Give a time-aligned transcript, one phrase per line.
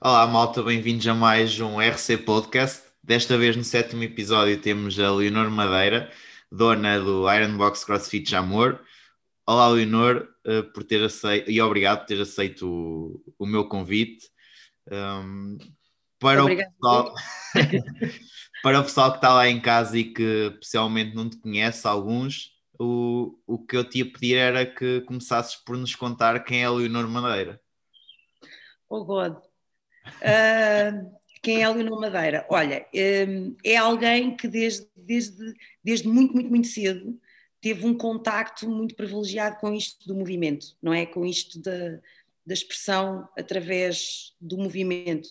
[0.00, 2.82] Olá, malta, bem-vindos a mais um RC Podcast.
[3.02, 6.10] Desta vez, no sétimo episódio, temos a Leonor Madeira,
[6.50, 8.80] dona do Iron Box CrossFit Jamor.
[9.46, 14.28] Olá, Leonor, uh, por ter aceito, e obrigado por ter aceito o, o meu convite.
[14.90, 15.58] Um,
[16.18, 17.14] para, o pessoal,
[18.62, 22.50] para o pessoal que está lá em casa e que possivelmente não te conhece, alguns,
[22.78, 26.64] o, o que eu te ia pedir era que começasses por nos contar quem é
[26.64, 27.60] a Leonor Madeira.
[28.88, 29.36] Oh God,
[30.06, 32.46] Uh, quem é Leonor Madeira?
[32.48, 32.86] Olha,
[33.28, 37.18] um, é alguém que desde, desde, desde muito, muito, muito cedo
[37.60, 41.04] teve um contacto muito privilegiado com isto do movimento, não é?
[41.04, 41.98] Com isto da,
[42.46, 45.28] da expressão através do movimento.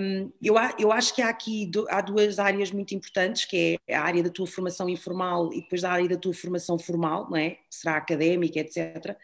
[0.00, 4.02] Um, eu, eu, acho que há aqui há duas áreas muito importantes, que é a
[4.02, 7.58] área da tua formação informal e depois a área da tua formação formal, não é?
[7.70, 9.16] Será académica, etc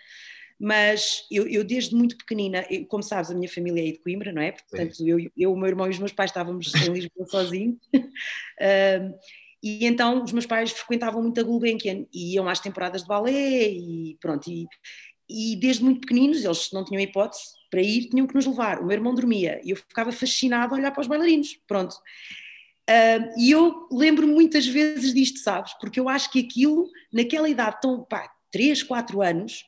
[0.59, 4.41] mas eu, eu, desde muito pequenina, como sabes, a minha família é de Coimbra, não
[4.41, 4.53] é?
[4.53, 7.79] Portanto, eu, eu, o meu irmão e os meus pais estávamos em Lisboa sozinhos.
[9.63, 13.69] e então os meus pais frequentavam muito a Gulbenkian e iam às temporadas de balé
[13.69, 14.51] e pronto.
[14.51, 14.67] E,
[15.29, 18.81] e desde muito pequeninos, eles não tinham hipótese para ir, tinham que nos levar.
[18.81, 21.59] O meu irmão dormia e eu ficava fascinada a olhar para os bailarinos.
[21.67, 21.97] Pronto.
[22.89, 25.75] Uh, e eu lembro muitas vezes disto, sabes?
[25.81, 29.65] Porque eu acho que aquilo, naquela idade tão, pá, 3, 4 anos,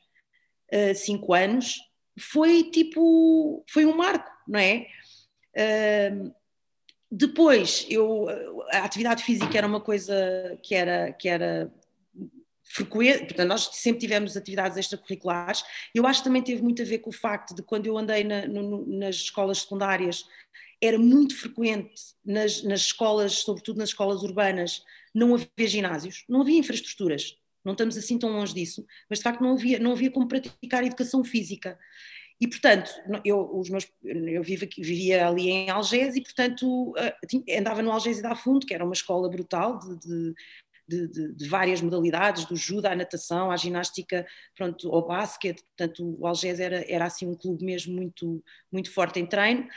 [0.73, 1.79] uh, cinco anos,
[2.17, 4.87] foi tipo, foi um marco, não é?
[5.55, 6.33] Uh,
[7.11, 8.27] depois, eu,
[8.71, 10.13] a atividade física era uma coisa
[10.61, 11.71] que era, que era
[12.63, 15.63] frequente, portanto, nós sempre tivemos atividades extracurriculares.
[15.93, 18.23] Eu acho que também teve muito a ver com o facto de quando eu andei
[18.23, 20.25] na, no, nas escolas secundárias,
[20.79, 26.59] era muito frequente nas, nas escolas, sobretudo nas escolas urbanas, não haver ginásios, não havia
[26.59, 30.27] infraestruturas não estamos assim tão longe disso, mas de facto não havia, não havia como
[30.27, 31.77] praticar educação física.
[32.41, 32.89] E, portanto,
[33.25, 38.21] eu, os meus, eu vivia ali em Algés e, portanto, eh, andava no Algés e
[38.21, 40.33] da Fundo, que era uma escola brutal de,
[40.87, 45.61] de, de, de, várias modalidades, do judo à natação, à ginástica, pronto, ao basquete.
[45.75, 48.41] Portanto, o Algés era, era assim um clube mesmo muito,
[48.71, 49.67] muito forte em treino.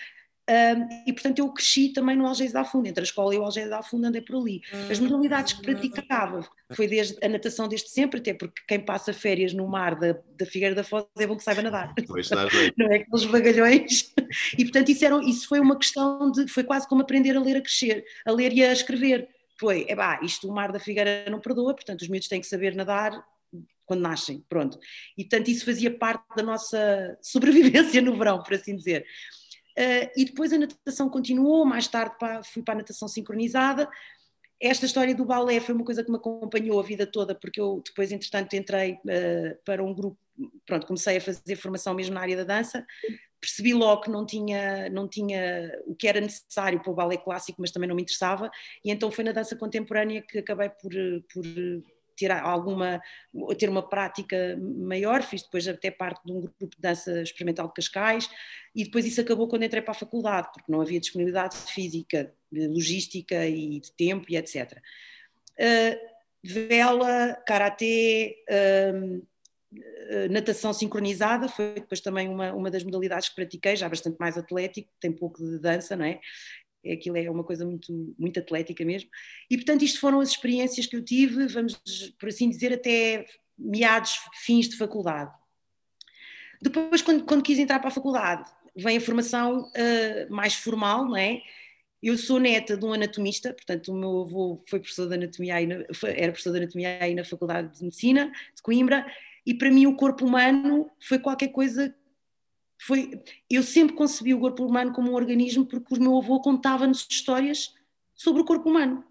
[0.51, 3.45] Um, e portanto eu cresci também no Algés da Funda, entre a escola e o
[3.45, 4.61] Algés da Funda andei por ali.
[4.91, 9.53] As modalidades que praticava foi desde a natação desde sempre, até porque quem passa férias
[9.53, 11.95] no mar da, da Figueira da Foz é bom que saiba nadar.
[12.09, 12.29] Pois,
[12.77, 14.13] Não é aqueles vagalhões.
[14.59, 17.57] E portanto isso, era, isso foi uma questão de, foi quase como aprender a ler
[17.57, 19.29] a crescer, a ler e a escrever.
[19.61, 22.47] Foi, é pá, isto o mar da Figueira não perdoa, portanto os miúdos têm que
[22.49, 23.13] saber nadar
[23.87, 24.79] quando nascem, pronto.
[25.17, 29.05] E portanto isso fazia parte da nossa sobrevivência no verão, por assim dizer.
[29.79, 32.15] Uh, e depois a natação continuou, mais tarde
[32.53, 33.89] fui para a natação sincronizada.
[34.61, 37.83] Esta história do balé foi uma coisa que me acompanhou a vida toda, porque eu
[37.85, 40.19] depois, entretanto, entrei uh, para um grupo,
[40.67, 42.87] pronto, comecei a fazer formação mesmo na área da dança,
[43.41, 47.61] percebi logo que não tinha, não tinha o que era necessário para o balé clássico,
[47.61, 48.49] mas também não me interessava,
[48.85, 50.93] e então foi na dança contemporânea que acabei por,
[51.33, 51.45] por
[52.23, 53.03] ter alguma
[53.59, 57.75] ter uma prática maior, fiz depois até parte de um grupo de dança experimental de
[57.75, 58.31] Cascais
[58.75, 63.47] e depois isso acabou quando entrei para a faculdade, porque não havia disponibilidade física, logística
[63.47, 64.79] e de tempo e etc.
[65.59, 66.13] Uh,
[66.45, 69.27] vela, karatê, uh,
[70.31, 74.91] natação sincronizada foi depois também uma, uma das modalidades que pratiquei, já bastante mais atlético,
[75.01, 76.21] tem pouco de dança, não é?
[76.91, 79.09] Aquilo é uma coisa muito, muito atlética mesmo.
[79.51, 81.75] E portanto, isto foram as experiências que eu tive, vamos
[82.19, 83.27] por assim dizer, até
[83.59, 85.33] meados, fins de faculdade.
[86.61, 91.17] Depois, quando, quando quis entrar para a faculdade, vem a formação uh, mais formal, não
[91.17, 91.41] é?
[92.03, 95.75] Eu sou neta de um anatomista, portanto, o meu avô foi professor de anatomia na,
[96.09, 99.07] era professor de anatomia aí na Faculdade de Medicina de Coimbra,
[99.47, 101.95] e para mim o corpo humano foi qualquer coisa
[102.85, 107.07] foi, eu sempre concebi o corpo humano como um organismo porque o meu avô contava-nos
[107.09, 107.73] histórias
[108.13, 109.05] sobre o corpo humano,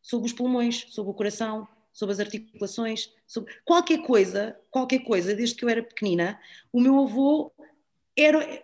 [0.00, 5.54] sobre os pulmões, sobre o coração, sobre as articulações, sobre qualquer coisa, qualquer coisa, desde
[5.54, 6.40] que eu era pequenina,
[6.72, 7.52] o meu avô
[8.16, 8.62] era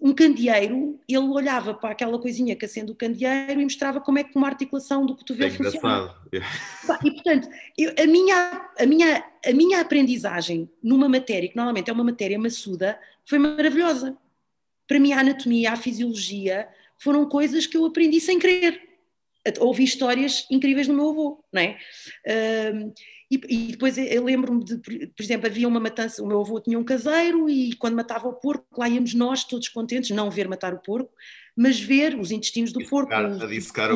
[0.00, 4.24] um candeeiro, ele olhava para aquela coisinha que acende o candeeiro e mostrava como é
[4.24, 6.14] que uma articulação do cotovelo é funciona.
[7.02, 7.48] E portanto,
[7.78, 12.38] eu, a, minha, a, minha, a minha aprendizagem numa matéria, que normalmente é uma matéria
[12.38, 14.16] maçuda, foi maravilhosa.
[14.86, 16.68] Para mim, a anatomia, a fisiologia
[16.98, 18.80] foram coisas que eu aprendi sem querer.
[19.60, 21.78] Ouvi histórias incríveis do meu avô, não é?
[23.30, 26.78] E, e, depois eu lembro-me de, por exemplo, havia uma matança, o meu avô tinha
[26.78, 30.72] um caseiro e quando matava o porco, lá íamos nós todos contentes, não ver matar
[30.72, 31.12] o porco,
[31.56, 33.10] mas ver os intestinos do porco,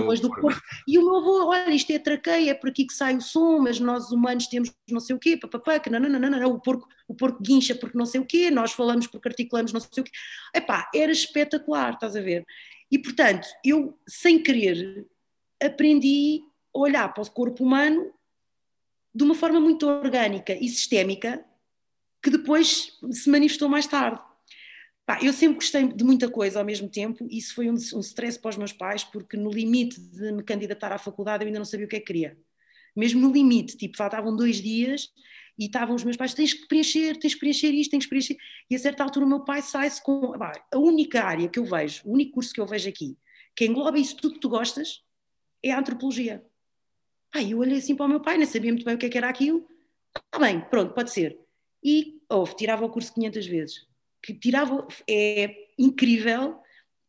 [0.08, 0.60] os, do porco.
[0.86, 3.58] E o meu avô, olha, isto é traqueia, é por aqui que sai o som,
[3.58, 6.50] mas nós humanos temos não sei o quê, papapá, que não, não, não, não, não,
[6.50, 9.80] o porco o porco guincha porque não sei o quê, nós falamos porque articulamos não
[9.80, 10.12] sei o quê.
[10.54, 12.44] Epá, era espetacular, estás a ver?
[12.90, 15.06] E portanto, eu, sem querer,
[15.60, 16.42] aprendi
[16.74, 18.12] a olhar para o corpo humano
[19.14, 21.44] de uma forma muito orgânica e sistémica,
[22.22, 24.20] que depois se manifestou mais tarde.
[25.22, 28.38] Eu sempre gostei de muita coisa ao mesmo tempo, e isso foi um, um stress
[28.38, 31.64] para os meus pais, porque no limite de me candidatar à faculdade eu ainda não
[31.64, 32.36] sabia o que é que queria.
[32.94, 35.10] Mesmo no limite, tipo, faltavam dois dias
[35.58, 38.36] e estavam os meus pais, tens que preencher, tens que preencher isto, tens que preencher.
[38.70, 40.32] E a certa altura o meu pai sai-se com.
[40.34, 43.16] A única área que eu vejo, o único curso que eu vejo aqui,
[43.56, 45.02] que engloba isso tudo que tu gostas,
[45.62, 46.44] é a antropologia.
[47.32, 49.08] Pá, eu olhei assim para o meu pai, não sabia muito bem o que, é
[49.08, 49.66] que era aquilo.
[50.16, 51.38] Está bem, pronto, pode ser.
[51.82, 53.88] E, ouve, tirava o curso 500 vezes
[54.22, 56.60] que tirava, é incrível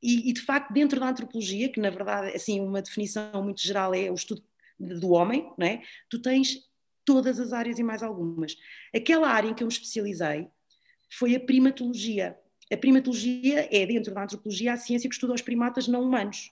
[0.02, 3.94] e, e, de facto dentro da antropologia, que na verdade assim uma definição muito geral
[3.94, 4.44] é o estudo
[4.80, 5.82] do homem, não é?
[6.10, 6.69] tu tens
[7.10, 8.56] todas as áreas e mais algumas.
[8.96, 10.48] Aquela área em que eu me especializei
[11.10, 12.38] foi a primatologia.
[12.72, 16.52] A primatologia é, dentro da antropologia, a ciência que estuda os primatas não humanos,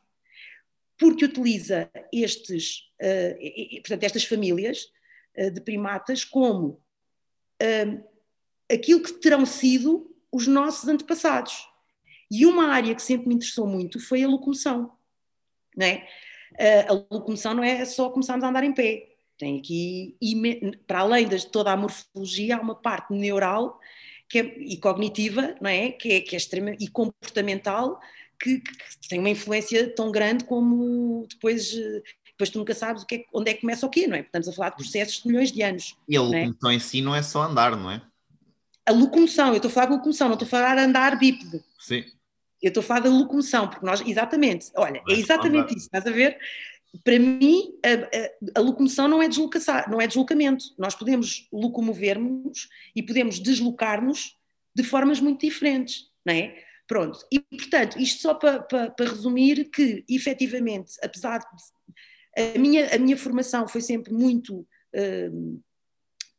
[0.97, 4.91] porque utiliza estes, uh, portanto, estas famílias
[5.37, 6.81] uh, de primatas como
[7.61, 8.03] uh,
[8.67, 11.69] aquilo que terão sido os nossos antepassados.
[12.31, 14.91] E uma área que sempre me interessou muito foi a locomoção.
[15.77, 16.07] Né?
[16.89, 19.16] A locomoção não é só começarmos a andar em pé.
[19.37, 20.17] Tem aqui,
[20.87, 23.79] para além de toda a morfologia, há uma parte neural
[24.29, 25.91] que é, e cognitiva, não é?
[25.91, 27.99] Que é, que é extrema, e comportamental,
[28.39, 31.71] que, que, tem uma influência tão grande como depois,
[32.25, 34.21] depois tu nunca sabes o que é, onde é que começa o quê, não é?
[34.21, 35.95] Estamos a falar de processos de milhões de anos.
[36.09, 36.23] E a é?
[36.23, 36.73] locomoção é?
[36.73, 38.01] em si não é só andar, não é?
[38.87, 41.61] a locomoção, eu estou a falar de locomoção, não estou a falar de andar bípede.
[41.77, 42.05] Sim.
[42.61, 46.09] Eu estou a falar da locomoção, porque nós, exatamente, olha, é exatamente isso, estás a
[46.09, 46.37] ver?
[47.03, 49.27] Para mim, a, a, a, locomoção não é,
[49.89, 50.65] não é deslocamento.
[50.77, 54.35] Nós podemos locomover-nos e podemos deslocar-nos
[54.75, 56.63] de formas muito diferentes, não é?
[56.87, 62.55] Pronto, e portanto, isto só para, para, resumir que, efetivamente, apesar de.
[62.55, 64.65] A minha, a minha formação foi sempre muito.
[64.95, 65.61] Uh,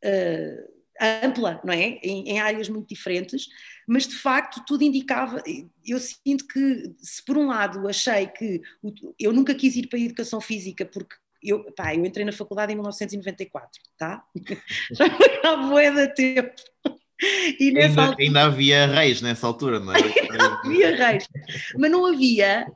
[0.04, 1.98] uh, ampla, não é?
[2.02, 3.46] Em, em, áreas muito diferentes,
[3.88, 5.42] mas de facto tudo indicava.
[5.84, 8.60] Eu sinto que, se por um lado achei que
[9.18, 11.16] eu nunca quis ir para a educação física porque.
[11.40, 14.24] Eu, pá, eu entrei na faculdade em 1994, tá?
[14.90, 16.52] Já foi há boa de tempo.
[17.60, 18.16] E ainda, altura...
[18.18, 19.98] ainda, havia reis nessa altura, não é?
[20.64, 21.28] havia reis,
[21.78, 22.66] mas não havia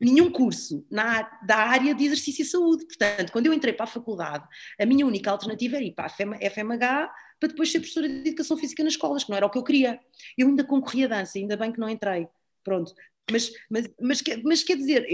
[0.00, 2.84] nenhum curso na, da área de exercício e saúde.
[2.84, 4.44] Portanto, quando eu entrei para a faculdade,
[4.78, 7.10] a minha única alternativa era ir para a FMH
[7.40, 9.64] para depois ser professora de educação física nas escolas, que não era o que eu
[9.64, 9.98] queria.
[10.36, 12.28] Eu ainda concorri a dança, ainda bem que não entrei.
[12.62, 12.92] Pronto.
[13.30, 15.06] Mas, mas, mas, mas quer dizer,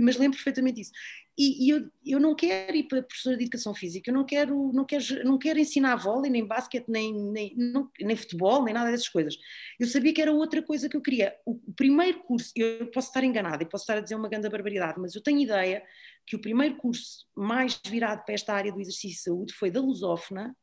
[0.00, 0.92] mas lembro perfeitamente isso.
[1.36, 4.72] E, e, eu, eu não quero ir para professora de educação física, eu não quero,
[4.72, 8.90] não quero, não quero ensinar vôlei, nem basquete, nem, nem, não, nem futebol, nem nada
[8.90, 9.36] dessas coisas.
[9.78, 11.34] Eu sabia que era outra coisa que eu queria.
[11.44, 14.48] O, o primeiro curso, eu posso estar enganada e posso estar a dizer uma grande
[14.48, 15.82] barbaridade, mas eu tenho ideia
[16.24, 19.80] que o primeiro curso mais virado para esta área do exercício de saúde foi da
[19.80, 20.56] Lusófona,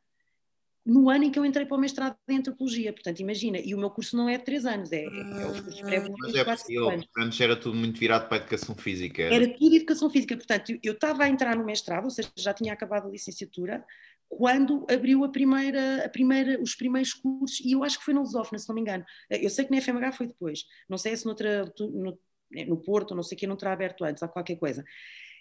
[0.85, 2.91] no ano em que eu entrei para o mestrado em antropologia.
[2.91, 5.81] Portanto, imagina, e o meu curso não é de três anos, é, é os cursos
[5.81, 9.21] pré Mas é possível, antes era tudo muito virado para a educação física.
[9.21, 12.53] Era, era tudo educação física, portanto, eu estava a entrar no mestrado, ou seja, já
[12.53, 13.83] tinha acabado a licenciatura,
[14.27, 18.21] quando abriu a primeira, a primeira, os primeiros cursos, e eu acho que foi na
[18.21, 19.05] Lusófona, se não me engano.
[19.29, 22.19] Eu sei que na FMH foi depois, não sei se noutra, no,
[22.67, 24.83] no Porto, não sei que não terá aberto antes, ou qualquer coisa.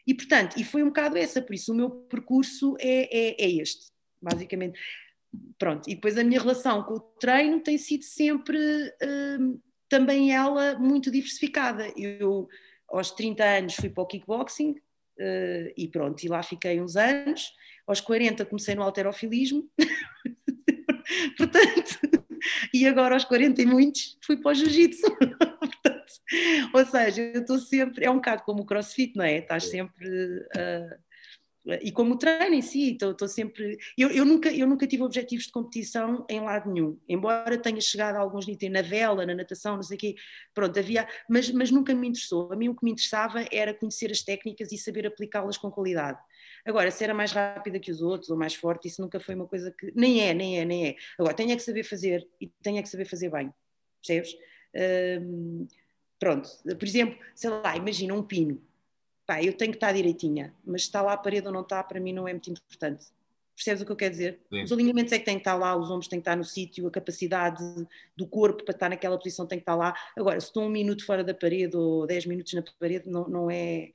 [0.06, 3.50] E, portanto, e foi um bocado essa, por isso o meu percurso é, é, é
[3.50, 3.90] este,
[4.20, 4.78] basicamente
[5.58, 8.58] pronto, e depois a minha relação com o treino tem sido sempre
[9.38, 9.58] hum,
[9.88, 11.92] também ela muito diversificada.
[11.96, 12.48] Eu
[12.88, 17.52] aos 30 anos fui para o kickboxing uh, e pronto, e lá fiquei uns anos.
[17.86, 19.68] Aos 40 comecei no alterofilismo,
[21.36, 21.98] portanto,
[22.72, 25.06] e agora aos 40 e muitos fui para o jiu-jitsu.
[26.72, 29.38] ou seja, eu estou sempre, é um bocado como o crossfit, não é?
[29.38, 30.08] Estás sempre.
[30.08, 31.11] Uh,
[31.80, 33.78] e como treino em si, estou sempre.
[33.96, 38.16] Eu, eu, nunca, eu nunca tive objetivos de competição em lado nenhum, embora tenha chegado
[38.16, 40.14] a alguns níveis na vela, na natação, não sei o quê,
[40.52, 42.52] pronto, havia, mas, mas nunca me interessou.
[42.52, 46.18] A mim o que me interessava era conhecer as técnicas e saber aplicá-las com qualidade.
[46.64, 49.46] Agora, se era mais rápida que os outros ou mais forte, isso nunca foi uma
[49.46, 49.92] coisa que.
[49.94, 50.96] Nem é, nem é, nem é.
[51.16, 53.52] Agora, tenho é que saber fazer e tenho é que saber fazer bem,
[54.00, 54.36] percebes?
[56.18, 58.60] Pronto, por exemplo, sei lá, imagina um pino
[59.32, 61.82] pá, eu tenho que estar direitinha, mas se está lá a parede ou não está,
[61.82, 63.06] para mim não é muito importante.
[63.54, 64.40] Percebes o que eu quero dizer?
[64.50, 64.62] Sim.
[64.62, 66.86] Os alinhamentos é que têm que estar lá, os ombros têm que estar no sítio,
[66.86, 67.62] a capacidade
[68.16, 69.94] do corpo para estar naquela posição tem que estar lá.
[70.16, 73.50] Agora, se estou um minuto fora da parede ou dez minutos na parede, não, não
[73.50, 73.90] é.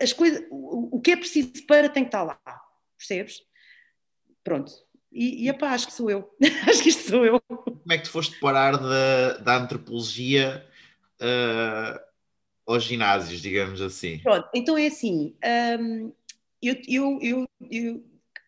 [0.00, 2.40] As coisas, o que é preciso para tem que estar lá,
[2.96, 3.42] percebes?
[4.44, 4.72] Pronto.
[5.10, 6.34] E, e epá, acho que sou eu.
[6.68, 7.40] acho que isto sou eu.
[7.40, 10.64] Como é que tu foste parar da, da antropologia
[11.20, 12.11] uh,
[12.72, 14.18] aos ginásios, digamos assim?
[14.18, 15.34] Pronto, então é assim.
[15.80, 16.12] Um,
[16.62, 18.04] eu, eu, eu, eu,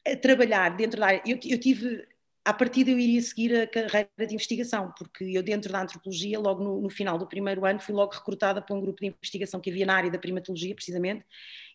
[0.06, 2.06] a trabalhar dentro da área, eu, eu tive
[2.44, 6.62] à partida eu iria seguir a carreira de investigação, porque eu dentro da antropologia, logo
[6.62, 9.70] no, no, final do primeiro ano, fui logo recrutada para um grupo de investigação que
[9.70, 11.24] havia na área da primatologia, precisamente,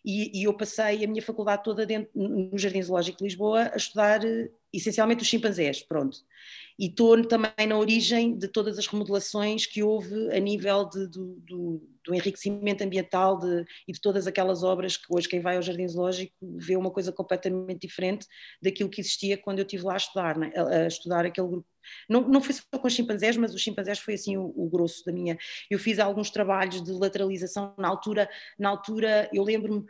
[0.04, 3.76] e, e eu passei a minha faculdade toda dentro, no Jardim Zoológico de Lisboa a
[3.76, 6.18] estudar eh, essencialmente os chimpanzés, pronto.
[6.78, 11.82] E estou também na origem de todas as remodelações que houve a nível de, do,
[12.10, 15.88] do, enriquecimento ambiental de, e de todas aquelas obras que hoje quem vai ao Jardim
[15.88, 18.26] Zoológico vê uma coisa completamente diferente
[18.62, 20.52] daquilo que existia quando eu estive lá a estudar, né?
[20.56, 21.66] a, a, estudar aquele grupo.
[22.08, 25.04] Não, não foi só com os chimpanzés, mas os chimpanzés foi assim o, o grosso
[25.04, 25.38] da minha.
[25.70, 29.84] Eu fiz alguns trabalhos de lateralização na altura, na altura eu lembro-me,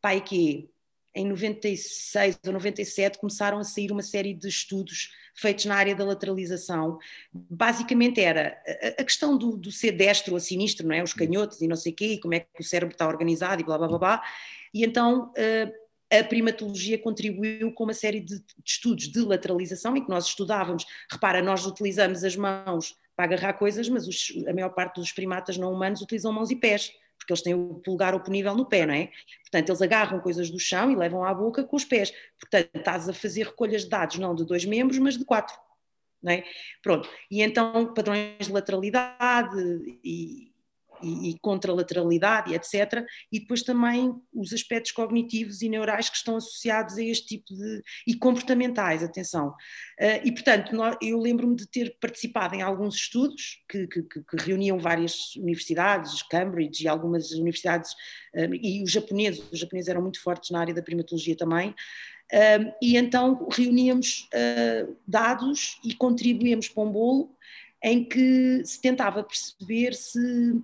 [0.00, 0.68] pai, que
[1.14, 6.04] em 96 ou 97 começaram a sair uma série de estudos feitos na área da
[6.04, 6.98] lateralização.
[7.32, 8.60] Basicamente era
[8.98, 11.02] a, questão do, do, ser destro ou sinistro, não é?
[11.02, 13.60] Os canhotos e não sei o quê, e como é que o cérebro está organizado
[13.60, 14.22] e blá blá blá blá.
[14.72, 15.72] E então eh,
[16.10, 20.84] a primatologia contribuiu com uma série de, estudos de lateralização em que nós estudávamos.
[21.10, 25.56] Repara, nós utilizamos as mãos para agarrar coisas, mas os, a maior parte dos primatas
[25.56, 26.92] não humanos utilizam mãos e pés
[27.22, 29.10] porque eles têm o polegar oponível no pé, não é?
[29.42, 32.12] Portanto, eles agarram coisas do chão e levam à boca com os pés.
[32.38, 35.56] Portanto, estás a fazer recolhas de dados não de dois membros, mas de quatro.
[36.20, 36.44] Não é?
[36.82, 37.08] Pronto.
[37.30, 39.56] E então, padrões de lateralidade
[40.04, 40.51] e,
[41.02, 43.04] e, e contralateralidade, etc.
[43.30, 47.82] E depois também os aspectos cognitivos e neurais que estão associados a este tipo de.
[48.06, 49.48] e comportamentais, atenção.
[50.00, 54.78] Uh, e, portanto, eu lembro-me de ter participado em alguns estudos que, que, que, reuniam
[54.78, 57.92] várias universidades, Cambridge e algumas universidades,
[58.34, 61.70] uh, e os japoneses, os japoneses eram muito fortes na área da primatologia também.
[62.32, 64.28] Uh, e então reuníamos
[65.06, 67.36] dados e contribuíamos para um bolo
[67.82, 70.62] em que se tentava perceber se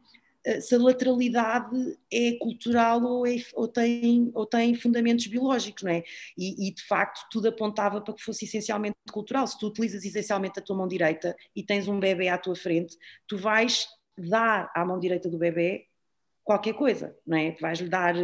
[0.60, 6.02] se a lateralidade é cultural ou, é, ou, tem, ou tem fundamentos biológicos, não é?
[6.36, 9.46] E, e, de facto tudo apontava para que fosse essencialmente cultural.
[9.46, 12.96] Se tu utilizas essencialmente a tua mão direita e tens um bebê à tua frente,
[13.26, 13.86] tu vais
[14.16, 15.86] dar à mão direita do bebê
[16.44, 17.50] qualquer coisa, não é?
[17.52, 18.14] Tu vais lhe dar,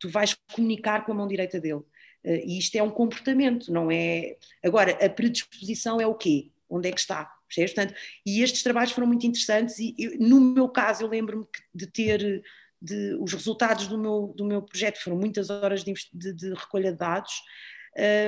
[0.00, 1.82] tu vais comunicar com a mão direita dele.
[2.24, 4.36] Eh, e isto é um comportamento, não é?
[4.64, 6.50] Agora, a predisposição é o quê?
[6.68, 7.37] Onde é que está?
[7.48, 7.74] Percebes?
[7.74, 11.86] Portanto, e estes trabalhos foram muito interessantes e eu, no meu caso eu lembro-me de
[11.86, 12.42] ter
[12.80, 16.92] de, os resultados do meu, do meu projeto foram muitas horas de, de, de recolha
[16.92, 17.32] de dados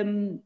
[0.05, 0.41] um,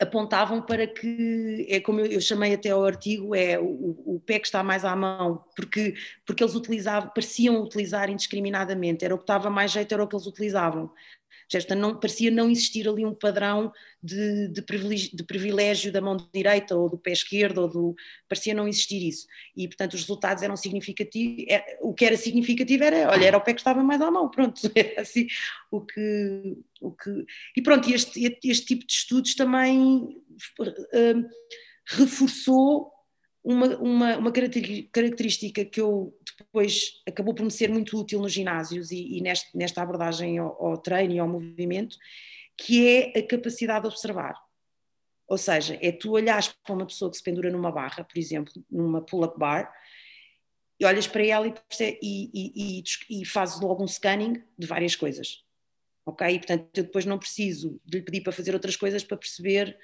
[0.00, 4.38] apontavam para que, é como eu, eu, chamei até ao artigo, é o, o pé
[4.38, 9.24] que está mais à mão, porque, porque eles utilizavam, pareciam utilizar indiscriminadamente, era o que
[9.24, 10.90] estava mais jeito, era o que eles utilizavam.
[11.50, 11.74] Certo?
[11.74, 16.76] Não, parecia não existir ali um padrão de, de, privilégio, de, privilégio, da mão direita
[16.76, 17.96] ou do pé esquerdo, ou do,
[18.28, 19.26] parecia não existir isso.
[19.56, 21.44] E, portanto, os resultados eram significativos.
[21.48, 24.30] É, o que era significativo era, olha, era o pé que estava mais à mão,
[24.30, 24.60] pronto.
[24.76, 25.26] Era assim
[25.70, 26.56] o que.
[26.80, 27.26] O que
[27.56, 30.24] e pronto, este, este tipo de estudos também
[30.60, 31.28] uh,
[31.84, 32.90] reforçou
[33.42, 38.90] uma, uma, uma, característica que eu depois acabou por me ser muito útil nos ginásios
[38.90, 41.96] e, e neste, nesta abordagem ao, ao, treino e ao movimento,
[42.56, 44.34] que é a capacidade de observar.
[45.26, 48.52] Ou seja, é tu olhares para uma pessoa que se pendura numa barra, por exemplo,
[48.70, 49.72] numa pull-up bar,
[50.78, 51.54] e olhas para ela e,
[52.02, 55.44] e, e, e fazes logo um scanning de várias coisas.
[56.04, 56.26] Ok?
[56.26, 59.78] E, portanto, eu depois não preciso de lhe pedir para fazer outras coisas para perceber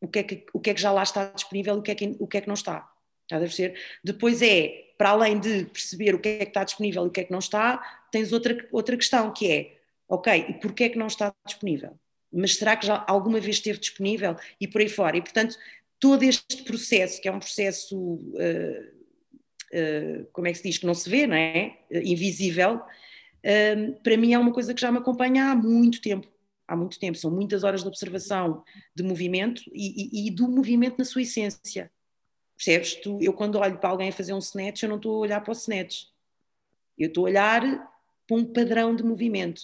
[0.00, 1.90] o que é que, o que, é que já lá está disponível e o que
[1.90, 2.90] é que, o que, é que não está.
[3.22, 3.78] Está a perceber?
[4.04, 7.20] Depois é, para além de perceber o que é que está disponível e o que
[7.20, 9.76] é que não está, tens outra, outra questão que é,
[10.08, 11.98] ok, e porquê é que não está disponível?
[12.32, 14.36] Mas será que já alguma vez esteve disponível?
[14.60, 15.16] E por aí fora.
[15.16, 15.56] E, portanto,
[15.98, 18.82] todo este processo, que é um processo, uh,
[19.72, 21.78] uh, como é que se diz, que não se vê, não é?
[21.90, 22.80] Uh, invisível,
[24.02, 26.26] para mim é uma coisa que já me acompanha há muito tempo
[26.66, 30.98] há muito tempo, são muitas horas de observação de movimento e, e, e do movimento
[30.98, 31.90] na sua essência.
[32.56, 32.94] Percebes?
[32.94, 35.40] Tu, eu quando olho para alguém a fazer um snatch, eu não estou a olhar
[35.40, 36.04] para o snatch.
[36.98, 37.62] Eu estou a olhar
[38.26, 39.62] para um padrão de movimento,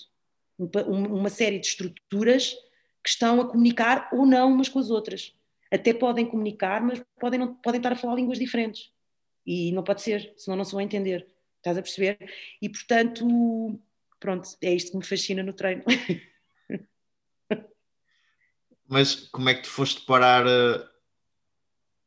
[0.59, 0.69] um,
[1.17, 2.55] uma série de estruturas
[3.03, 5.35] que estão a comunicar ou não umas com as outras.
[5.71, 8.93] Até podem comunicar, mas podem, não, podem estar a falar línguas diferentes.
[9.45, 11.27] E não pode ser, senão não se vão entender.
[11.57, 12.19] Estás a perceber?
[12.61, 13.81] E portanto,
[14.21, 15.83] pronto, é isto que me fascina no treino.
[18.93, 20.87] Mas como é que tu foste parar a,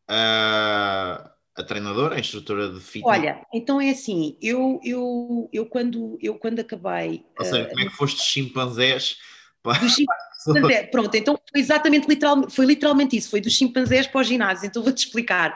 [0.07, 3.17] a, a treinadora, a instrutora de fitness?
[3.17, 7.25] Olha, então é assim, eu, eu, eu, quando, eu quando acabei.
[7.39, 9.17] Ou seja, uh, como é que foste chimpanzés
[9.63, 9.95] Dos
[10.45, 10.91] chimpanzés.
[10.91, 14.67] Pronto, então foi exatamente literal, foi literalmente isso, foi dos chimpanzés para o ginásio.
[14.67, 15.55] Então vou-te explicar.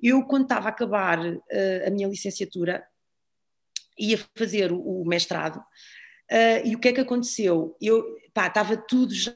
[0.00, 1.42] Eu, quando estava a acabar uh,
[1.88, 2.86] a minha licenciatura,
[3.98, 5.60] ia fazer o, o mestrado.
[6.30, 7.76] Uh, e o que é que aconteceu?
[7.80, 8.04] Eu
[8.34, 9.34] pá, estava tudo já,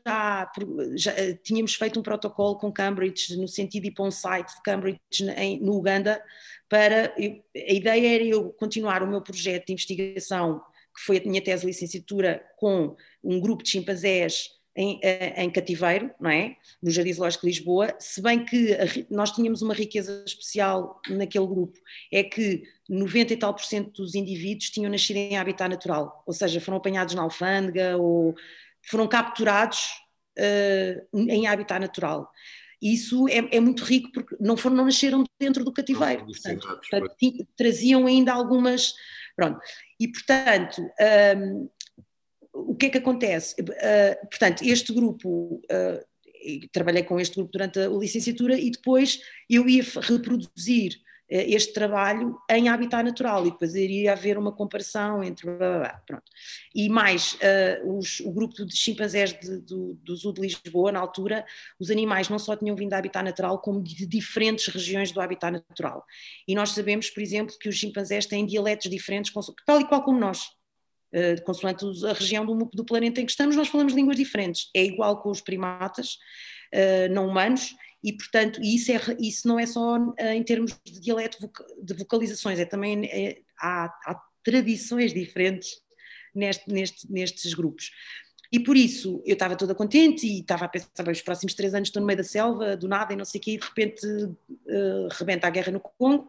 [0.94, 4.54] já, eh, tínhamos feito um protocolo com Cambridge no sentido de ir para um site
[4.54, 5.00] de Cambridge
[5.36, 6.22] em, no Uganda
[6.68, 10.60] para eu, a ideia era eu continuar o meu projeto de investigação
[10.94, 12.94] que foi a minha tese de licenciatura com
[13.24, 15.00] um grupo de chimpanzés em,
[15.36, 16.56] em, cativeiro, não é?
[16.82, 21.46] No Jardim Zoológico de Lisboa, se bem que a, nós tínhamos uma riqueza especial naquele
[21.46, 21.78] grupo,
[22.10, 26.32] é que 90 e tal por cento dos indivíduos tinham nascido em habitat natural, ou
[26.32, 28.34] seja, foram apanhados na alfândega ou
[28.82, 29.90] foram capturados
[30.38, 32.30] uh, em habitat natural.
[32.80, 37.14] Isso é, é, muito rico porque não foram, não nasceram dentro do cativeiro, portanto, portanto,
[37.56, 38.92] traziam ainda algumas,
[39.36, 39.60] pronto.
[40.00, 40.82] E portanto,
[41.36, 41.70] um,
[42.52, 43.54] o que é que acontece?
[43.60, 49.68] Uh, portanto, este grupo, uh, trabalhei com este grupo durante a licenciatura e depois eu
[49.68, 55.48] ia reproduzir uh, este trabalho em habitat natural e depois iria haver uma comparação entre.
[56.06, 56.24] Pronto.
[56.74, 57.38] E mais,
[57.86, 61.46] os, o grupo de chimpanzés de, do, do Zoo de Lisboa, na altura,
[61.80, 65.52] os animais não só tinham vindo da habitat natural, como de diferentes regiões do habitat
[65.52, 66.04] natural.
[66.46, 69.32] E nós sabemos, por exemplo, que os chimpanzés têm dialetos diferentes,
[69.64, 70.50] tal e qual como nós
[71.12, 74.70] Uh, consoante a região do, do, planeta em que estamos, nós falamos línguas diferentes.
[74.74, 76.14] É igual com os primatas
[76.72, 81.00] uh, não humanos, e portanto, isso, é, isso não é só uh, em termos de
[81.00, 81.38] dialeto
[81.82, 85.80] de vocalizações, é também é, há, há, tradições diferentes
[86.34, 87.90] neste, neste, nestes grupos.
[88.50, 91.74] E por isso eu estava toda contente e estava a pensar, bem, os próximos três
[91.74, 93.64] anos estou no meio da selva, do nada e não sei o quê, e de
[93.64, 96.28] repente uh, rebenta a guerra no Congo,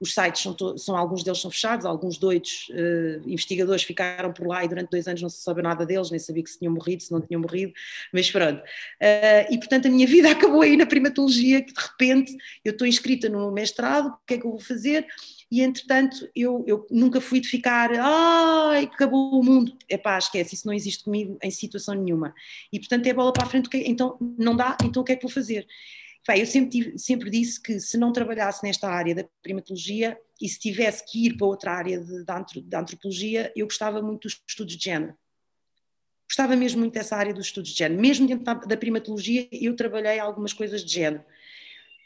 [0.00, 4.64] os sites são, são, alguns deles são fechados, alguns doidos uh, investigadores ficaram por lá
[4.64, 7.02] e durante dois anos não se soube nada deles, nem sabia que se tinham morrido,
[7.02, 7.72] se não tinham morrido,
[8.12, 8.60] mas pronto.
[8.60, 12.86] Uh, e portanto a minha vida acabou aí na primatologia, que de repente eu estou
[12.86, 15.06] inscrita no mestrado, o que é que eu vou fazer?
[15.50, 19.76] E entretanto eu, eu nunca fui de ficar, ai, acabou o mundo.
[19.88, 22.34] É pá, esquece, isso não existe comigo em situação nenhuma.
[22.72, 25.22] E portanto é bola para a frente, então não dá, então o que é que
[25.22, 25.66] vou fazer?
[26.26, 30.48] Bem, eu sempre, tive, sempre, disse que se não trabalhasse nesta área da primatologia e
[30.48, 34.74] se tivesse que ir para outra área de, de antropologia, eu gostava muito dos estudos
[34.74, 35.14] de género.
[36.26, 38.00] Gostava mesmo muito dessa área dos estudos de género.
[38.00, 41.22] Mesmo dentro da primatologia, eu trabalhei algumas coisas de género.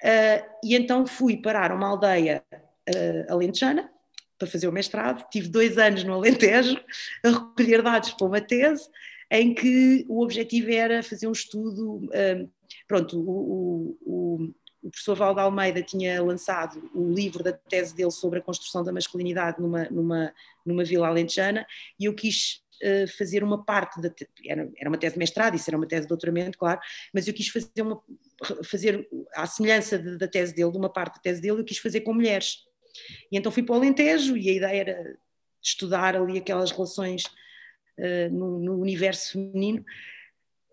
[0.02, 3.88] Uh, e então fui parar uma aldeia uh, alentejana
[4.36, 5.28] para fazer o mestrado.
[5.30, 6.76] Tive dois anos no Alentejo
[7.24, 8.88] a recolher dados para uma tese
[9.30, 12.50] em que o objetivo era fazer um estudo uh,
[12.86, 18.38] pronto, o, o, o professor Valdo Almeida tinha lançado o livro da tese dele sobre
[18.38, 21.66] a construção da masculinidade numa, numa, numa vila alentejana
[21.98, 24.10] e eu quis uh, fazer uma parte, da,
[24.46, 26.80] era, era uma tese de mestrado, isso era uma tese de doutoramento, claro,
[27.12, 28.00] mas eu quis fazer, uma,
[28.64, 31.78] fazer à semelhança de, da tese dele, de uma parte da tese dele, eu quis
[31.78, 32.64] fazer com mulheres.
[33.30, 35.18] E então fui para o Alentejo e a ideia era
[35.62, 37.24] estudar ali aquelas relações
[37.98, 39.84] uh, no, no universo feminino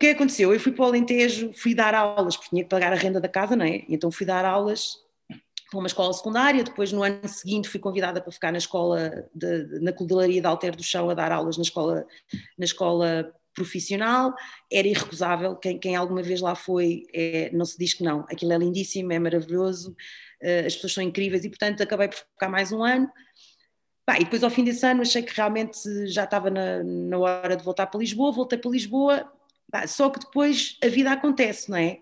[0.10, 0.54] que aconteceu?
[0.54, 3.28] Eu fui para o Alentejo, fui dar aulas, porque tinha que pagar a renda da
[3.28, 3.84] casa, não é?
[3.90, 4.98] Então fui dar aulas
[5.70, 9.80] para uma escola secundária, depois no ano seguinte fui convidada para ficar na escola, de,
[9.82, 12.06] na codelaria de Alter do Chão a dar aulas na escola,
[12.58, 14.34] na escola profissional,
[14.72, 18.52] era irrecusável, quem, quem alguma vez lá foi, é, não se diz que não, aquilo
[18.52, 22.72] é lindíssimo, é maravilhoso, uh, as pessoas são incríveis e portanto acabei por ficar mais
[22.72, 23.10] um ano,
[24.08, 27.58] Bah, e depois ao fim desse ano achei que realmente já estava na, na hora
[27.58, 29.32] de voltar para Lisboa, voltei para Lisboa
[29.88, 32.00] só que depois a vida acontece, não é?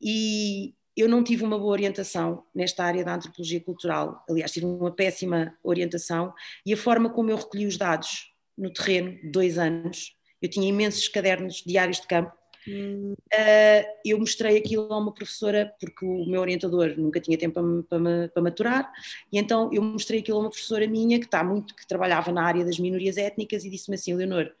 [0.00, 4.24] E eu não tive uma boa orientação nesta área da antropologia cultural.
[4.28, 6.34] Aliás, tive uma péssima orientação
[6.66, 11.08] e a forma como eu recolhi os dados no terreno, dois anos, eu tinha imensos
[11.08, 12.32] cadernos diários de campo.
[12.68, 13.14] Hum.
[13.32, 17.54] Uh, eu mostrei aquilo a uma professora, porque o meu orientador nunca tinha tempo
[17.88, 18.92] para, para, para maturar,
[19.32, 22.44] e então eu mostrei aquilo a uma professora minha que está muito, que trabalhava na
[22.44, 24.52] área das minorias étnicas e disse-me assim, Leonor,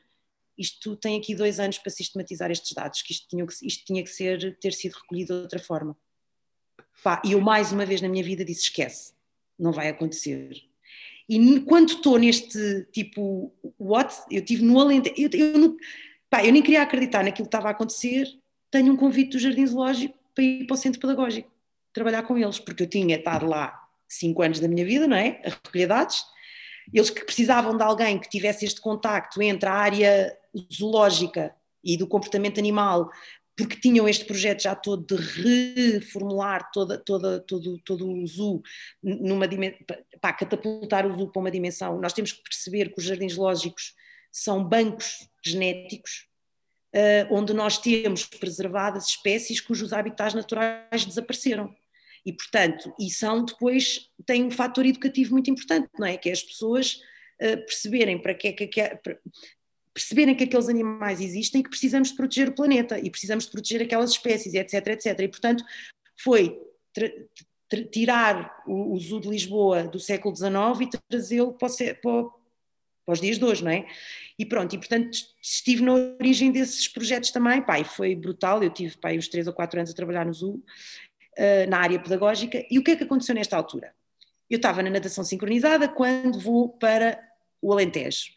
[0.56, 4.02] isto tem aqui dois anos para sistematizar estes dados, que isto tinha que, isto tinha
[4.02, 5.96] que ser, ter sido recolhido de outra forma.
[7.24, 9.12] e eu mais uma vez na minha vida disse, esquece,
[9.58, 10.62] não vai acontecer.
[11.28, 14.14] E quando estou neste tipo, what?
[14.30, 15.76] Eu tive no Alentejo, eu, eu,
[16.28, 18.26] pá, eu nem queria acreditar naquilo que estava a acontecer,
[18.70, 21.50] tenho um convite do Jardim Zoológico para ir para o centro pedagógico,
[21.92, 25.40] trabalhar com eles, porque eu tinha estado lá cinco anos da minha vida, não é?
[25.44, 26.24] A recolher dados,
[26.92, 30.36] eles que precisavam de alguém que tivesse este contacto entre a área
[30.72, 33.10] zoológica e do comportamento animal,
[33.56, 38.62] porque tinham este projeto já todo de reformular toda, toda, todo, todo o zoo
[39.02, 39.46] numa
[40.20, 42.00] para catapultar o zoo para uma dimensão.
[42.00, 43.94] Nós temos que perceber que os jardins lógicos
[44.30, 46.26] são bancos genéticos
[46.94, 51.74] uh, onde nós temos preservadas espécies cujos habitats naturais desapareceram.
[52.24, 56.16] E, portanto, e são depois, tem um fator educativo muito importante, não é?
[56.16, 57.00] Que é as pessoas
[57.40, 59.18] uh, perceberem para que é que, que para,
[59.92, 63.50] perceberem que aqueles animais existem e que precisamos de proteger o planeta e precisamos de
[63.50, 65.18] proteger aquelas espécies, etc, etc.
[65.20, 65.64] E, portanto,
[66.16, 66.58] foi
[67.90, 73.20] tirar o, o zoo de Lisboa do século XIX e trazê-lo para, para, para, os
[73.20, 73.86] dias de hoje, não é?
[74.38, 78.96] E pronto, e portanto estive na origem desses projetos também, pai, foi brutal, eu tive
[78.98, 80.62] pai, uns 3 ou 4 anos a trabalhar no zoo,
[81.38, 83.94] uh, na área pedagógica, e o que é que aconteceu nesta altura?
[84.50, 87.18] Eu estava na natação sincronizada quando vou para
[87.60, 88.30] o Alentejo.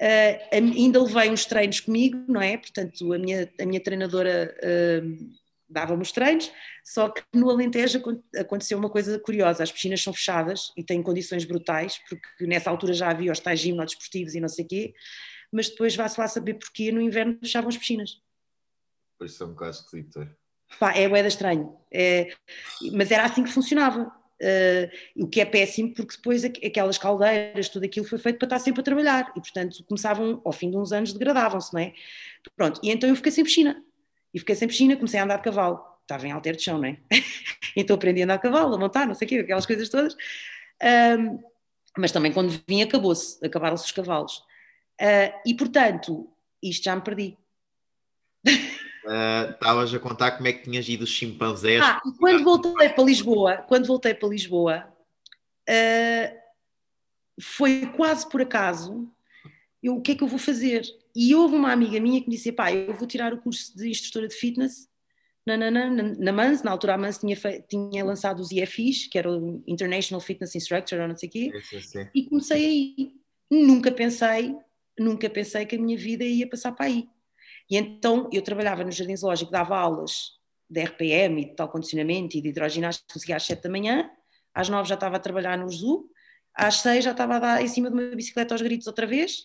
[0.00, 2.56] Uh, ainda levei uns treinos comigo, não é?
[2.56, 5.30] Portanto, a minha, a minha treinadora uh,
[5.68, 6.50] dava-me os treinos,
[6.84, 8.02] só que no Alentejo
[8.36, 12.92] aconteceu uma coisa curiosa, as piscinas são fechadas e têm condições brutais, porque nessa altura
[12.92, 14.94] já havia os tais gimnodesportivos e não sei o quê,
[15.52, 18.20] mas depois vá-se lá saber porquê no inverno fechavam as piscinas.
[19.18, 19.76] Por isso é um bocado.
[20.78, 22.32] Pá, é boeda estranho, é,
[22.92, 24.12] mas era assim que funcionava.
[24.42, 28.58] Uh, o que é péssimo porque depois aquelas caldeiras, tudo aquilo foi feito para estar
[28.58, 31.92] sempre a trabalhar e portanto começavam, ao fim de uns anos degradavam-se, não é?
[32.56, 33.84] Pronto, e então eu fiquei sem piscina
[34.32, 35.84] e fiquei sem piscina, comecei a andar de cavalo.
[36.02, 36.96] Estava em alter de chão, não é?
[37.76, 40.16] então aprendi a andar de cavalo, a montar, não sei o quê, aquelas coisas todas.
[40.82, 41.38] Um,
[41.98, 44.38] mas também quando vim acabou-se, acabaram-se os cavalos.
[45.00, 46.28] Uh, e portanto,
[46.62, 47.36] isto já me perdi.
[49.06, 51.82] Ah, estavas uh, a contar como é que tinhas ido os chimpanzés.
[51.82, 54.86] Ah, quando voltei para Lisboa, quando voltei para Lisboa,
[55.68, 56.40] uh,
[57.40, 59.08] foi quase por acaso,
[59.82, 60.82] eu, o que é que eu vou fazer?
[61.14, 63.88] E houve uma amiga minha que me disse: pá, eu vou tirar o curso de
[63.88, 64.90] instrutora de fitness
[65.46, 67.36] na, na, na, na MANS, na altura a MANS tinha,
[67.68, 71.52] tinha lançado os IFIs, que era o International Fitness Instructor, ou não sei o quê,
[71.62, 72.08] sim, sim.
[72.14, 73.12] e comecei aí.
[73.50, 74.54] Nunca pensei,
[74.98, 77.08] nunca pensei que a minha vida ia passar para aí.
[77.70, 80.32] E então eu trabalhava no Jardim Zoológico, dava aulas
[80.68, 84.10] de RPM e de tal condicionamento e de hidroginástica, conseguia às 7 da manhã,
[84.52, 86.10] às 9 já estava a trabalhar no zoo,
[86.54, 89.44] às 6 já estava a dar em cima de uma bicicleta aos gritos outra vez,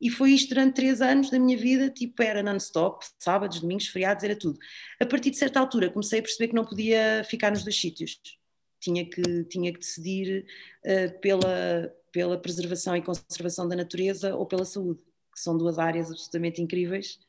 [0.00, 4.24] e foi isto durante três anos da minha vida, tipo, era non-stop, sábados, domingos, feriados,
[4.24, 4.58] era tudo.
[5.00, 8.20] A partir de certa altura comecei a perceber que não podia ficar nos dois sítios.
[8.80, 10.44] Tinha que, tinha que decidir
[10.84, 15.00] uh, pela, pela preservação e conservação da natureza ou pela saúde,
[15.32, 17.20] que são duas áreas absolutamente incríveis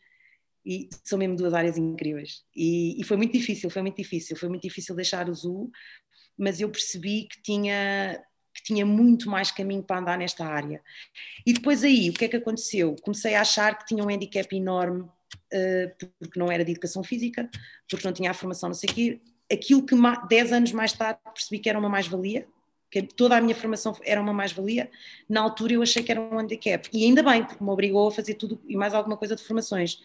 [0.65, 2.43] e são mesmo duas áreas incríveis.
[2.55, 5.69] E, e, foi muito difícil, foi muito difícil, foi muito difícil deixar o zoo,
[6.37, 8.23] mas eu percebi que tinha
[8.53, 10.79] que tinha muito mais caminho para andar nesta área.
[11.43, 12.95] E depois aí, o que é que aconteceu?
[13.01, 17.49] Comecei a achar que tinha um handicap enorme, uh, porque não era de educação física,
[17.89, 19.21] porque não tinha a formação, não sei o quê.
[19.51, 19.95] Aquilo que
[20.29, 22.47] 10 anos mais tarde percebi que era uma mais-valia,
[22.91, 24.87] que toda a minha formação era uma mais-valia,
[25.27, 26.87] na altura eu achei que era um handicap.
[26.93, 29.99] E ainda bem, porque me obrigou a fazer tudo e mais alguma coisa de formações.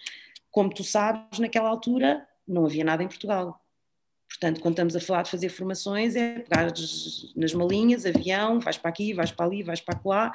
[0.50, 3.61] Como tu sabes, naquela altura não havia nada em Portugal.
[4.28, 6.72] Portanto, quando estamos a falar de fazer formações, é pegar
[7.34, 10.32] nas malinhas, avião, vais para aqui, vais para ali, vais para lá,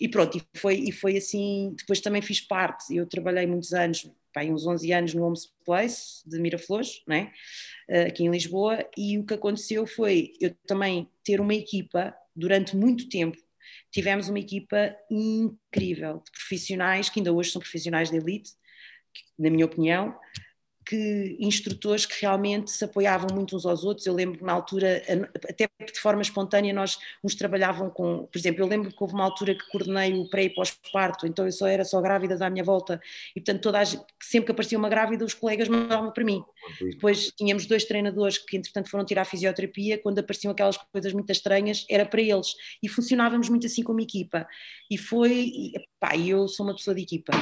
[0.00, 1.74] e pronto, e foi, e foi assim.
[1.76, 6.22] Depois também fiz parte, eu trabalhei muitos anos, bem, uns 11 anos no Homes Place
[6.24, 7.32] de Miraflores, né?
[8.06, 13.08] aqui em Lisboa, e o que aconteceu foi eu também ter uma equipa durante muito
[13.08, 13.36] tempo.
[13.90, 18.52] Tivemos uma equipa incrível de profissionais que ainda hoje são profissionais de elite,
[19.38, 20.14] na minha opinião,
[20.84, 24.06] que instrutores que realmente se apoiavam muito uns aos outros.
[24.06, 25.02] Eu lembro que na altura,
[25.48, 29.24] até de forma espontânea, nós uns trabalhavam com, por exemplo, eu lembro que houve uma
[29.24, 32.64] altura que coordenei o pré e pós-parto, então eu só era só grávida da minha
[32.64, 33.00] volta
[33.34, 36.42] e portanto toda a, sempre que aparecia uma grávida os colegas mandavam para mim.
[36.80, 41.30] Depois tínhamos dois treinadores que entretanto foram tirar a fisioterapia, quando apareciam aquelas coisas muito
[41.30, 44.46] estranhas era para eles e funcionávamos muito assim como equipa
[44.90, 47.32] e foi, pá, eu sou uma pessoa de equipa,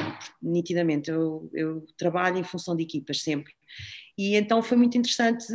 [0.43, 3.55] nitidamente, eu, eu trabalho em função de equipas sempre.
[4.19, 5.47] E então foi muito interessante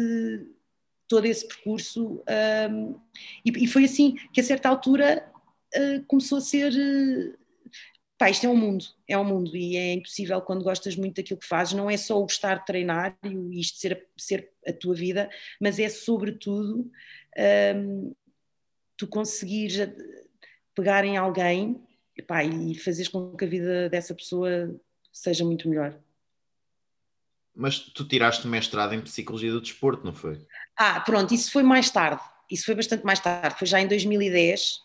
[1.08, 2.24] todo esse percurso
[2.72, 3.00] um,
[3.46, 5.24] e, e, foi assim que a certa altura
[5.76, 7.38] uh, começou a ser uh,
[8.18, 11.40] pá, isto é um mundo, é um mundo e é impossível quando gostas muito daquilo
[11.40, 14.96] que fazes, não é só o gostar de treinar e isto ser, ser a tua
[14.96, 15.30] vida,
[15.62, 16.90] mas é sobretudo
[17.76, 18.16] um,
[18.98, 19.92] tu conseguires
[20.74, 21.80] pegar em alguém
[22.18, 24.74] epá, e fazeres com que a vida dessa pessoa
[25.12, 26.00] seja muito melhor.
[27.56, 30.46] Mas tu tiraste mestrado em Psicologia do Desporto, não foi?
[30.78, 32.22] Ah, pronto, isso foi mais tarde.
[32.52, 33.58] Isso foi bastante mais tarde.
[33.58, 34.80] Foi já em 2010.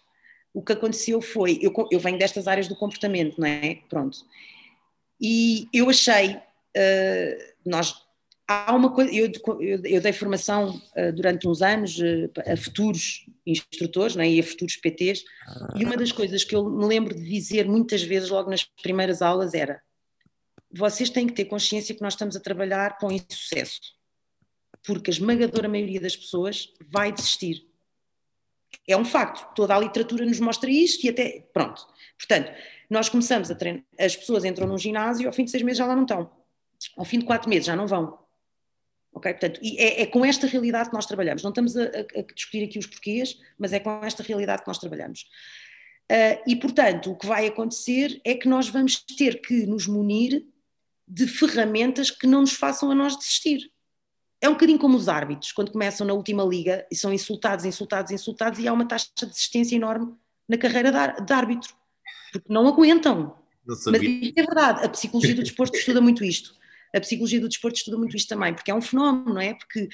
[0.54, 3.80] O que aconteceu foi, eu, eu venho destas áreas do comportamento, não é?
[3.88, 4.18] Pronto.
[5.20, 7.94] E eu achei, uh, nós,
[8.48, 9.30] há uma coisa, eu,
[9.60, 14.30] eu, eu dei formação uh, durante uns anos uh, a futuros instrutores não é?
[14.30, 15.24] e a futuros PTs,
[15.76, 19.22] e uma das coisas que eu me lembro de dizer muitas vezes logo nas primeiras
[19.22, 19.80] aulas era
[20.72, 23.80] vocês têm que ter consciência que nós estamos a trabalhar com insucesso,
[24.84, 27.66] porque a esmagadora maioria das pessoas vai desistir.
[28.86, 31.40] É um facto, toda a literatura nos mostra isto e até.
[31.52, 31.86] Pronto.
[32.16, 32.52] Portanto,
[32.88, 35.78] nós começamos a treinar, as pessoas entram num ginásio e ao fim de seis meses
[35.78, 36.30] já lá não estão.
[36.96, 38.18] Ao fim de quatro meses já não vão.
[39.12, 39.32] Ok?
[39.32, 41.42] Portanto, é, é com esta realidade que nós trabalhamos.
[41.42, 44.78] Não estamos a, a, discutir aqui os porquês, mas é com esta realidade que nós
[44.78, 45.26] trabalhamos.
[46.10, 50.44] Uh, e, portanto, o que vai acontecer é que nós vamos ter que nos munir
[51.10, 53.70] de ferramentas que não nos façam a nós desistir.
[54.40, 58.12] É um bocadinho como os árbitros, quando começam na última liga e são insultados, insultados,
[58.12, 60.14] insultados, e há uma taxa de desistência enorme
[60.48, 61.74] na carreira de árbitro,
[62.32, 63.36] porque não aguentam.
[63.66, 66.59] Não Mas é verdade, a psicologia do desporto estuda muito isto
[66.94, 69.54] a psicologia do desporto estuda muito isto também, porque é um fenómeno, não é?
[69.54, 69.88] Porque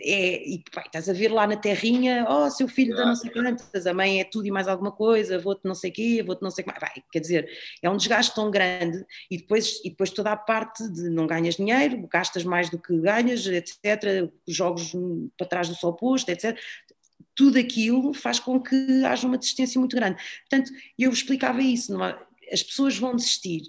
[0.00, 3.30] é, e, pá, estás a ver lá na terrinha, oh, seu filho da não sei
[3.30, 6.42] quantas, a mãe é tudo e mais alguma coisa, vou-te não sei o quê, vou-te
[6.42, 6.94] não sei o que mais.
[7.12, 7.48] quer dizer,
[7.82, 11.56] é um desgaste tão grande e depois, e depois toda a parte de não ganhas
[11.56, 14.92] dinheiro, gastas mais do que ganhas, etc., jogos
[15.36, 16.58] para trás do sol posto, etc.,
[17.34, 20.22] tudo aquilo faz com que haja uma desistência muito grande.
[20.48, 21.92] Portanto, eu explicava isso,
[22.52, 23.62] as pessoas vão desistir.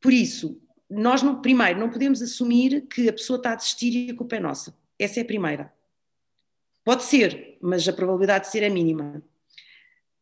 [0.00, 0.60] Por isso,
[0.94, 4.36] nós, não, primeiro, não podemos assumir que a pessoa está a desistir e a culpa
[4.36, 4.76] é nossa.
[4.98, 5.72] Essa é a primeira.
[6.84, 9.22] Pode ser, mas a probabilidade de ser é mínima.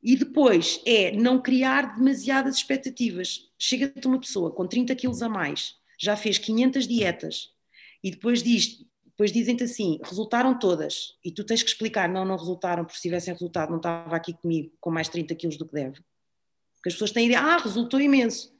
[0.03, 3.51] E depois é não criar demasiadas expectativas.
[3.59, 7.51] Chega-te uma pessoa com 30 quilos a mais, já fez 500 dietas
[8.03, 12.37] e depois diz, depois dizem-te assim, resultaram todas, e tu tens que explicar, não, não
[12.37, 15.75] resultaram, porque se tivessem resultado não estava aqui comigo com mais 30 quilos do que
[15.75, 16.01] deve.
[16.77, 18.59] Porque as pessoas têm a ideia, ah, resultou imenso.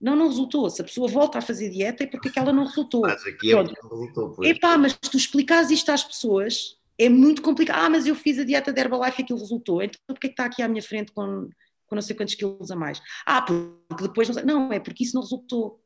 [0.00, 0.68] Não, não resultou.
[0.68, 3.02] Se a pessoa volta a fazer dieta é porque aquela não resultou.
[3.02, 4.30] Mas aqui é porque não resultou.
[4.30, 4.50] Pois.
[4.50, 7.78] Epá, mas se tu explicares isto às pessoas, é muito complicado.
[7.78, 9.82] Ah, mas eu fiz a dieta de Herbalife e aquilo resultou.
[9.82, 11.48] Então porquê é que está aqui à minha frente com,
[11.86, 13.00] com não sei quantos quilos a mais?
[13.24, 15.80] Ah, porque depois não Não, é porque isso não resultou.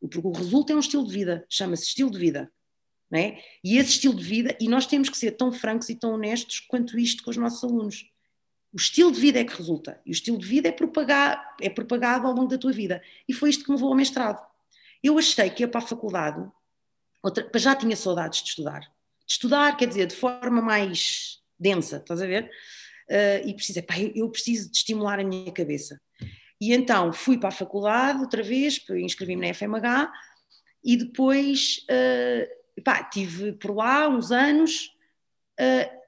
[0.00, 1.46] Porque o resultado é um estilo de vida.
[1.48, 2.52] Chama-se estilo de vida.
[3.12, 3.38] É?
[3.62, 6.58] E esse estilo de vida, e nós temos que ser tão francos e tão honestos
[6.58, 8.10] quanto isto com os nossos alunos.
[8.74, 10.00] O estilo de vida é que resulta.
[10.04, 13.00] E o estilo de vida é, propagar, é propagado ao longo da tua vida.
[13.28, 14.44] E foi isto que me levou ao mestrado.
[15.00, 16.44] Eu achei que ia para a faculdade,
[17.22, 18.80] outra, já tinha saudades de estudar.
[18.80, 22.50] De estudar, quer dizer, de forma mais densa, estás a ver?
[23.08, 26.00] Uh, e precisei, pá, eu, eu, preciso de estimular a minha cabeça.
[26.60, 30.10] E então fui para a faculdade outra vez, inscrevi-me na FMH
[30.82, 34.90] e depois uh, pá, tive por lá uns anos.
[35.60, 36.03] Uh,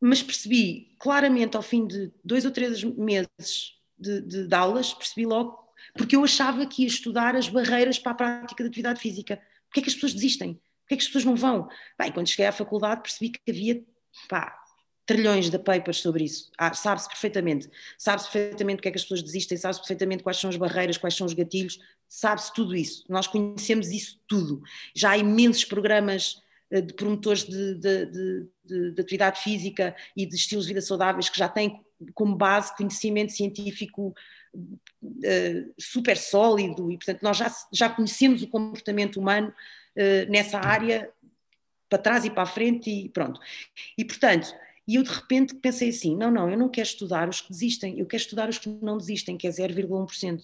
[0.00, 5.26] mas percebi claramente ao fim de dois ou três meses de, de, de, aulas, percebi
[5.26, 5.58] logo,
[5.94, 9.36] porque eu achava que ia estudar as barreiras para a prática da atividade física.
[9.66, 10.54] Porquê é que as pessoas desistem?
[10.54, 11.68] Porquê é que as pessoas não vão?
[11.98, 13.84] Bem, quando cheguei à faculdade percebi que havia
[14.28, 14.60] pá,
[15.10, 16.50] trilhões de papers sobre isso.
[16.56, 17.68] Ah, sabe-se perfeitamente.
[17.98, 21.14] Sabe-se perfeitamente porque é que as pessoas desistem, sabe-se perfeitamente quais são as barreiras, quais
[21.14, 23.04] são os gatilhos, sabe-se tudo isso.
[23.08, 24.62] Nós conhecemos isso tudo.
[24.94, 30.66] Já há imensos programas de promotores de, de, de, de, atividade física e de estilos
[30.66, 34.14] de vida saudáveis que já têm como base conhecimento científico
[34.54, 41.10] uh, super sólido e, portanto, nós já, já conhecemos o comportamento humano uh, nessa área
[41.88, 43.40] para trás e para a frente e pronto.
[43.98, 44.54] E, portanto,
[44.86, 47.98] e eu de repente pensei assim: não, não, eu não quero estudar os que desistem,
[47.98, 50.40] eu quero estudar os que não desistem, que é 0,1%.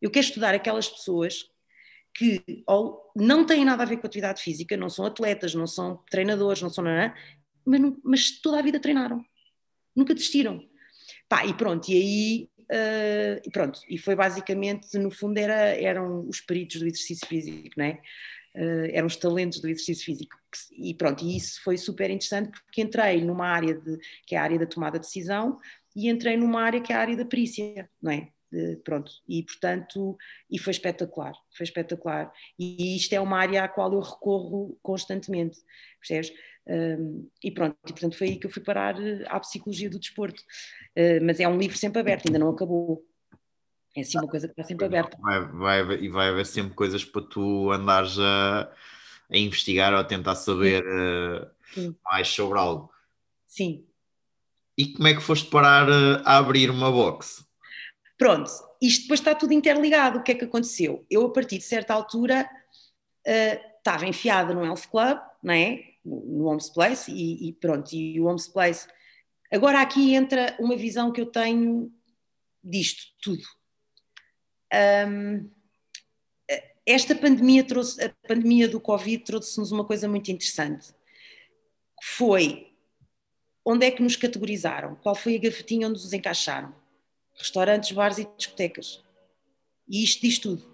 [0.00, 1.50] Eu quero estudar aquelas pessoas
[2.14, 2.64] que
[3.16, 6.70] não têm nada a ver com atividade física, não são atletas, não são treinadores, não
[6.70, 7.14] são nada,
[7.64, 9.24] mas, mas toda a vida treinaram,
[9.94, 10.62] nunca desistiram.
[11.28, 16.26] Pá, e pronto, e aí uh, e pronto, e foi basicamente, no fundo, era, eram
[16.28, 18.00] os peritos do exercício físico, não é?
[18.54, 20.36] Uh, eram os talentos do exercício físico.
[20.72, 24.42] E pronto, e isso foi super interessante porque entrei numa área de, que é a
[24.42, 25.58] área da tomada de decisão
[25.96, 28.28] e entrei numa área que é a área da perícia, não é?
[28.84, 30.16] Pronto, e portanto,
[30.50, 32.32] e foi espetacular, foi espetacular.
[32.58, 35.58] E isto é uma área à qual eu recorro constantemente,
[35.98, 36.32] percebes?
[36.66, 39.98] Um, e pronto, e portanto foi aí que eu fui parar eh, à psicologia do
[39.98, 40.42] desporto.
[40.96, 43.04] Uh, mas é um livro sempre aberto, ainda não acabou.
[43.96, 45.18] É assim uma coisa que está sempre aberta.
[45.20, 48.72] Vai, vai, e vai haver sempre coisas para tu andares a,
[49.30, 52.90] a investigar ou a tentar saber uh, mais sobre algo.
[53.46, 53.84] Sim.
[54.78, 55.86] E como é que foste parar
[56.24, 57.44] a abrir uma box?
[58.22, 60.20] Pronto, isto depois está tudo interligado.
[60.20, 61.04] O que é que aconteceu?
[61.10, 62.48] Eu, a partir de certa altura,
[63.26, 65.82] uh, estava enfiada no Health Club, não é?
[66.04, 68.86] no Homes Place, e, e, pronto, e o Homes Place.
[69.50, 71.92] Agora aqui entra uma visão que eu tenho
[72.62, 73.42] disto tudo.
[75.08, 75.50] Um,
[76.86, 80.94] esta pandemia trouxe, a pandemia do Covid trouxe-nos uma coisa muito interessante.
[82.00, 82.72] Foi
[83.64, 84.94] onde é que nos categorizaram?
[84.94, 86.81] Qual foi a gavetinha onde nos encaixaram?
[87.36, 89.02] Restaurantes, bares e discotecas.
[89.88, 90.70] E isto diz tudo.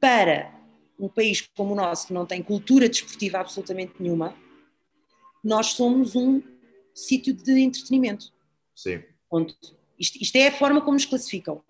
[0.00, 0.54] para
[0.98, 4.34] um país como o nosso, que não tem cultura desportiva absolutamente nenhuma,
[5.44, 6.42] nós somos um
[6.94, 8.32] sítio de entretenimento.
[8.74, 9.02] Sim.
[9.98, 11.62] Isto, isto é a forma como nos classificam.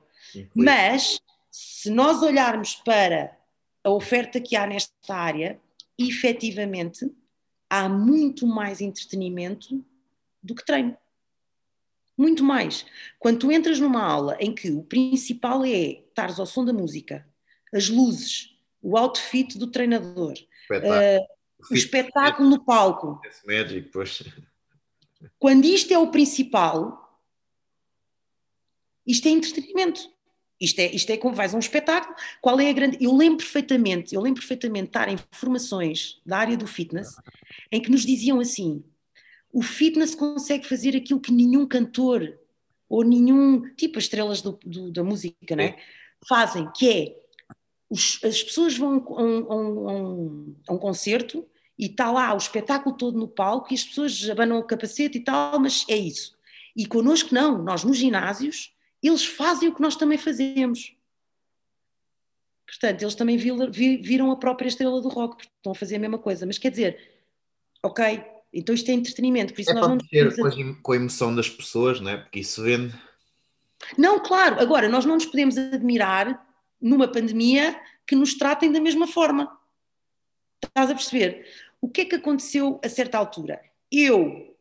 [0.54, 3.36] Mas, se nós olharmos para
[3.82, 5.60] a oferta que há nesta área,
[5.98, 7.10] efetivamente
[7.68, 9.84] há muito mais entretenimento
[10.42, 10.96] do que treino.
[12.16, 12.86] Muito mais.
[13.18, 17.26] Quando tu entras numa aula em que o principal é estares ao som da música,
[17.72, 20.96] as luzes, o outfit do treinador, espetáculo.
[20.96, 21.36] Uh,
[21.70, 23.20] o espetáculo no palco.
[23.46, 24.22] Magic, pois.
[25.38, 27.20] Quando isto é o principal,
[29.06, 30.14] isto é entretenimento.
[30.58, 32.14] Isto é, isto é como vais a um espetáculo.
[32.40, 32.96] Qual é a grande.
[32.98, 37.14] Eu lembro perfeitamente, eu lembro perfeitamente de estar em formações da área do fitness
[37.70, 38.82] em que nos diziam assim:
[39.56, 42.38] o fitness consegue fazer aquilo que nenhum cantor
[42.90, 43.74] ou nenhum.
[43.74, 45.78] tipo as estrelas do, do, da música, não é?
[46.28, 47.16] Fazem, que é
[47.88, 52.36] os, as pessoas vão a um, a, um, a um, concerto e está lá o
[52.36, 56.36] espetáculo todo no palco e as pessoas abanam o capacete e tal, mas é isso.
[56.76, 60.94] E connosco não, nós nos ginásios eles fazem o que nós também fazemos.
[62.66, 66.18] Portanto, eles também viram a própria estrela do rock, porque estão a fazer a mesma
[66.18, 66.44] coisa.
[66.44, 67.24] Mas quer dizer,
[67.82, 70.34] ok, então isto é entretenimento, por isso é nós não ter
[70.82, 72.16] com a emoção das pessoas, não é?
[72.16, 72.94] Porque isso vende.
[73.96, 76.46] Não, claro, agora nós não nos podemos admirar
[76.80, 79.58] numa pandemia que nos tratem da mesma forma.
[80.64, 81.46] Estás a perceber?
[81.80, 83.60] O que é que aconteceu a certa altura?
[83.90, 84.56] Eu,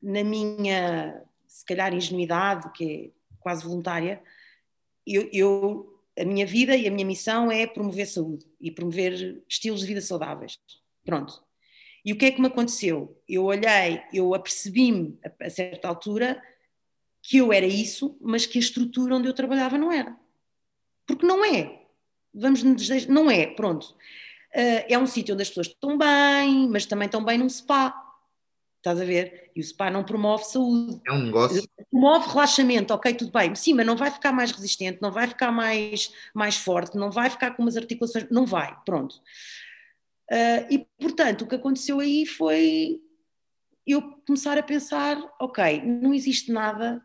[0.00, 4.22] na minha, se calhar, ingenuidade, que é quase voluntária,
[5.06, 9.80] eu, eu, a minha vida e a minha missão é promover saúde e promover estilos
[9.80, 10.58] de vida saudáveis.
[11.04, 11.42] Pronto.
[12.04, 13.20] E o que é que me aconteceu?
[13.28, 16.42] Eu olhei, eu apercebi-me a, a certa altura
[17.22, 20.16] que eu era isso, mas que a estrutura onde eu trabalhava não era.
[21.06, 21.80] Porque não é.
[22.34, 22.62] Vamos
[23.08, 23.94] não é, pronto.
[24.54, 27.94] Uh, é um sítio onde as pessoas estão bem, mas também estão bem num spa.
[28.78, 29.52] Estás a ver?
[29.54, 31.00] E o spa não promove saúde.
[31.06, 31.62] É um negócio.
[31.88, 33.54] Promove relaxamento, ok, tudo bem.
[33.54, 37.30] Sim, mas não vai ficar mais resistente, não vai ficar mais, mais forte, não vai
[37.30, 38.26] ficar com umas articulações.
[38.30, 39.22] Não vai, pronto.
[40.32, 43.02] Uh, e, portanto, o que aconteceu aí foi
[43.86, 47.04] eu começar a pensar: ok, não existe nada,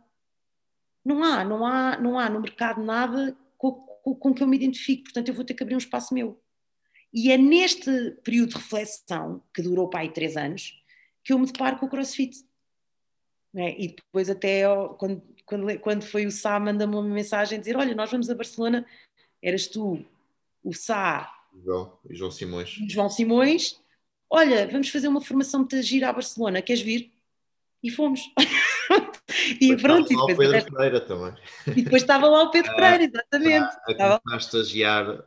[1.03, 4.55] não há, não há, não há no mercado nada com, com, com que eu me
[4.55, 6.41] identifique, portanto, eu vou ter que abrir um espaço meu.
[7.13, 10.81] E é neste período de reflexão, que durou para aí três anos,
[11.21, 12.45] que eu me deparo com o crossfit.
[13.55, 13.81] É?
[13.81, 14.63] E depois até
[14.97, 18.85] quando, quando, quando foi o Sá manda-me uma mensagem dizer, olha, nós vamos a Barcelona,
[19.41, 20.05] eras tu,
[20.63, 22.69] o Sá João, e João Simões.
[22.89, 23.79] João Simões,
[24.29, 27.11] olha, vamos fazer uma formação de gira a Barcelona, queres vir?
[27.83, 28.21] E fomos.
[29.61, 30.11] e depois pronto.
[30.11, 31.33] Estava e depois, lá o Pedro Pereira também.
[31.67, 33.63] E depois estava lá o Pedro ah, Pereira, exatamente.
[33.63, 34.21] Ah, a estava...
[34.31, 35.25] a estagiar.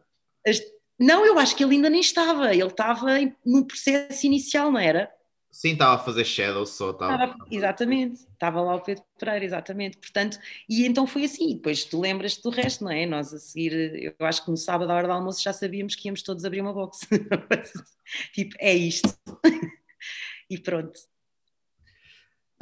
[0.98, 3.06] Não, eu acho que ele ainda nem estava, ele estava
[3.44, 5.10] no processo inicial, não era?
[5.50, 6.90] Sim, estava a fazer shadow só.
[6.90, 7.36] Estava...
[7.50, 9.98] exatamente, estava lá o Pedro Pereira, exatamente.
[9.98, 11.54] Portanto, e então foi assim.
[11.54, 13.04] Depois tu lembras-te do resto, não é?
[13.04, 16.08] Nós a seguir, eu acho que no sábado à hora do almoço já sabíamos que
[16.08, 17.00] íamos todos abrir uma box.
[18.32, 19.12] tipo, é isto.
[20.48, 20.98] e pronto.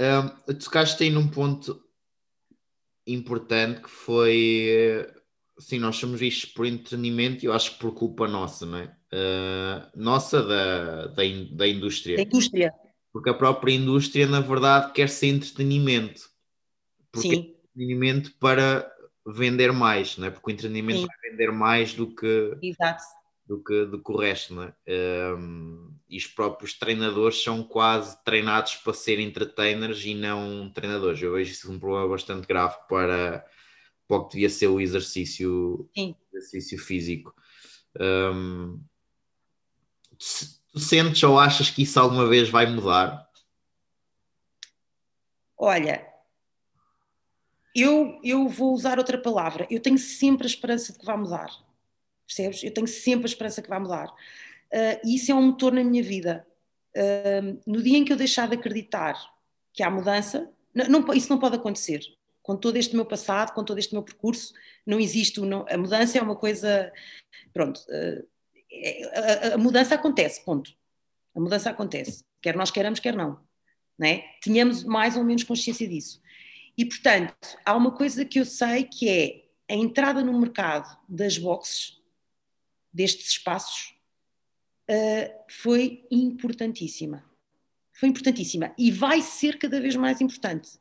[0.01, 1.83] Um, tocaste aí num ponto
[3.07, 5.07] importante que foi
[5.59, 8.97] sim, nós somos vistos por entretenimento e eu acho que por culpa nossa, não é?
[9.13, 12.17] Uh, nossa da, da, da indústria.
[12.17, 12.75] Da indústria.
[13.13, 16.23] Porque a própria indústria, na verdade, quer ser entretenimento.
[17.11, 17.35] Porque Sim.
[17.35, 18.91] é entretenimento para
[19.27, 20.31] vender mais, não é?
[20.31, 21.07] Porque o entretenimento Sim.
[21.07, 23.03] vai vender mais do que, Exato.
[23.47, 24.75] do que, do que o resto, não é?
[25.37, 31.21] Um, e os próprios treinadores são quase treinados para ser entertainers e não treinadores.
[31.21, 33.45] Eu vejo isso um problema bastante grave para,
[34.07, 35.89] para o que devia ser o exercício,
[36.33, 37.35] exercício físico.
[38.01, 38.81] Um,
[40.73, 43.29] tu sentes ou achas que isso alguma vez vai mudar?
[45.57, 46.07] Olha,
[47.75, 49.67] eu, eu vou usar outra palavra.
[49.71, 51.51] Eu tenho sempre a esperança de que vai mudar.
[52.27, 52.63] Percebes?
[52.63, 54.09] Eu tenho sempre a esperança que vai mudar.
[54.09, 56.47] Uh, e isso é um motor na minha vida.
[56.97, 59.17] Uh, no dia em que eu deixar de acreditar
[59.73, 62.01] que há mudança, não, não, isso não pode acontecer.
[62.43, 64.53] Com todo este meu passado, com todo este meu percurso,
[64.87, 65.41] não existe.
[65.41, 66.93] Não, a mudança é uma coisa.
[67.53, 67.81] Pronto.
[67.89, 68.27] Uh,
[69.13, 70.73] a, a, mudança acontece, ponto.
[71.35, 73.41] A mudança acontece, quer nós queiramos, quer não.
[73.99, 74.25] não é?
[74.43, 76.21] Tenhamos mais ou menos consciência disso.
[76.77, 81.37] E, portanto, há uma coisa que eu sei que é a entrada no mercado das
[81.37, 82.01] boxes,
[82.93, 83.95] destes espaços,
[84.89, 87.25] uh, foi importantíssima.
[87.93, 88.73] Foi importantíssima.
[88.79, 90.79] E vai ser cada vez mais importante.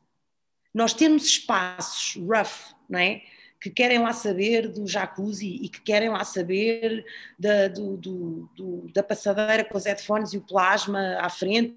[0.72, 3.22] Nós temos espaços rough, não é?
[3.60, 7.04] Que querem lá saber do jacuzzi e que querem lá saber
[7.38, 11.76] da, do, do, do, da passadeira com os headphones e o plasma à frente,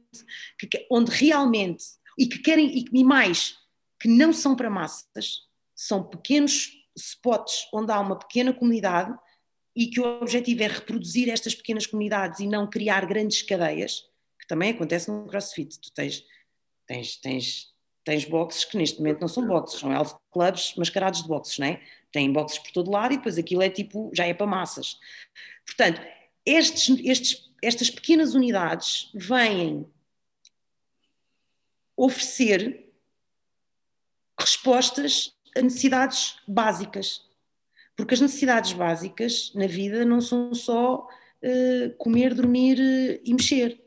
[0.59, 1.85] que, onde realmente,
[2.17, 3.57] e que querem, e, e mais,
[3.99, 9.13] que não são para massas, são pequenos spots onde há uma pequena comunidade
[9.75, 14.03] e que o objetivo é reproduzir estas pequenas comunidades e não criar grandes cadeias,
[14.39, 15.79] que também acontece no CrossFit.
[15.79, 16.23] Tu tens,
[16.85, 17.70] tens, tens,
[18.03, 21.67] tens boxes que neste momento não são boxes, são health clubs mascarados de boxes, não
[21.67, 21.81] é?
[22.11, 24.99] Tem boxes por todo lado e depois aquilo é tipo, já é para massas.
[25.65, 26.01] Portanto,
[26.45, 29.85] estes, estes, estas pequenas unidades vêm
[31.95, 32.91] oferecer
[34.39, 37.29] respostas a necessidades básicas
[38.01, 43.79] porque as necessidades básicas na vida não são só uh, comer, dormir uh, e mexer.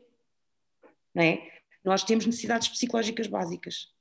[1.13, 1.51] Não é?
[1.83, 3.93] Nós temos necessidades psicológicas básicas.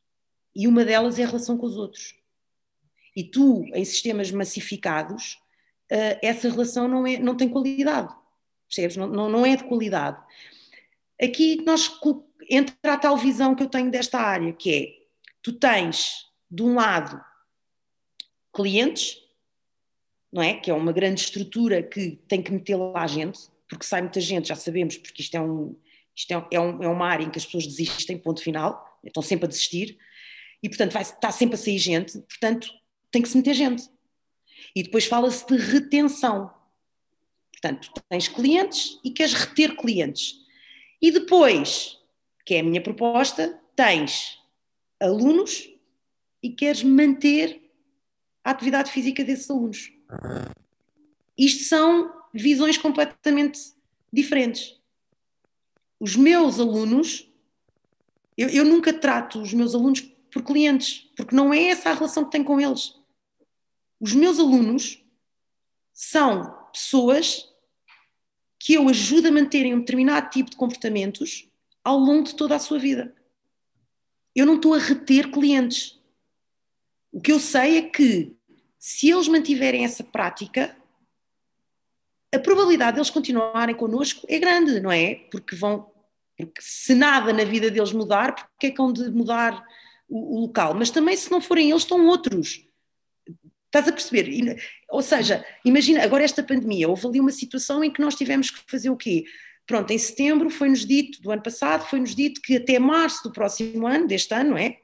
[0.54, 2.14] E uma delas é a relação com os outros.
[3.16, 5.38] E tu, em sistemas massificados,
[5.90, 8.14] uh, essa relação não, é, não tem qualidade.
[8.68, 8.96] Percebes?
[8.96, 10.20] Não, não, não é de qualidade.
[11.20, 11.90] Aqui nós
[12.50, 15.04] entra a tal visão que eu tenho desta área, que é
[15.42, 17.22] tu tens, de um lado,
[18.52, 19.24] clientes
[20.34, 20.54] não é?
[20.54, 23.38] Que é uma grande estrutura que tem que meter lá a gente,
[23.68, 25.76] porque sai muita gente, já sabemos, porque isto é, um,
[26.14, 29.22] isto é, é, um, é uma área em que as pessoas desistem, ponto final, estão
[29.22, 29.96] sempre a desistir,
[30.64, 32.72] e portanto vai, está sempre a sair gente, portanto
[33.10, 33.86] tem que se meter gente.
[34.74, 36.50] E depois fala-se de retenção.
[37.52, 40.36] Portanto, tens clientes e queres reter clientes.
[41.02, 41.98] E depois,
[42.46, 44.38] que é a minha proposta, tens
[44.98, 45.68] alunos
[46.42, 47.70] e queres manter
[48.42, 49.92] a atividade física desses alunos.
[51.36, 53.60] Isto são visões completamente
[54.10, 54.80] diferentes.
[56.00, 57.30] Os meus alunos,
[58.36, 62.24] eu, eu nunca trato os meus alunos por clientes, porque não é essa a relação
[62.24, 62.92] que tenho com eles.
[64.00, 65.00] Os meus alunos
[65.92, 67.48] são pessoas
[68.58, 71.48] que eu ajudo a manterem um determinado tipo de comportamentos
[71.84, 73.14] ao longo de toda a sua vida.
[74.34, 76.00] Eu não estou a reter clientes.
[77.12, 78.36] O que eu sei é que
[78.76, 80.76] se eles mantiverem essa prática,
[82.34, 85.14] a probabilidade deles continuarem connosco é grande, não é?
[85.30, 85.92] Porque vão,
[86.36, 89.64] porque se nada na vida deles mudar, porque é que hão de mudar
[90.18, 90.74] o, local?
[90.74, 92.66] Mas também se não forem eles, estão outros.
[93.66, 94.56] Estás a perceber?
[94.88, 98.60] Ou seja, imagina, agora esta pandemia, houve ali uma situação em que nós tivemos que
[98.70, 99.24] fazer o quê?
[99.66, 103.86] Pronto, em setembro foi-nos dito, do ano passado, foi-nos dito que até março do próximo
[103.86, 104.78] ano, deste ano, é?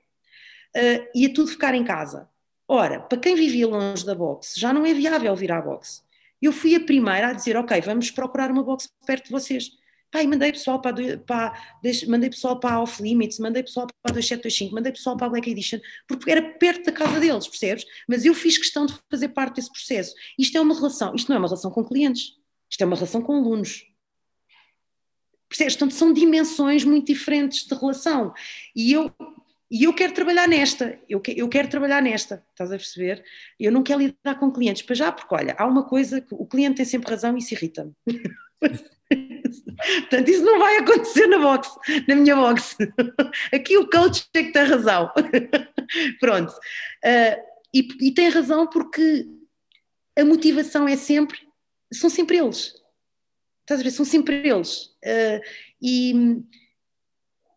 [0.76, 2.28] Uh, ia tudo ficar em casa.
[2.66, 6.02] Ora, para quem vivia longe da boxe, já não é viável vir à boxe.
[6.40, 9.70] Eu fui a primeira a dizer, ok, vamos procurar uma boxe perto de vocês.
[10.10, 11.56] Pai, mandei pessoal para, para,
[12.08, 15.30] mandei pessoal para a Off Limits, mandei pessoal para a 2725, mandei pessoal para a
[15.30, 17.84] Black Edition, porque era perto da casa deles, percebes?
[18.08, 20.14] Mas eu fiz questão de fazer parte desse processo.
[20.36, 22.32] Isto é uma relação, isto não é uma relação com clientes,
[22.68, 23.86] isto é uma relação com alunos.
[25.48, 25.74] Percebes?
[25.74, 28.34] Portanto, são dimensões muito diferentes de relação.
[28.74, 29.12] E eu
[29.70, 33.24] e eu quero trabalhar nesta, eu, que, eu quero trabalhar nesta, estás a perceber?
[33.58, 36.44] Eu não quero lidar com clientes, para já, porque olha, há uma coisa que o
[36.44, 37.92] cliente tem sempre razão e isso irrita-me.
[40.00, 41.68] Portanto, isso não vai acontecer na box,
[42.06, 42.76] na minha box.
[43.52, 45.10] Aqui o coach tem que ter razão.
[46.20, 46.52] Pronto.
[46.52, 47.42] Uh,
[47.74, 49.26] e, e tem razão porque
[50.18, 51.38] a motivação é sempre,
[51.92, 52.74] são sempre eles.
[53.62, 53.90] Estás a ver?
[53.90, 54.86] São sempre eles.
[55.04, 55.40] Uh,
[55.82, 56.42] e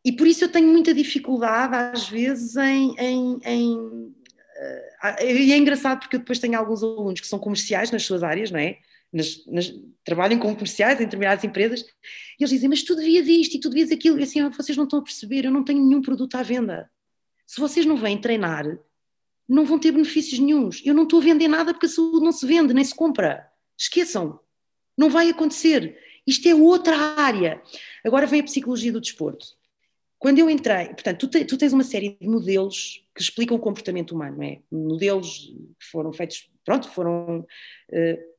[0.05, 2.93] e por isso eu tenho muita dificuldade, às vezes, em.
[2.99, 7.89] em, em uh, e é engraçado porque eu depois tenho alguns alunos que são comerciais
[7.89, 8.77] nas suas áreas, não é?
[9.13, 9.71] Nas, nas,
[10.03, 13.69] trabalham como comerciais em determinadas empresas, e eles dizem: Mas tu devias isto e tu
[13.69, 16.35] devias aquilo, e assim, ah, vocês não estão a perceber, eu não tenho nenhum produto
[16.35, 16.89] à venda.
[17.45, 18.65] Se vocês não vêm treinar,
[19.47, 20.81] não vão ter benefícios nenhums.
[20.83, 23.47] Eu não estou a vender nada porque a saúde não se vende, nem se compra.
[23.77, 24.39] Esqueçam,
[24.97, 25.97] não vai acontecer.
[26.25, 27.61] Isto é outra área.
[28.03, 29.45] Agora vem a psicologia do desporto.
[30.17, 33.59] Quando eu entrei, portanto, tu, te, tu, tens uma série de modelos que explicam o
[33.59, 34.61] comportamento humano, é?
[34.71, 37.45] Modelos que foram feitos, pronto, foram.
[37.91, 38.32] Uh,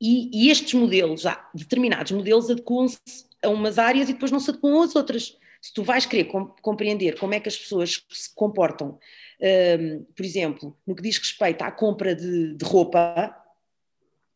[0.00, 2.98] e, e, estes modelos, há determinados modelos adequam-se
[3.42, 5.36] a umas áreas e depois não se adequam às outras.
[5.60, 8.98] Se tu vais querer com, compreender como é que as pessoas se comportam,
[9.40, 13.34] uh, por exemplo, no que diz respeito à compra de, de roupa,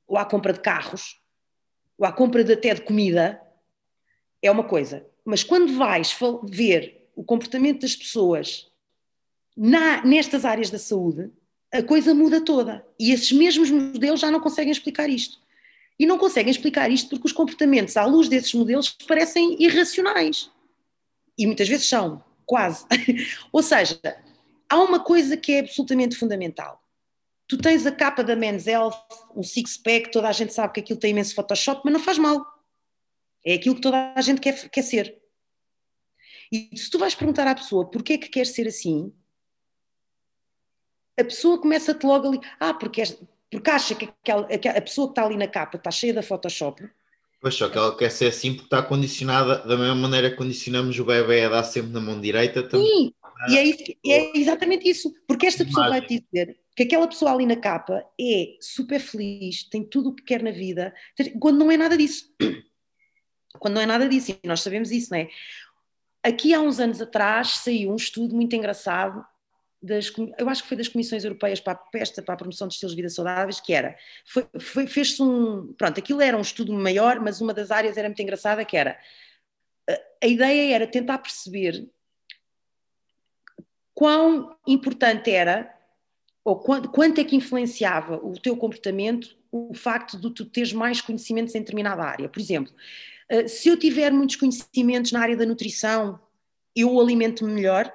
[0.07, 1.21] ou à compra de carros,
[1.97, 3.41] ou à compra de, até de comida,
[4.43, 8.67] é uma coisa mas quando vais ver o comportamento das pessoas
[9.57, 11.31] na, nestas áreas da saúde,
[11.73, 12.85] a coisa muda toda.
[12.99, 15.39] E esses mesmos modelos já não conseguem explicar isto.
[16.01, 20.51] E não conseguem explicar isto porque os comportamentos, à luz desses modelos, parecem irracionais.
[21.37, 22.87] E muitas vezes são, quase.
[23.53, 24.01] Ou seja,
[24.69, 26.81] há uma coisa que é absolutamente fundamental,
[27.51, 28.95] Tu tens a capa da Men's Health,
[29.35, 32.47] um six-pack, toda a gente sabe que aquilo tem imenso Photoshop, mas não faz mal.
[33.45, 35.21] É aquilo que toda a gente quer, quer ser.
[36.53, 39.13] E se tu vais perguntar à pessoa porquê é que quer ser assim,
[41.19, 43.03] a pessoa começa-te logo ali, ah, porque,
[43.51, 46.89] porque acha que aquela, a pessoa que está ali na capa está cheia da Photoshop.
[47.41, 50.99] Pois só que ela quer ser assim porque está condicionada da mesma maneira que condicionamos
[50.99, 52.63] o bebê a dar sempre na mão direita.
[52.63, 52.87] Também.
[52.87, 53.15] Sim,
[53.49, 57.33] e é, isso, é exatamente isso, porque esta pessoa vai te dizer que aquela pessoa
[57.33, 60.95] ali na capa é super feliz, tem tudo o que quer na vida,
[61.41, 62.27] quando não é nada disso.
[63.59, 65.29] Quando não é nada disso, e nós sabemos isso, não é?
[66.23, 69.27] Aqui há uns anos atrás saiu um estudo muito engraçado
[69.83, 72.75] das, eu acho que foi das comissões europeias para a pesta, para a promoção de
[72.75, 76.73] estilos de vida saudáveis, que era, foi, foi, fez-se um, pronto, aquilo era um estudo
[76.73, 78.99] maior, mas uma das áreas era muito engraçada, que era,
[80.23, 81.89] a ideia era tentar perceber
[83.95, 85.75] quão importante era,
[86.45, 91.01] ou quanto, quanto é que influenciava o teu comportamento o facto de tu teres mais
[91.01, 92.29] conhecimentos em determinada área.
[92.29, 92.73] Por exemplo,
[93.29, 96.21] eh, se eu tiver muitos conhecimentos na área da nutrição,
[96.75, 97.93] eu alimento-me melhor,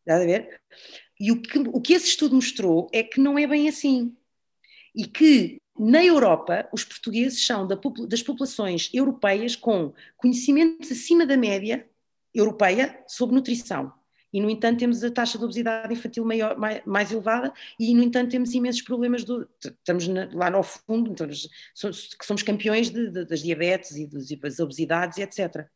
[0.00, 0.60] Estás a ver?
[1.18, 4.16] E o que, o que esse estudo mostrou é que não é bem assim.
[4.94, 11.36] E que na Europa, os portugueses são da, das populações europeias com conhecimentos acima da
[11.36, 11.88] média
[12.34, 13.92] europeia sobre nutrição.
[14.32, 18.02] E, no entanto, temos a taxa de obesidade infantil maior, mais, mais, elevada e, no
[18.02, 19.24] entanto, temos imensos problemas.
[19.24, 24.06] Do, estamos na, lá no fundo, estamos, somos, somos campeões de, de, das diabetes e
[24.06, 25.66] das obesidades e etc.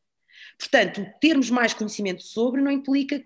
[0.59, 3.25] Portanto, termos mais conhecimento sobre não implica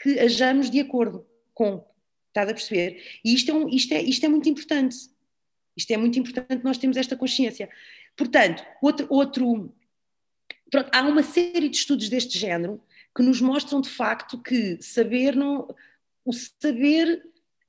[0.00, 1.84] que hajamos de acordo com.
[2.28, 3.02] Estás a perceber?
[3.24, 4.96] E isto é, um, isto, é, isto é muito importante.
[5.76, 7.68] Isto é muito importante nós temos esta consciência.
[8.16, 9.74] Portanto, outro, outro
[10.70, 12.80] pronto, há uma série de estudos deste género
[13.14, 15.68] que nos mostram de facto que saber não.
[16.24, 17.22] O saber.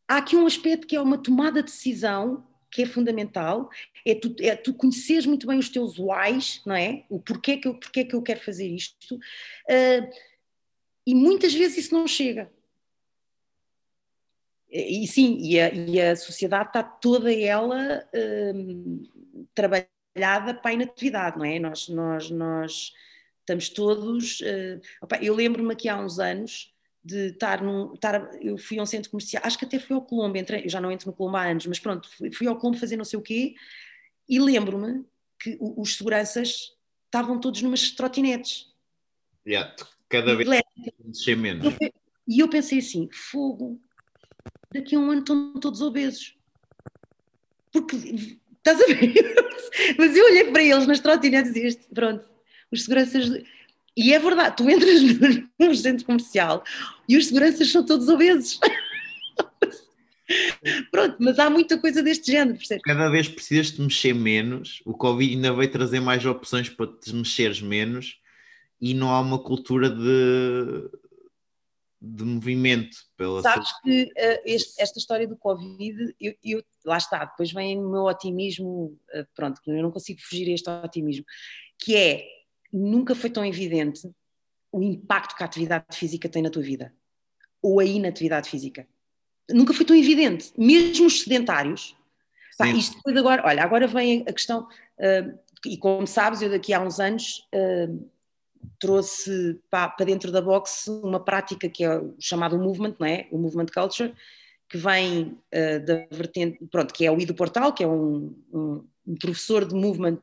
[0.07, 3.69] Há aqui um aspecto que é uma tomada de decisão que é fundamental,
[4.05, 7.05] é tu, é tu conheceres muito bem os teus whys, não é?
[7.09, 9.15] O porquê que eu, porquê que eu quero fazer isto.
[9.15, 10.09] Uh,
[11.07, 12.51] e muitas vezes isso não chega.
[14.69, 18.05] E sim, e a, e a sociedade está toda ela
[18.53, 19.03] hum,
[19.55, 21.57] trabalhada para a inatividade, não é?
[21.59, 22.93] Nós, nós, nós
[23.39, 24.41] estamos todos.
[24.41, 27.93] Uh, opa, eu lembro-me aqui há uns anos de estar num.
[27.93, 30.69] Estar, eu fui a um centro comercial, acho que até fui ao Colombo, entrei, eu
[30.69, 33.05] já não entro no Colombo há anos, mas pronto, fui, fui ao Colombo fazer não
[33.05, 33.55] sei o quê,
[34.27, 35.05] e lembro-me
[35.39, 38.67] que os seguranças estavam todos numas trotinetes.
[39.47, 39.73] Yeah
[40.09, 40.49] cada vez
[41.03, 41.73] mexer menos.
[42.27, 43.79] E eu pensei assim: fogo,
[44.73, 46.35] daqui a um ano estão todos obesos.
[47.71, 47.95] Porque,
[48.57, 49.13] estás a ver?
[49.97, 52.27] Mas eu olhei para eles nas trotinetes e disse: pronto,
[52.71, 53.43] os seguranças.
[53.95, 55.01] E é verdade, tu entras
[55.59, 56.63] num centro comercial
[57.09, 58.59] e os seguranças são todos obesos.
[60.91, 62.83] Pronto, mas há muita coisa deste género, percebes?
[62.83, 67.15] Cada vez precisas de mexer menos, o Covid ainda vai trazer mais opções para te
[67.15, 68.19] mexeres menos
[68.79, 70.89] e não há uma cultura de,
[72.01, 72.97] de movimento.
[73.15, 77.77] Pela Sabes que uh, este, esta história do Covid, eu, eu, lá está, depois vem
[77.77, 81.25] o meu otimismo, uh, pronto, eu não consigo fugir a este otimismo,
[81.79, 82.25] que é,
[82.71, 84.09] nunca foi tão evidente
[84.71, 86.93] o impacto que a atividade física tem na tua vida,
[87.61, 88.87] ou a inatividade física.
[89.49, 91.95] Nunca foi tão evidente, mesmo os sedentários.
[92.57, 96.73] Pá, isto depois agora, olha, agora vem a questão, uh, e como sabes, eu daqui
[96.73, 97.47] a uns anos
[98.79, 103.27] trouxe para, para dentro da boxe uma prática que é o chamado movement, não é?
[103.31, 104.13] O movement culture,
[104.69, 108.87] que vem uh, da vertente, pronto, que é o Ido Portal, que é um, um,
[109.05, 110.19] um professor de movement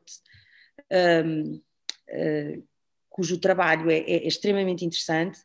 [1.25, 1.63] um, uh,
[2.09, 2.59] eh,
[3.09, 5.39] cujo trabalho é, é, extremamente interessante,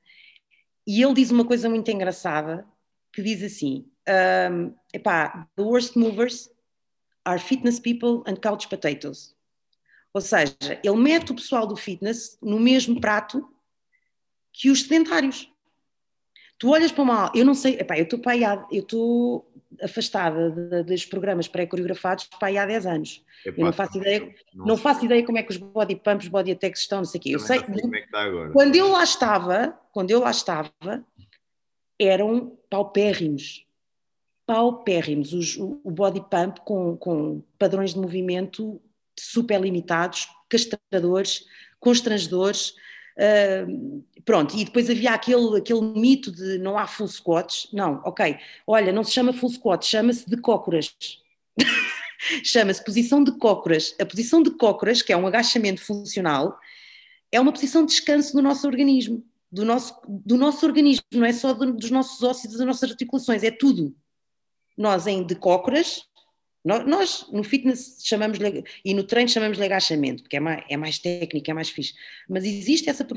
[0.85, 2.65] e ele diz uma coisa muito engraçada,
[3.13, 3.85] que diz assim,
[4.51, 6.49] um, epá, the worst movers
[7.23, 9.35] are fitness people and couch potatoes.
[10.13, 13.47] Ou seja, ele mete o pessoal do fitness no mesmo prato
[14.51, 15.51] que os sedentários.
[16.57, 18.19] Tu olhas para uma eu não sei, epá, eu estou
[18.71, 19.49] eu estou
[19.81, 23.23] afastada de, dos programas pré-coreografados para aí há 10 anos.
[23.45, 26.51] Eu não faço ideia, não, não faço ideia como é que os body pumps, body
[26.51, 27.29] attacks estão, não sei o quê.
[27.35, 30.73] Eu sei que é quando eu lá estava, quando eu lá estava,
[31.97, 33.65] eram paupérrimos.
[34.45, 35.33] Paupérrimos.
[35.33, 38.81] Os, o body pump com, com padrões de movimento
[39.19, 41.45] super limitados, castradores,
[41.79, 42.73] constrangedores.
[43.17, 47.67] Uh, pronto, e depois havia aquele, aquele mito de não há full squats.
[47.73, 48.37] Não, ok.
[48.65, 50.95] Olha, não se chama full squat, chama-se de cócoras.
[52.43, 53.95] chama-se posição de cócoras.
[53.99, 56.57] A posição de cócoras, que é um agachamento funcional,
[57.31, 59.23] é uma posição de descanso do nosso organismo.
[59.51, 63.43] Do nosso, do nosso organismo, não é só do, dos nossos ossos das nossas articulações,
[63.43, 63.95] é tudo.
[64.77, 66.03] nós em decócoras,
[66.63, 68.37] nós, no fitness chamamos
[68.83, 71.93] e no treino chamamos de agachamento, porque é mais, é mais técnico, é mais fixe.
[72.27, 73.07] Mas existe essa,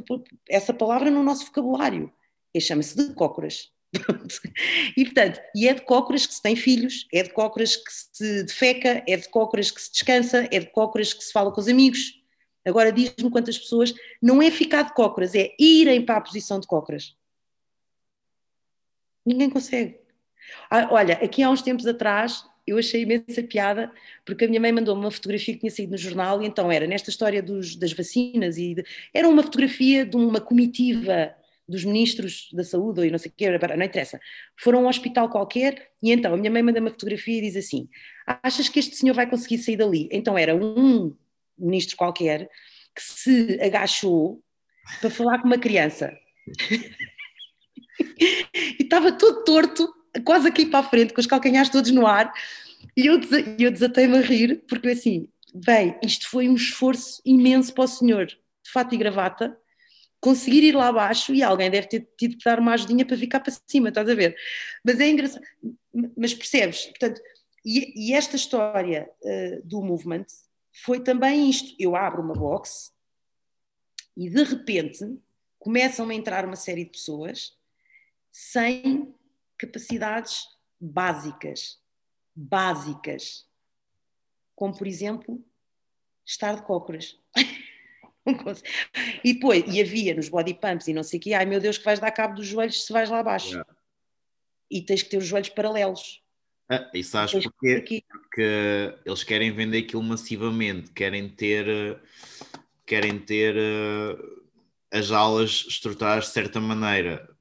[0.48, 2.12] essa palavra no nosso vocabulário.
[2.54, 3.72] E chama-se de cócoras.
[4.96, 8.44] e portanto, e é de cócoras que se tem filhos, é de cócoras que se
[8.44, 11.68] defeca, é de cócoras que se descansa, é de cócoras que se fala com os
[11.68, 12.22] amigos.
[12.64, 16.66] Agora diz-me quantas pessoas não é ficar de cócoras, é irem para a posição de
[16.66, 17.16] cócoras.
[19.26, 20.00] Ninguém consegue.
[20.70, 23.90] Ah, olha, aqui há uns tempos atrás eu achei imensa piada,
[24.24, 26.86] porque a minha mãe mandou-me uma fotografia que tinha saído no jornal, e então era
[26.86, 31.34] nesta história dos, das vacinas, e de, era uma fotografia de uma comitiva
[31.68, 34.20] dos ministros da saúde, ou não sei o quê, não interessa.
[34.56, 37.56] Foram a um hospital qualquer, e então a minha mãe manda uma fotografia e diz
[37.56, 37.88] assim:
[38.26, 40.08] Achas que este senhor vai conseguir sair dali?
[40.12, 41.16] Então era um
[41.58, 42.48] ministro qualquer
[42.94, 44.42] que se agachou
[45.00, 46.12] para falar com uma criança.
[48.54, 49.88] e estava todo torto
[50.24, 52.32] quase aqui para a frente, com os calcanhares todos no ar,
[52.96, 53.20] e eu,
[53.58, 58.26] eu desatei-me a rir, porque assim, bem, isto foi um esforço imenso para o senhor,
[58.26, 59.56] de fato e gravata,
[60.20, 63.40] conseguir ir lá abaixo e alguém deve ter tido que dar uma ajudinha para ficar
[63.40, 64.36] para cima, estás a ver?
[64.84, 65.44] Mas é engraçado,
[66.16, 66.86] mas percebes?
[66.86, 67.20] Portanto,
[67.64, 70.26] e, e esta história uh, do movement
[70.84, 72.92] foi também isto: eu abro uma box
[74.16, 75.18] e de repente
[75.58, 77.56] começam a entrar uma série de pessoas
[78.30, 79.12] sem
[79.62, 80.48] capacidades
[80.80, 81.78] básicas,
[82.34, 83.46] básicas,
[84.56, 85.44] como por exemplo
[86.26, 87.16] estar de cócoras.
[89.24, 91.78] e depois, e havia nos body pumps e não sei o que, ai meu Deus,
[91.78, 93.50] que vais dar cabo dos joelhos se vais lá abaixo.
[93.50, 93.76] Yeah.
[94.68, 96.20] E tens que ter os joelhos paralelos.
[96.68, 98.02] Ah, e sabes porquê?
[98.08, 102.00] Porque eles querem vender aquilo massivamente, querem ter,
[102.86, 104.42] querem ter uh,
[104.90, 107.31] as aulas estruturadas de certa maneira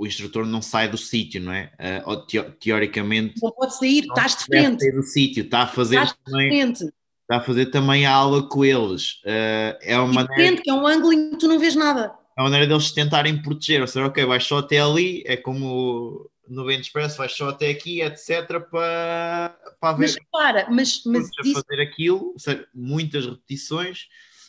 [0.00, 1.70] o instrutor não sai do sítio, não é?
[2.06, 3.34] Uh, teoricamente.
[3.42, 4.80] Não pode sair, não estás de frente.
[4.82, 6.72] Sair do sítio, está a fazer estás também.
[6.72, 9.16] Está a fazer também a aula com eles.
[9.24, 10.34] Uh, é uma maneira.
[10.34, 12.14] Frente, que é um ângulo em que tu não vês nada.
[12.34, 16.30] É uma maneira deles tentarem proteger, ou seja, ok, vais só até ali, é como
[16.48, 19.98] no Vento Expresso, vais só até aqui, etc., para, para ver.
[19.98, 21.02] Mas para, mas.
[21.04, 21.62] mas isso...
[21.62, 24.04] fazer aquilo, seja, muitas repetições,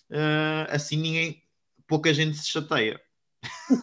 [0.10, 1.44] uh, assim ninguém,
[1.86, 3.02] pouca gente se chateia.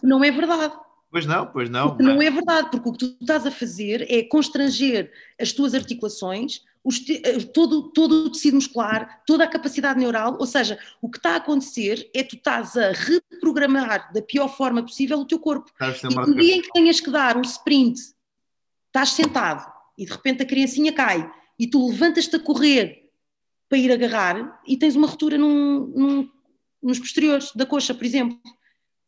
[0.01, 0.73] Não é verdade.
[1.11, 1.89] Pois não, pois não.
[1.89, 5.73] Porque não é verdade, porque o que tu estás a fazer é constranger as tuas
[5.73, 11.09] articulações, te, eh, todo, todo o tecido muscular, toda a capacidade neural, ou seja, o
[11.09, 15.25] que está a acontecer é que tu estás a reprogramar da pior forma possível o
[15.25, 15.71] teu corpo.
[16.25, 17.99] E no dia em que tenhas que dar um sprint,
[18.87, 23.09] estás sentado e de repente a criancinha cai e tu levantas-te a correr
[23.67, 26.29] para ir agarrar e tens uma ruptura num, num,
[26.81, 28.39] nos posteriores da coxa, por exemplo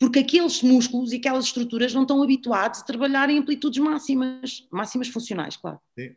[0.02, 5.10] porque aqueles músculos e aquelas estruturas não estão habituados a trabalhar em amplitudes máximas, máximas
[5.10, 5.80] funcionais, claro.
[5.95, 6.16] Sim.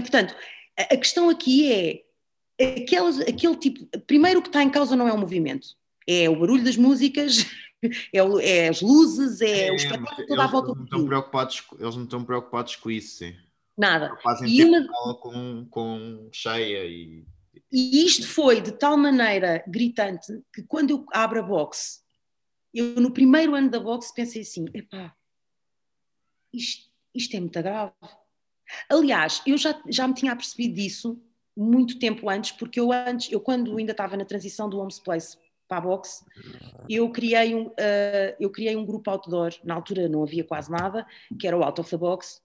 [0.00, 0.34] Portanto,
[0.76, 2.02] a questão aqui é
[2.80, 3.86] aquelas, aquele tipo.
[4.00, 5.68] Primeiro, o que está em causa não é o movimento,
[6.08, 7.46] é o barulho das músicas,
[8.12, 11.62] é, o, é as luzes, é, é o espetáculo toda à volta não estão preocupados
[11.78, 13.36] Eles não estão preocupados com isso, sim.
[13.78, 14.12] Nada.
[14.24, 14.84] Fazem e uma...
[15.20, 17.24] com, com cheia e.
[17.72, 22.00] E isto foi de tal maneira gritante que quando eu abro a box
[22.72, 25.14] eu no primeiro ano da boxe pensei assim, epá,
[26.52, 27.92] isto, isto é muito grave.
[28.88, 31.20] Aliás, eu já, já me tinha percebido disso
[31.56, 35.36] muito tempo antes, porque eu antes, eu quando ainda estava na transição do Homes Place
[35.66, 36.24] para a boxe,
[36.88, 41.06] eu criei um, uh, eu criei um grupo outdoor, na altura não havia quase nada,
[41.38, 42.42] que era o Out of the Box,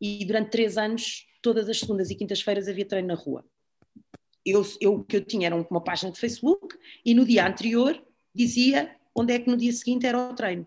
[0.00, 3.44] e durante três anos, todas as segundas e quintas-feiras havia treino na rua.
[4.44, 8.02] Eu, eu, o que eu tinha era uma página de Facebook, e no dia anterior
[8.34, 10.66] dizia onde é que no dia seguinte era o treino.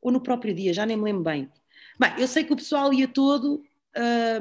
[0.00, 1.50] Ou no próprio dia, já nem me lembro bem.
[1.98, 3.62] Bem, eu sei que o pessoal ia todo,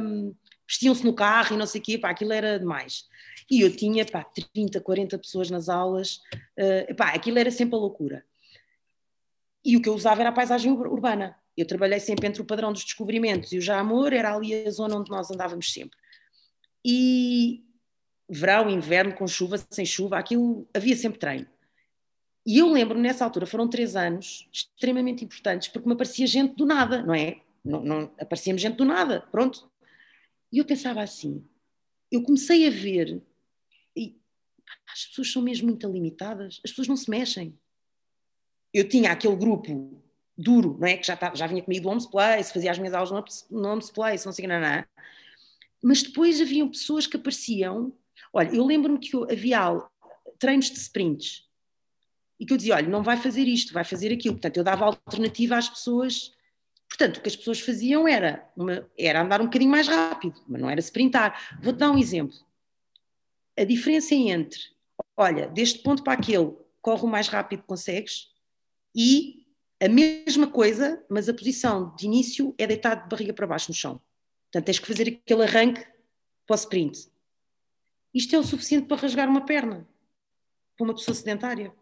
[0.02, 0.34] um,
[0.68, 3.08] vestiam-se no carro e não sei o quê, pá, aquilo era demais.
[3.50, 4.24] E eu tinha, pá,
[4.54, 6.22] 30, 40 pessoas nas aulas,
[6.58, 8.26] uh, pá, aquilo era sempre a loucura.
[9.64, 11.36] E o que eu usava era a paisagem urbana.
[11.58, 14.72] Eu trabalhei sempre entre o padrão dos descobrimentos e o já amor, era ali a
[14.72, 15.98] zona onde nós andávamos sempre.
[16.86, 17.66] E
[18.30, 21.48] verão, inverno, com chuva, sem chuva, aquilo havia sempre treino.
[22.50, 26.66] E eu lembro nessa altura, foram três anos extremamente importantes, porque me aparecia gente do
[26.66, 27.42] nada, não é?
[27.64, 29.72] Não, não aparecia-me gente do nada, pronto.
[30.52, 31.48] E eu pensava assim,
[32.12, 33.22] eu comecei a ver,
[33.96, 34.20] e
[34.92, 37.56] as pessoas são mesmo muito limitadas, as pessoas não se mexem.
[38.74, 40.02] Eu tinha aquele grupo
[40.36, 40.98] duro, não é?
[40.98, 43.92] Que já, já vinha comigo do Homes Place, fazia as minhas aulas no, no Homes
[43.92, 44.84] Place, não sei o que, não, não.
[45.84, 47.94] Mas depois haviam pessoas que apareciam.
[48.34, 49.88] Olha, eu lembro-me que havia
[50.40, 51.48] treinos de sprints
[52.40, 54.36] e que eu dizia, olha, não vai fazer isto, vai fazer aquilo.
[54.36, 56.32] Portanto, eu dava alternativa às pessoas
[56.90, 60.60] Portanto, o que as pessoas faziam era, uma, era andar um bocadinho mais rápido, mas
[60.60, 61.58] não era sprintar.
[61.62, 62.36] Vou-te dar um exemplo.
[63.56, 64.60] A diferença entre,
[65.16, 68.30] olha, deste ponto para aquele, corre o mais rápido que consegues,
[68.96, 69.46] e
[69.80, 73.76] a mesma coisa, mas a posição de início é deitado de barriga para baixo no
[73.76, 74.02] chão.
[74.46, 75.86] Portanto, tens que fazer aquele arranque
[76.46, 77.08] para o sprint.
[78.14, 79.88] Isto é o suficiente para rasgar uma perna
[80.76, 81.74] para uma pessoa sedentária.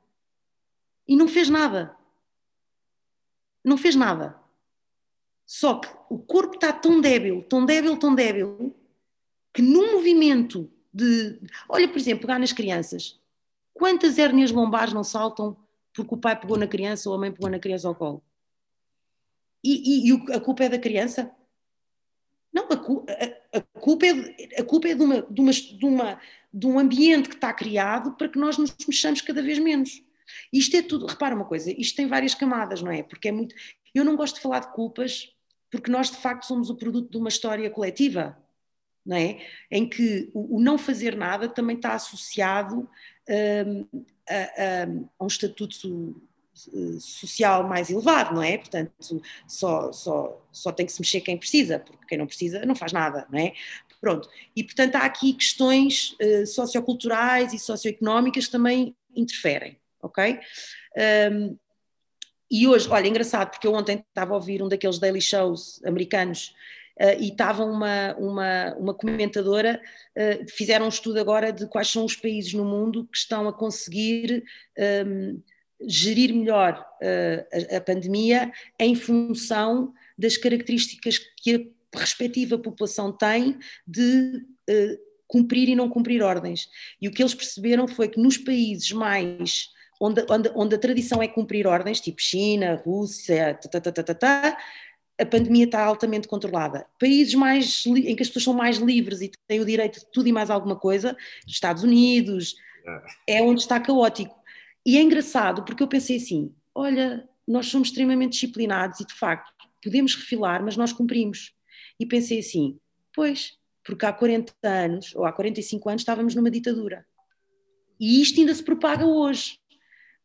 [1.08, 1.96] E não fez nada.
[3.64, 4.38] Não fez nada.
[5.46, 8.76] Só que o corpo está tão débil, tão débil, tão débil,
[9.54, 11.40] que num movimento de.
[11.70, 13.20] Olha, por exemplo, pegar nas crianças.
[13.74, 15.56] Quantas hérnias lombares não saltam
[15.94, 18.22] porque o pai pegou na criança ou a mãe pegou na criança ao colo?
[19.64, 21.32] E, e, e a culpa é da criança?
[22.52, 26.22] Não, a, a, a, culpa é, a culpa é de, uma, de, uma, de, uma,
[26.54, 30.02] de um ambiente que está criado para que nós nos mexamos cada vez menos.
[30.52, 33.04] Isto é tudo, repara uma coisa, isto tem várias camadas, não é?
[33.04, 33.56] Porque é muito.
[33.94, 35.34] Eu não gosto de falar de culpas
[35.72, 38.38] porque nós de facto somos o produto de uma história coletiva,
[39.06, 39.40] não é?
[39.72, 42.90] Em que o, o não fazer nada também está associado
[43.30, 43.88] um,
[44.30, 46.22] a, a, um estatuto
[46.74, 48.58] eh, social mais elevado, não é?
[48.58, 52.76] Portanto, só, só, só tem que se mexer quem precisa, porque quem não precisa não
[52.76, 53.54] faz nada, não é?
[54.02, 54.30] Pronto.
[54.56, 60.40] E, portanto, há aqui questões uh, socioculturais e socioeconómicas que também interferem, ok?
[61.32, 61.58] Um,
[62.50, 66.56] e hoje, olha, engraçado, porque eu ontem estava a ouvir um daqueles daily shows americanos
[67.00, 69.82] uh, e estava uma, uma, uma comentadora,
[70.16, 73.54] uh, fizeram um estudo agora de quais são os países no mundo que estão a
[73.54, 74.46] conseguir
[75.06, 75.42] um,
[75.82, 83.58] gerir melhor uh, a, a, pandemia em função das características que a respectiva população tem
[83.86, 84.46] de
[85.28, 86.70] cumprir e não cumprir ordens.
[87.02, 89.70] E o que eles perceberam foi que nos países mais
[90.00, 94.58] onde, onde, onde a tradição é cumprir ordens, tipo China, Rússia, tá, tá, tá,
[95.20, 96.86] a pandemia está altamente controlada.
[97.00, 100.28] Países mais em que as pessoas são mais livres e têm o direito de tudo
[100.28, 102.56] e mais alguma coisa, Estados Unidos,
[103.28, 104.36] é onde está caótico.
[104.86, 109.52] E é engraçado porque eu pensei assim: olha, nós somos extremamente disciplinados e de facto
[109.84, 111.54] podemos refilar, mas nós cumprimos.
[112.00, 112.80] E pensei assim:
[113.14, 117.06] pois, porque há 40 anos ou há 45 anos estávamos numa ditadura.
[118.00, 119.60] E isto ainda se propaga hoje.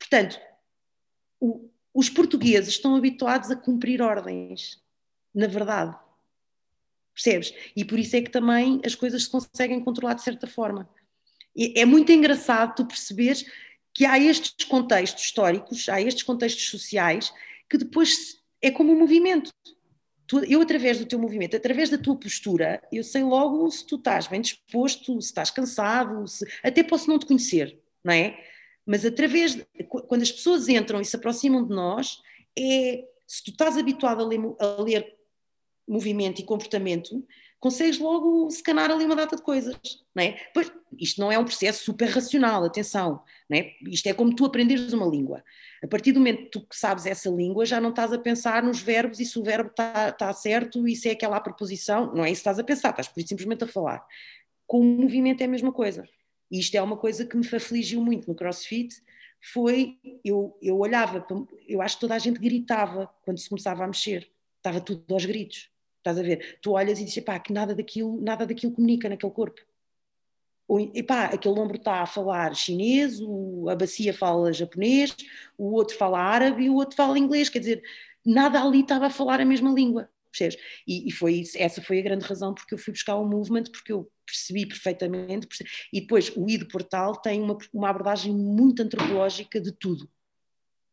[0.03, 0.41] Portanto,
[1.39, 4.83] o, os portugueses estão habituados a cumprir ordens,
[5.33, 5.97] na verdade.
[7.15, 7.55] Percebes?
[7.77, 10.91] E por isso é que também as coisas se conseguem controlar de certa forma.
[11.55, 13.45] E é muito engraçado tu perceberes
[13.95, 17.33] que há estes contextos históricos, há estes contextos sociais,
[17.71, 19.53] que depois é como um movimento.
[20.49, 24.27] Eu, através do teu movimento, através da tua postura, eu sei logo se tu estás
[24.27, 28.52] bem disposto, se estás cansado, se, até posso não te conhecer, não é?
[28.87, 32.21] Mas através, de, quando as pessoas entram e se aproximam de nós,
[32.59, 35.17] é se tu estás habituado a ler, a ler
[35.89, 37.25] movimento e comportamento,
[37.63, 39.77] consegues logo scanar ali uma data de coisas,
[40.13, 40.37] não é?
[40.53, 43.73] Pois, isto não é um processo super racional, atenção, não é?
[43.87, 45.45] Isto é como tu aprenderes uma língua.
[45.83, 48.81] A partir do momento que tu sabes essa língua, já não estás a pensar nos
[48.81, 52.31] verbos e se o verbo está tá certo e se é aquela preposição, não é
[52.31, 54.05] isso que estás a pensar, estás por simplesmente a falar.
[54.67, 56.05] Com o movimento é a mesma coisa.
[56.53, 59.03] E isto é uma coisa que me afligiu muito no CrossFit,
[59.41, 61.27] foi, eu, eu olhava,
[61.67, 65.25] eu acho que toda a gente gritava quando se começava a mexer, estava tudo aos
[65.25, 66.59] gritos, estás a ver?
[66.61, 69.63] Tu olhas e dizes, pá, que nada daquilo, nada daquilo comunica naquele corpo.
[70.69, 75.17] Ou, epá, aquele ombro está a falar chinês, o, a bacia fala japonês,
[75.57, 77.83] o outro fala árabe e o outro fala inglês, quer dizer,
[78.25, 80.59] nada ali estava a falar a mesma língua percebes?
[80.87, 83.65] E, e, foi isso, essa foi a grande razão porque eu fui buscar o movement,
[83.65, 88.83] porque eu percebi perfeitamente, percebi, e depois o ID Portal tem uma, uma abordagem muito
[88.83, 90.09] antropológica de tudo,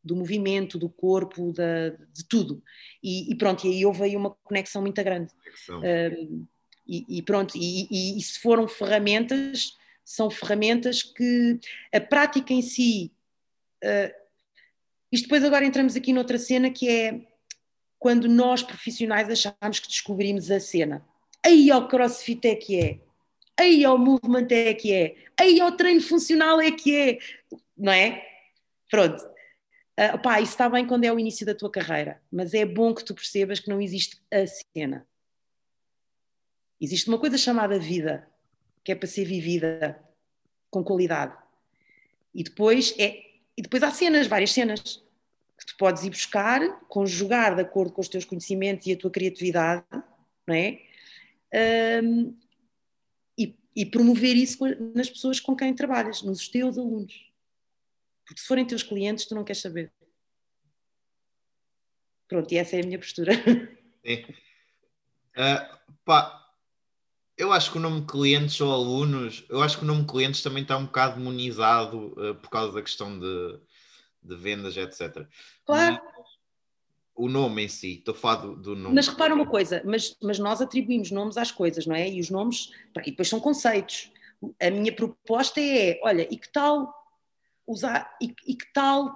[0.04, 2.62] do movimento, do corpo, da, de tudo,
[3.04, 5.34] e, e, pronto, e aí houve aí uma conexão muito grande.
[5.70, 6.46] Um,
[6.88, 11.60] e, e, pronto, e, e se foram ferramentas, são ferramentas que
[11.94, 13.12] a prática em si,
[13.84, 14.12] uh,
[15.12, 17.29] isto depois agora entramos aqui noutra cena que é
[18.00, 21.06] quando nós profissionais achamos que descobrimos a cena.
[21.46, 23.00] Aí ao crossfit é que é,
[23.60, 27.20] aí ao movement é que é, aí ao treino funcional é que é,
[27.78, 28.26] não é?
[28.90, 29.22] Pronto.
[30.00, 32.96] Uh, pá, isso está bem quando é o início da tua carreira, mas é bom
[32.96, 35.06] que tu percebas que não existe a cena.
[36.80, 38.26] Existe uma coisa chamada vida,
[38.82, 40.02] que é para ser vivida
[40.70, 41.36] com qualidade.
[42.34, 43.28] E depois é
[43.58, 45.04] e depois há cenas, várias cenas
[45.60, 49.12] que tu podes ir buscar, conjugar de acordo com os teus conhecimentos e a tua
[49.12, 49.84] criatividade,
[50.48, 50.82] não é?
[52.02, 52.38] Um,
[53.38, 54.58] e, e, promover isso
[54.96, 57.30] nas pessoas com quem trabalhas, nos teus alunos.
[58.26, 59.92] Porque se forem teus clientes, tu não queres saber.
[62.28, 63.34] Pronto, e essa é a minha postura.
[64.06, 64.24] Sim.
[65.36, 66.40] Uh, pá,
[67.38, 70.62] eu acho que o nome clientes ou alunos, eu acho que o nome clientes também
[70.64, 73.60] está um bocado demonizado uh, por causa da questão de,
[74.22, 75.28] de vendas, etc.
[75.66, 76.00] Claro.
[76.04, 76.30] Mas
[77.16, 78.96] o nome em si, estou a falar do, do, nome.
[78.96, 82.10] Mas repara uma coisa, mas, mas nós atribuímos nomes às coisas, não é?
[82.10, 82.72] E os nomes,
[83.06, 84.12] e depois são conceitos.
[84.62, 86.94] A minha proposta é, olha, e que tal
[87.68, 89.14] usar, e, e que tal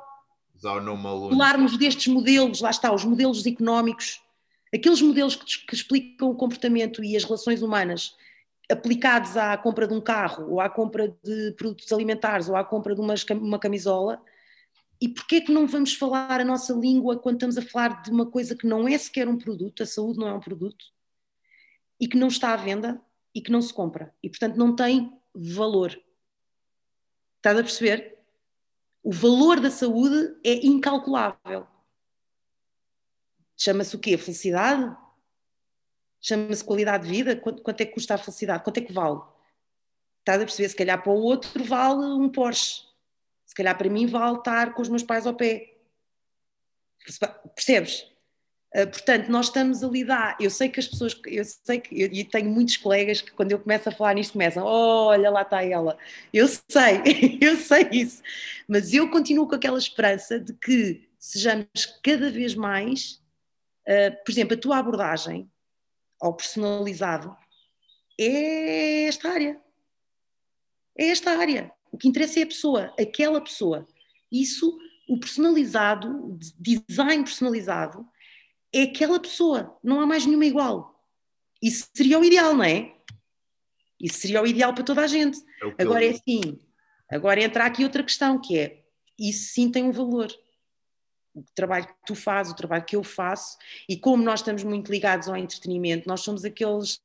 [0.53, 1.37] usar o nome aluno.
[1.37, 4.21] falarmos destes modelos, lá está, os modelos económicos
[4.73, 8.15] aqueles modelos que, que, explicam o comportamento e as relações humanas
[8.71, 12.95] aplicados à compra de um carro, ou à compra de produtos alimentares, ou à compra
[12.95, 14.21] de uma, uma camisola,
[15.03, 18.25] e porquê que não vamos falar a nossa língua quando estamos a falar de uma
[18.25, 20.85] coisa que não é sequer um produto, a saúde não é um produto,
[21.99, 23.01] e que não está à venda
[23.35, 25.89] e que não se compra, e portanto não tem valor.
[27.35, 28.17] Estás a perceber?
[29.03, 31.67] O valor da saúde é incalculável.
[33.57, 34.17] Chama-se o quê?
[34.17, 34.95] Felicidade?
[36.21, 37.35] Chama-se qualidade de vida?
[37.35, 38.63] Quanto, quanto, é que custa a felicidade?
[38.63, 39.19] Quanto é que vale?
[40.19, 40.69] Estás a perceber?
[40.69, 42.92] Se calhar para o outro vale um Porsche.
[43.53, 45.75] Se calhar para mim vale estar com os meus pais ao pé.
[47.53, 48.01] Percebes?
[48.75, 50.35] Uh, portanto, nós estamos a lidar.
[50.39, 53.59] Eu sei que as pessoas, eu sei que, e tenho muitos colegas que quando eu
[53.59, 55.97] começo a falar nisto começam, oh, olha lá está ela.
[56.33, 57.01] Eu sei,
[57.39, 58.23] eu sei isso.
[58.67, 61.67] Mas eu continuo com aquela esperança de que sejamos
[62.01, 63.21] cada vez mais
[63.83, 65.51] Uh, por exemplo, a tua abordagem
[66.19, 67.35] ao personalizado
[68.17, 69.61] é esta área.
[70.97, 71.71] É esta área.
[71.93, 73.87] O que interessa é a pessoa, aquela pessoa.
[74.31, 74.77] Isso,
[75.07, 78.05] o personalizado, o design personalizado,
[78.73, 79.77] é aquela pessoa.
[79.83, 80.99] Não há mais nenhuma igual.
[81.61, 82.93] Isso seria o ideal, não é?
[84.01, 85.39] Isso seria o ideal para toda a gente.
[85.77, 86.59] É Agora é assim.
[87.09, 88.83] Agora entra aqui outra questão, que é,
[89.17, 90.33] isso sim tem um valor
[91.33, 93.57] o trabalho que tu fazes, o trabalho que eu faço,
[93.89, 97.01] e como nós estamos muito ligados ao entretenimento, nós somos aqueles.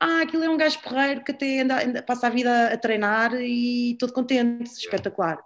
[0.00, 3.34] Ah, aquilo é um gajo porreiro que até anda, anda, passa a vida a treinar
[3.34, 5.38] e todo contente, espetacular.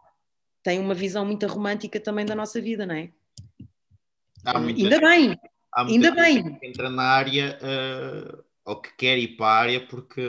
[0.62, 3.10] Tem uma visão muito romântica também da nossa vida, não é?
[4.44, 5.40] ainda bem,
[5.74, 6.58] ainda bem.
[6.58, 10.22] Que entra na área uh, ou que quer ir para a área porque,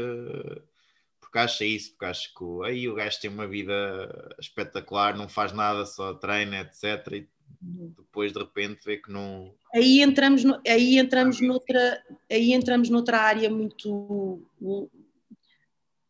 [1.19, 5.51] porque acha isso, porque acha que aí o gajo tem uma vida espetacular, não faz
[5.51, 7.11] nada, só treina, etc.
[7.11, 7.30] E
[7.64, 9.53] depois de repente vê que não.
[9.74, 14.41] Aí entramos, no, aí entramos noutra, aí entramos noutra área muito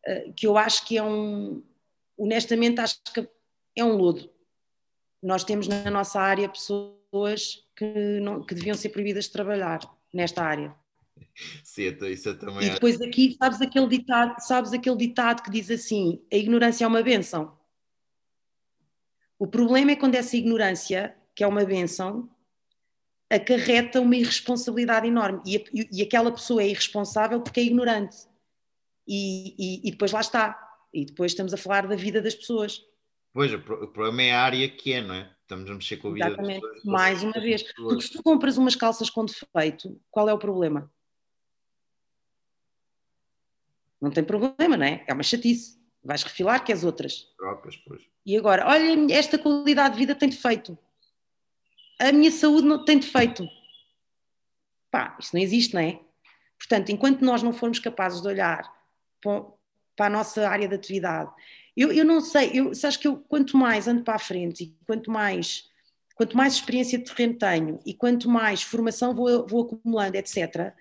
[0.05, 1.63] eh, que eu acho que é um,
[2.17, 3.27] honestamente acho que
[3.75, 4.29] é um lodo.
[5.21, 9.79] Nós temos na nossa área pessoas que, não, que deviam ser proibidas de trabalhar
[10.13, 10.75] nesta área.
[11.63, 15.51] Sim, então isso eu também e depois aqui sabes aquele ditado, sabes aquele ditado que
[15.51, 17.57] diz assim: a ignorância é uma benção.
[19.39, 22.29] O problema é quando essa ignorância que é uma benção,
[23.29, 25.41] acarreta uma irresponsabilidade enorme.
[25.45, 28.17] E, e, aquela pessoa é irresponsável porque é ignorante.
[29.07, 30.59] E, e, e, depois lá está.
[30.93, 32.81] E depois estamos a falar da vida das pessoas.
[33.33, 35.31] Pois, o problema é a área que é, não é?
[35.41, 36.61] Estamos a mexer com a vida Exatamente.
[36.61, 36.85] das pessoas.
[36.85, 37.73] Mais uma vez.
[37.73, 40.91] Porque se tu compras umas calças com defeito, qual é o problema?
[43.99, 45.03] Não tem problema, não é?
[45.07, 45.81] É uma chatice.
[46.03, 47.33] Vais refilar que as outras.
[47.37, 48.03] Trocas, pois.
[48.25, 50.77] E agora, olha, esta qualidade de vida tem defeito
[51.99, 53.47] a minha saúde não tem defeito.
[54.91, 55.99] Pá, isso não existe, não é?
[56.57, 58.71] Portanto, enquanto nós não formos capazes de olhar
[59.21, 61.31] para a nossa área de atividade,
[61.75, 64.77] eu, eu não sei, eu, sabes que eu quanto mais ando para a frente e
[64.85, 65.69] quanto mais,
[66.15, 70.73] quanto mais experiência de terreno tenho e quanto mais formação vou, vou acumulando, etc.,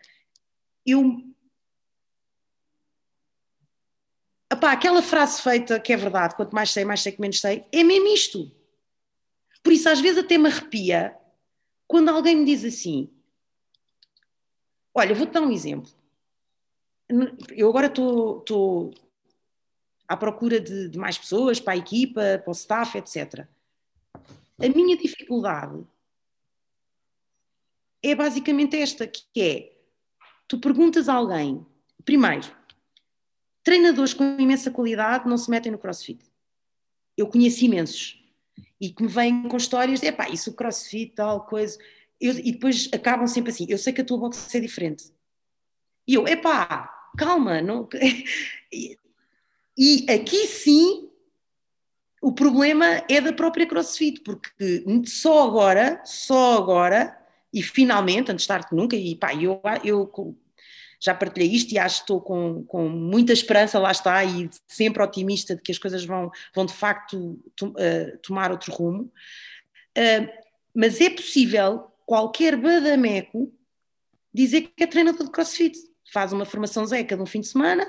[0.84, 1.24] eu.
[4.52, 7.64] Epá, aquela frase feita que é verdade, quanto mais sei, mais sei que menos sei,
[7.72, 8.61] é mesmo isto.
[9.62, 11.16] Por isso, às vezes, até me arrepia
[11.86, 13.10] quando alguém me diz assim:
[14.94, 15.90] Olha, vou-te dar um exemplo.
[17.50, 18.92] Eu agora estou
[20.08, 23.46] à procura de, de, mais pessoas para a equipa, para o staff, etc.
[24.58, 25.84] A minha dificuldade
[28.02, 29.72] é basicamente esta, que é,
[30.48, 31.64] tu perguntas a alguém,
[32.04, 32.50] primeiro,
[33.62, 36.24] treinadores com imensa qualidade não se metem no crossfit.
[37.16, 38.21] Eu conheço imensos
[38.82, 41.78] e que me vêm com histórias de, epá, isso crossfit, tal coisa.
[42.20, 45.04] Eu, e depois acabam sempre assim, eu sei que a tua boxe é diferente.
[46.04, 47.88] E eu, epá, calma, não...
[49.78, 51.08] e aqui sim
[52.20, 57.16] o problema é da própria CrossFit, porque só agora, só agora,
[57.54, 60.36] e finalmente, antes tarde que nunca, e pá, eu, eu
[61.02, 65.02] já partilhei isto e acho que estou com, com muita esperança, lá está, e sempre
[65.02, 69.12] otimista de que as coisas vão, vão de facto to, uh, tomar outro rumo.
[69.98, 70.30] Uh,
[70.72, 73.52] mas é possível qualquer badameco
[74.32, 75.76] dizer que é treinador de crossfit.
[76.12, 77.84] Faz uma formação zeca de um fim de semana,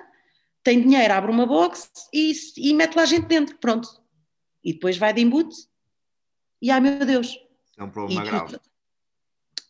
[0.64, 3.88] tem dinheiro, abre uma box e, e mete lá gente dentro, pronto.
[4.64, 5.56] E depois vai de embute
[6.60, 7.38] e ai meu Deus.
[7.78, 8.58] É um problema grave.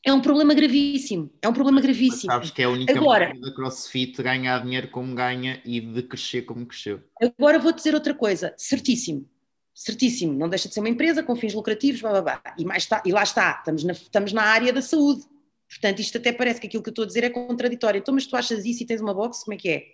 [0.06, 1.32] É um problema gravíssimo.
[1.42, 2.28] É um problema gravíssimo.
[2.28, 5.80] Mas sabes que é a única Agora, maneira da CrossFit ganhar dinheiro como ganha e
[5.80, 7.02] de crescer como cresceu.
[7.22, 9.30] Agora vou dizer outra coisa, certíssimo.
[9.74, 12.56] Certíssimo, não deixa de ser uma empresa com fins lucrativos, blá, blá, blá.
[12.60, 15.24] E, mais e lá está, estamos na, estamos na área da saúde.
[15.70, 17.98] Portanto, isto até parece que aquilo que eu estou a dizer é contraditório.
[17.98, 19.86] Então, mas tu achas isso e tens uma box, como é que é?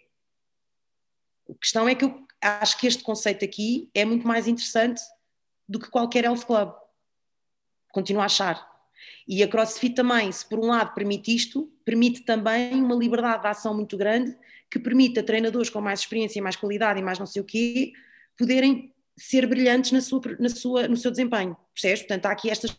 [1.49, 5.01] A questão é que eu acho que este conceito aqui é muito mais interessante
[5.67, 6.73] do que qualquer health club.
[7.91, 8.68] Continuo a achar.
[9.27, 13.47] E a CrossFit também, se por um lado permite isto, permite também uma liberdade de
[13.47, 14.35] ação muito grande
[14.69, 17.93] que permite a treinadores com mais experiência mais qualidade e mais não sei o quê
[18.37, 21.57] poderem ser brilhantes na sua, na sua, no seu desempenho.
[21.73, 21.99] Percebes?
[21.99, 22.75] Portanto, há aqui estas.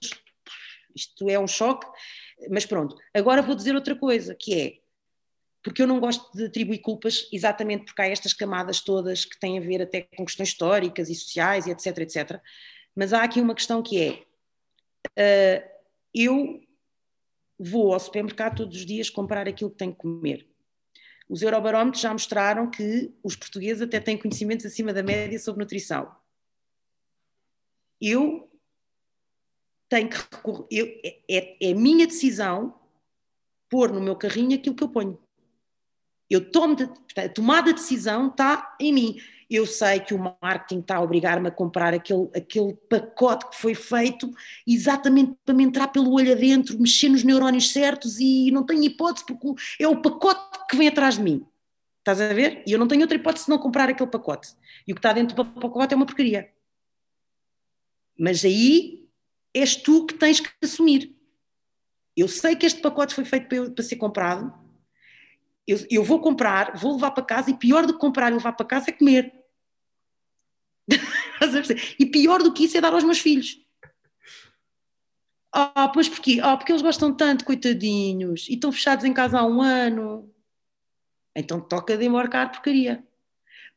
[0.96, 1.86] Isto é um choque,
[2.48, 2.96] mas pronto.
[3.14, 4.80] Agora vou dizer outra coisa, que é
[5.62, 9.58] porque eu não gosto de atribuir culpas exatamente porque há estas camadas todas que têm
[9.58, 12.40] a ver até com questões históricas e sociais e etc, etc.
[12.96, 14.24] Mas há aqui uma questão que
[15.16, 15.70] é, uh,
[16.14, 16.60] eu
[17.58, 20.48] vou ao supermercado todos os dias comprar aquilo que tenho que comer.
[21.28, 26.10] Os eurobarómetros já mostraram que os portugueses até têm conhecimentos acima da média sobre nutrição.
[28.00, 28.50] Eu
[29.88, 30.86] tenho que recorrer, eu,
[31.28, 32.80] é, é a minha decisão
[33.68, 35.22] pôr no meu carrinho aquilo que eu ponho.
[36.28, 36.76] Eu tomo,
[37.16, 39.20] a tomada de decisão está em mim.
[39.50, 43.74] Eu sei que o marketing está a obrigar-me a comprar aquele, aquele pacote que foi
[43.74, 44.30] feito
[44.64, 49.26] exatamente para me entrar pelo olho adentro, mexer nos neurónios certos e não tenho hipótese
[49.26, 51.44] porque é o pacote que vem atrás de mim.
[51.98, 52.62] Estás a ver?
[52.66, 54.54] E eu não tenho outra hipótese de não comprar aquele pacote.
[54.86, 56.48] E o que está dentro do pacote é uma porcaria.
[58.16, 59.08] Mas aí
[59.52, 61.14] és tu que tens que assumir.
[62.16, 64.52] Eu sei que este pacote foi feito para, para ser comprado,
[65.66, 68.52] eu, eu, vou comprar, vou levar para casa e pior do que comprar e levar
[68.52, 69.32] para casa é comer.
[71.98, 73.58] e pior do que isso é dar aos meus filhos.
[75.52, 76.40] Ah, pois porquê?
[76.42, 80.32] Ah, porque eles gostam tanto, coitadinhos, e estão fechados em casa há um ano.
[81.34, 83.04] Então toca de embarcar porcaria.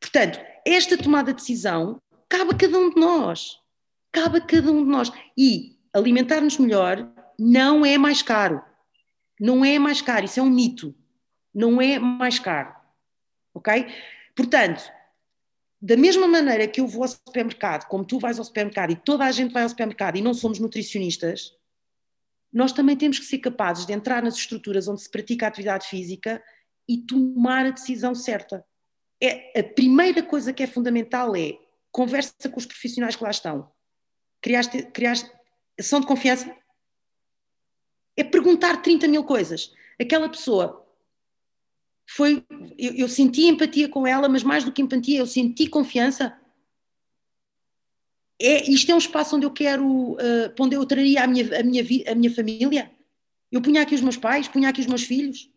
[0.00, 3.58] Portanto, esta tomada de decisão cabe a cada um de nós.
[4.12, 5.10] Cabe a cada um de nós.
[5.36, 7.08] E alimentar-nos melhor
[7.38, 8.62] não é mais caro.
[9.40, 10.94] Não é mais caro, isso é um mito
[11.54, 12.74] não é mais caro.
[13.54, 13.86] Ok?
[14.34, 14.82] Portanto,
[15.84, 19.22] da mesma maneira que eu vou ao supermercado, como tu vais ao supermercado e toda
[19.22, 21.54] a gente vai ao supermercado e não somos nutricionistas,
[22.50, 25.86] nós também temos que ser capazes de entrar nas estruturas onde se pratica a atividade
[25.86, 26.42] física
[26.88, 28.64] e tomar a decisão certa.
[29.22, 31.58] É, a primeira coisa que é fundamental é
[31.92, 33.70] conversa com os profissionais que lá estão.
[34.40, 35.30] Criaste, criaste
[35.78, 36.50] ação de confiança?
[38.16, 39.70] É perguntar 30 mil coisas.
[40.00, 40.83] Aquela pessoa
[42.06, 42.44] foi
[42.78, 46.38] eu, eu, senti empatia com ela, mas mais do que empatia, eu senti confiança.
[48.40, 51.62] É, isto é um espaço onde eu quero, uh, onde eu traria a minha, a,
[51.62, 52.90] minha, a minha família.
[53.50, 55.50] Eu punha aqui os meus pais, punha aqui os meus filhos.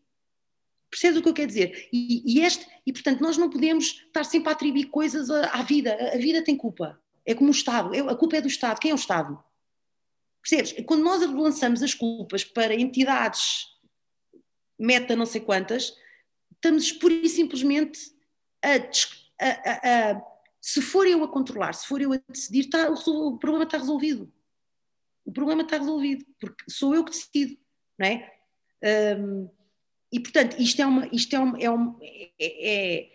[0.90, 1.90] Percebes o que eu quero dizer?
[1.92, 5.64] E, e, este, e portanto, nós não podemos estar sempre a atribuir coisas à, à
[5.64, 5.94] vida.
[5.94, 7.02] A, a, vida tem culpa.
[7.26, 7.94] É como o Estado.
[7.94, 8.80] É, a culpa é do Estado.
[8.80, 9.38] Quem é o Estado?
[10.42, 10.86] Percebes?
[10.86, 13.68] Quando nós lançamos as culpas para entidades
[14.80, 15.96] meta não sei quantas,
[16.58, 18.00] estamos pura e simplesmente
[18.62, 18.76] a,
[19.46, 20.22] a, a,
[20.60, 24.32] se for eu a controlar, se for eu a decidir, está, o problema está resolvido.
[25.24, 27.58] O problema está resolvido, porque sou eu que decido,
[27.98, 28.34] não é?
[29.18, 29.50] Um,
[30.12, 31.08] e portanto, isto é uma.
[31.12, 33.12] Isto é, uma, é, uma é, é,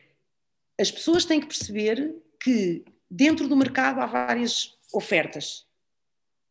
[0.78, 5.66] as pessoas têm que perceber que dentro do mercado há várias ofertas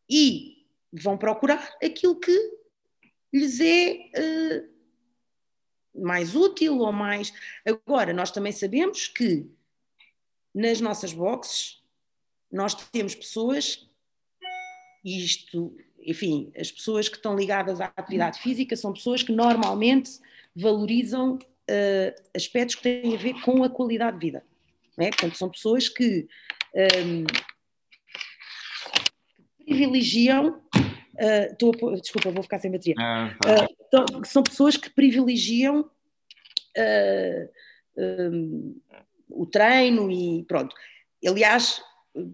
[0.09, 2.35] e vão procurar aquilo que
[3.33, 4.70] lhes é uh,
[5.93, 7.33] mais útil ou mais.
[7.65, 9.45] Agora, nós também sabemos que
[10.53, 11.81] nas nossas boxes
[12.51, 13.87] nós temos pessoas,
[15.03, 20.19] isto, enfim, as pessoas que estão ligadas à atividade física são pessoas que normalmente
[20.55, 24.45] valorizam uh, aspectos que têm a ver com a qualidade de vida.
[24.97, 25.09] É?
[25.09, 26.27] Portanto, são pessoas que
[27.05, 27.25] um,
[29.65, 30.61] privilegiam
[31.21, 32.95] Uh, tô, desculpa, vou ficar sem bateria.
[32.97, 35.81] Ah, uh, então, são pessoas que privilegiam
[36.77, 37.49] uh,
[37.95, 38.81] um,
[39.29, 40.75] o treino e pronto.
[41.23, 41.79] Aliás,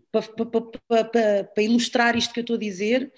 [0.10, 3.12] para pa, pa, pa, ilustrar isto que eu estou a dizer,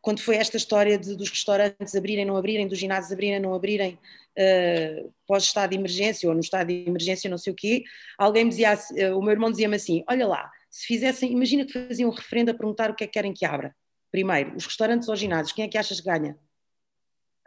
[0.00, 3.96] quando foi esta história de, dos restaurantes abrirem, não abrirem, dos ginásios abrirem, não abrirem,
[4.36, 7.84] uh, pós-estado de emergência ou no estado de emergência, não sei o quê,
[8.18, 8.76] alguém dizia,
[9.16, 12.54] o meu irmão dizia-me assim: Olha lá, se fizessem, imagina que faziam um referendo a
[12.54, 13.72] perguntar o que é que querem que abra.
[14.14, 16.38] Primeiro, os restaurantes ou ginásios, quem é que achas que ganha?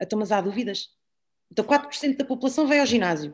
[0.01, 0.89] Então, mas há dúvidas.
[1.49, 3.33] Então 4% da população vai ao ginásio.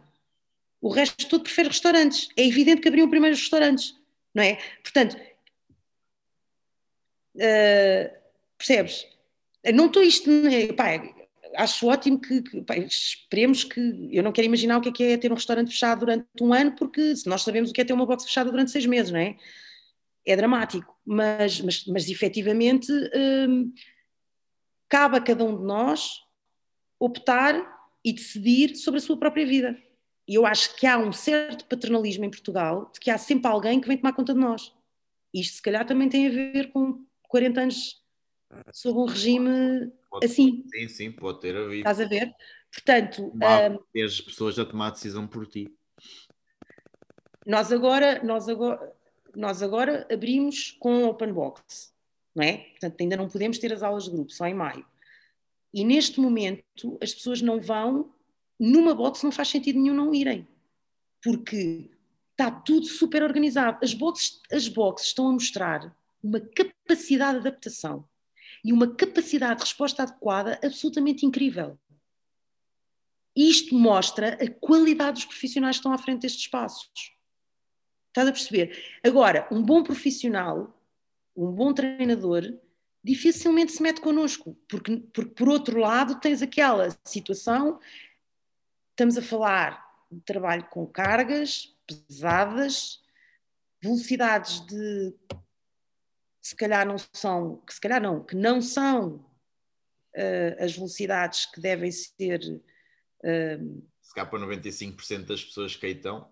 [0.80, 2.30] O resto todo prefere restaurantes.
[2.38, 4.00] É evidente que abriam primeiro os restaurantes,
[4.36, 4.60] não é?
[4.84, 5.18] Portanto,
[7.38, 8.16] uh,
[8.56, 9.08] percebes?
[9.74, 10.30] Não estou isto.
[10.78, 10.90] Pá,
[11.56, 14.10] acho ótimo que, que pá, esperemos que.
[14.12, 16.54] Eu não quero imaginar o que é, que é ter um restaurante fechado durante um
[16.54, 19.12] ano, porque se nós sabemos o que é ter uma box fechada durante seis meses,
[19.12, 19.36] não é?
[20.24, 23.74] É dramático, mas, mas, mas efetivamente hum,
[24.88, 26.22] cabe a cada um de nós
[27.00, 27.54] optar
[28.04, 29.78] e decidir sobre a sua própria vida.
[30.28, 33.82] E eu acho que há um certo paternalismo em Portugal de que há sempre alguém
[33.82, 34.74] que vem tomar conta de nós.
[35.34, 38.04] Isto, se calhar, também tem a ver com 40 anos
[38.72, 40.64] sob um regime pode, assim.
[40.74, 41.78] Sim, sim, pode ter havido.
[41.78, 42.34] Estás a ver?
[42.72, 43.34] Portanto.
[43.36, 45.76] Um, as pessoas a tomar decisão por ti.
[47.46, 48.94] Nós agora, nós agora,
[49.36, 51.94] nós agora abrimos com open box,
[52.36, 52.58] não é?
[52.58, 54.86] Portanto, ainda não podemos ter as aulas de grupo, só em maio.
[55.74, 58.14] E neste momento as pessoas não vão,
[58.60, 60.48] numa box não faz sentido nenhum não irem,
[61.22, 61.90] porque
[62.32, 63.80] está tudo super organizado.
[63.82, 68.08] As boxes, as boxes estão a mostrar uma capacidade de adaptação
[68.64, 71.78] e uma capacidade de resposta adequada absolutamente incrível.
[73.36, 77.13] Isto mostra a qualidade dos profissionais que estão à frente destes espaços.
[78.14, 78.78] Estás a perceber?
[79.04, 80.80] Agora, um bom profissional,
[81.36, 82.44] um bom treinador,
[83.04, 87.80] dificilmente se mete connosco, porque, porque por outro lado tens aquela situação,
[88.92, 93.02] estamos a falar de trabalho com cargas pesadas,
[93.82, 95.12] velocidades de
[96.40, 99.26] se calhar não são, que se calhar não, que não são
[100.16, 102.40] uh, as velocidades que devem ser.
[103.24, 106.32] Uh, se calhar para 95% das pessoas que aí estão,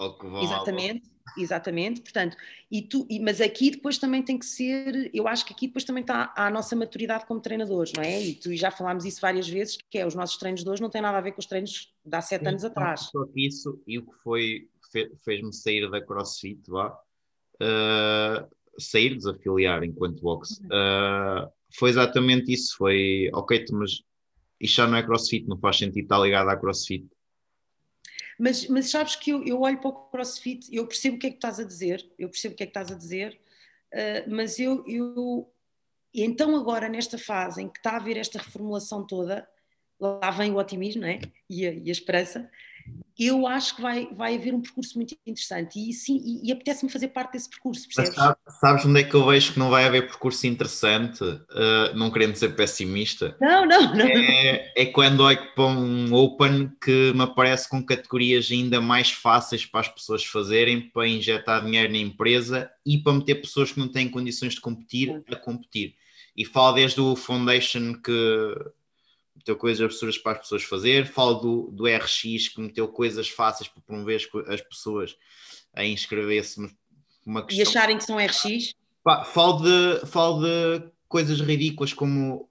[0.00, 2.00] ou que vão Exatamente, exatamente.
[2.00, 2.34] Portanto,
[2.70, 5.84] e tu, e, mas aqui depois também tem que ser, eu acho que aqui depois
[5.84, 8.22] também está a nossa maturidade como treinadores, não é?
[8.22, 10.88] E tu já falámos isso várias vezes, que é os nossos treinos de hoje não
[10.88, 13.10] têm nada a ver com os treinos de há sete anos atrás.
[13.12, 14.68] Só que isso e o que foi
[15.22, 16.98] fez-me sair da CrossFit, vá.
[17.62, 18.48] Uh,
[18.78, 21.46] sair, desafiliar enquanto boxe, uh,
[21.78, 22.74] foi exatamente isso.
[22.78, 24.00] Foi, ok, mas
[24.58, 27.06] isto já não é crossfit, não faz sentido estar ligado à crossfit.
[28.40, 31.30] Mas, mas sabes que eu, eu olho para o crossfit, eu percebo o que é
[31.30, 33.38] que estás a dizer, eu percebo o que é que estás a dizer,
[33.92, 35.52] uh, mas eu, eu.
[36.14, 39.46] Então, agora, nesta fase em que está a haver esta reformulação toda,
[40.00, 41.20] lá vem o otimismo é?
[41.50, 42.50] e, a, e a esperança
[43.20, 46.90] eu acho que vai, vai haver um percurso muito interessante e, sim, e, e apetece-me
[46.90, 48.14] fazer parte desse percurso, percebes?
[48.14, 52.10] Sabes, sabes onde é que eu vejo que não vai haver percurso interessante, uh, não
[52.10, 53.36] querendo ser pessimista?
[53.38, 54.06] Não, não, não.
[54.06, 59.66] É, é quando olho para um Open que me aparece com categorias ainda mais fáceis
[59.66, 63.88] para as pessoas fazerem, para injetar dinheiro na empresa e para meter pessoas que não
[63.88, 65.94] têm condições de competir a competir.
[66.34, 68.54] E falo desde o Foundation que
[69.40, 73.68] meteu coisas absurdas para as pessoas fazer, falo do, do RX que meteu coisas fáceis
[73.68, 75.16] para promover as pessoas
[75.72, 76.60] a inscrever-se
[77.24, 77.64] numa questão.
[77.64, 78.74] E acharem que são RX?
[79.32, 82.48] Falo, de, falo de coisas ridículas como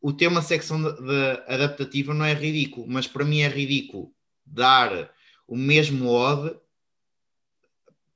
[0.00, 4.12] o tema secção de, de adaptativa não é ridículo, mas para mim é ridículo
[4.44, 5.10] dar
[5.48, 6.54] o mesmo odd,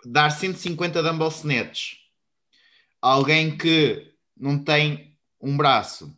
[0.04, 1.94] dar 150 dumbbell snatch
[3.00, 6.14] a alguém que não tem um braço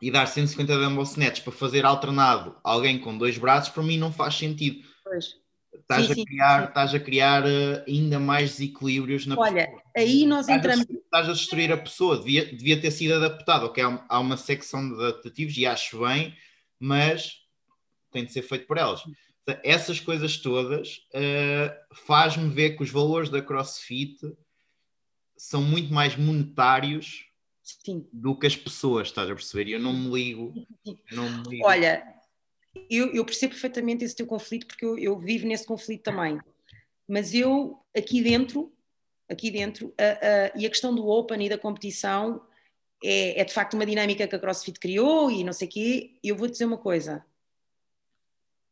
[0.00, 4.12] e dar 150 dumbbell snatch para fazer alternado alguém com dois braços, para mim não
[4.12, 4.86] faz sentido.
[5.02, 5.36] Pois.
[5.72, 6.68] Estás, sim, a criar, sim.
[6.68, 9.82] estás a criar uh, ainda mais desequilíbrios na Olha, pessoa.
[9.96, 10.86] aí nós estás entramos.
[10.88, 13.66] A, estás a destruir a pessoa, devia, devia ter sido adaptado.
[13.66, 16.34] Ok, há, há uma secção de adaptativos e acho bem,
[16.78, 17.38] mas
[18.10, 19.02] tem de ser feito por elas.
[19.64, 24.18] Essas coisas todas uh, faz-me ver que os valores da CrossFit
[25.36, 27.27] são muito mais monetários
[27.84, 28.08] Sim.
[28.12, 29.68] do que as pessoas, estás a perceber?
[29.68, 30.54] E eu não me ligo.
[31.12, 31.66] Não me ligo.
[31.66, 32.02] Olha,
[32.90, 36.38] eu, eu, percebo perfeitamente esse teu conflito, porque eu, eu, vivo nesse conflito também.
[37.06, 38.72] Mas eu, aqui dentro,
[39.28, 39.94] aqui dentro,
[40.56, 42.42] e a questão do Open e da competição
[43.02, 46.18] é, é, de facto uma dinâmica que a CrossFit criou e não sei o quê.
[46.22, 47.24] Eu vou dizer uma coisa.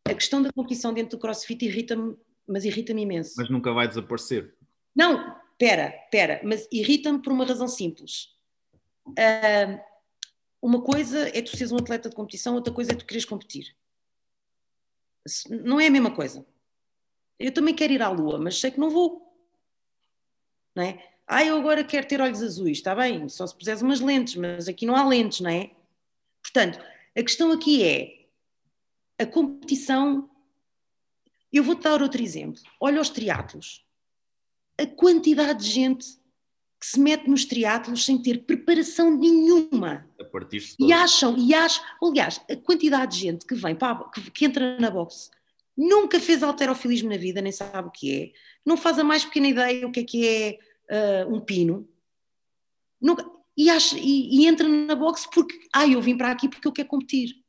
[0.05, 2.17] A questão da competição dentro do CrossFit irrita-me,
[2.47, 3.35] mas irrita-me imenso.
[3.37, 4.55] Mas nunca vai desaparecer.
[4.95, 8.36] Não, pera, pera, mas irrita-me por uma razão simples
[9.09, 9.81] Uh,
[10.61, 13.77] uma coisa é tu seres um atleta de competição, outra coisa é tu quereres competir.
[15.49, 16.47] Não é a mesma coisa.
[17.39, 19.23] Eu também quero ir à lua, mas sei que não vou.
[20.75, 21.13] Não é?
[21.27, 24.69] Ah, eu agora quero ter olhos azuis, está bem, só se puseres umas lentes, mas
[24.69, 25.73] aqui não há lentes, não é?
[26.43, 26.79] Portanto,
[27.17, 28.27] a questão aqui é
[29.19, 30.31] a competição.
[31.53, 32.61] Eu vou-te dar outro exemplo.
[32.81, 33.85] Olha os triatlos.
[34.79, 36.19] A quantidade de gente
[36.79, 40.09] que se mete nos triatlos sem ter preparação nenhuma.
[40.21, 44.31] A partir e acham, e acham, aliás, a quantidade de gente que vem, para, que,
[44.31, 45.31] que entra na boxe,
[45.77, 48.33] nunca fez alterofilismo na vida, nem sabe o que é,
[48.65, 51.89] não faz a mais pequena ideia o que é que é uh, um pino,
[53.01, 53.25] nunca,
[53.57, 56.73] e, acha, e, e, entra na boxe porque, ah, eu vim para aqui porque eu
[56.73, 57.43] quero competir.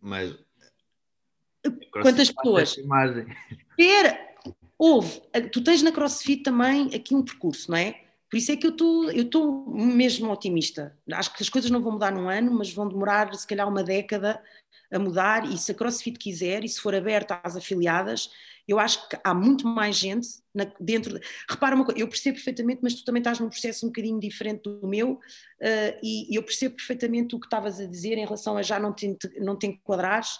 [0.00, 0.34] Mas
[1.90, 2.78] quantas pessoas?
[2.78, 4.29] Espera,
[4.80, 5.20] houve,
[5.52, 8.00] tu tens na CrossFit também aqui um percurso, não é?
[8.30, 10.96] Por isso é que eu estou eu estou mesmo otimista.
[11.12, 13.84] Acho que as coisas não vão mudar num ano, mas vão demorar se calhar uma
[13.84, 14.42] década
[14.90, 18.30] a mudar e se a CrossFit quiser e se for aberta às afiliadas,
[18.66, 21.18] eu acho que há muito mais gente na, dentro.
[21.18, 24.18] De, repara uma coisa, eu percebo perfeitamente, mas tu também estás num processo um bocadinho
[24.18, 28.24] diferente do meu uh, e, e, eu percebo perfeitamente o que estavas a dizer em
[28.24, 30.38] relação a já não te, não te enquadrares.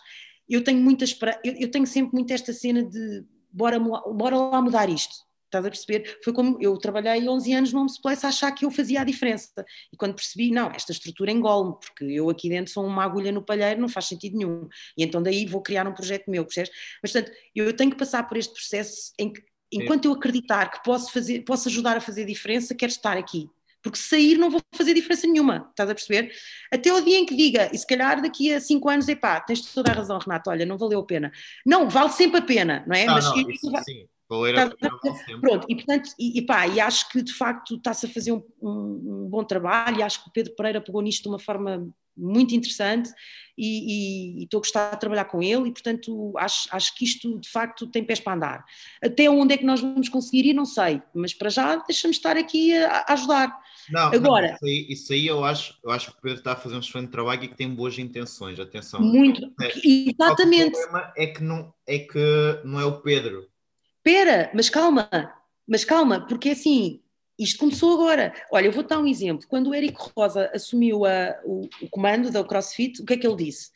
[0.49, 4.89] Eu tenho muitas eu, eu tenho sempre muito esta cena de bora, bora lá mudar
[4.89, 6.19] isto Estás a perceber?
[6.23, 9.05] Foi como eu trabalhei 11 anos no Homes Place a achar que eu fazia a
[9.05, 9.67] diferença.
[9.93, 13.43] E quando percebi, não, esta estrutura engole-me, porque eu aqui dentro sou uma agulha no
[13.43, 14.69] palheiro, não faz sentido nenhum.
[14.97, 16.71] E então daí vou criar um projeto meu, percebes?
[17.03, 20.85] Mas, portanto, eu tenho que passar por este processo em que, enquanto eu acreditar que
[20.85, 23.51] posso, fazer, posso ajudar a fazer diferença, quero estar aqui.
[23.83, 26.33] Porque sair não vou fazer diferença nenhuma, estás a perceber?
[26.73, 29.61] Até o dia em que diga, e se calhar daqui a 5 anos, epá, tens
[29.73, 31.33] toda a razão, Renato, olha, não valeu a pena.
[31.65, 33.07] Não, vale sempre a pena, não é?
[33.07, 34.07] Não, Mas não, isso, sim
[34.55, 34.71] Tá,
[35.41, 38.41] pronto, e portanto, e, e, pá, e acho que de facto está-se a fazer um,
[38.63, 41.91] um, um, bom trabalho e acho que o Pedro Pereira pegou nisto de uma forma
[42.21, 43.11] muito interessante
[43.57, 47.05] e, e, e estou a gostar de trabalhar com ele e portanto acho, acho que
[47.05, 48.65] isto de facto tem pés para andar.
[49.03, 52.37] Até onde é que nós vamos conseguir ir, não sei, mas para já deixamos estar
[52.37, 53.59] aqui a, a ajudar.
[53.91, 56.53] Não, Agora, não, isso, aí, isso, aí, eu acho, eu acho que o Pedro está
[56.53, 59.01] a fazer um excelente trabalho e que tem boas intenções, atenção.
[59.01, 60.79] Muito, é, exatamente.
[60.79, 63.51] O problema é que não é que não é o Pedro,
[64.01, 65.11] Espera, mas calma,
[65.69, 67.03] mas calma, porque assim,
[67.41, 68.35] isto começou agora.
[68.53, 69.47] Olha, eu vou dar um exemplo.
[69.49, 73.27] Quando o Érico Rosa assumiu a, o, o, comando da CrossFit, o que é que
[73.27, 73.71] ele disse?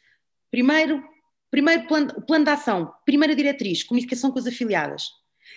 [0.51, 1.03] Primeiro,
[1.51, 5.05] primeiro plano, plano de ação, primeira diretriz, comunicação com as afiliadas.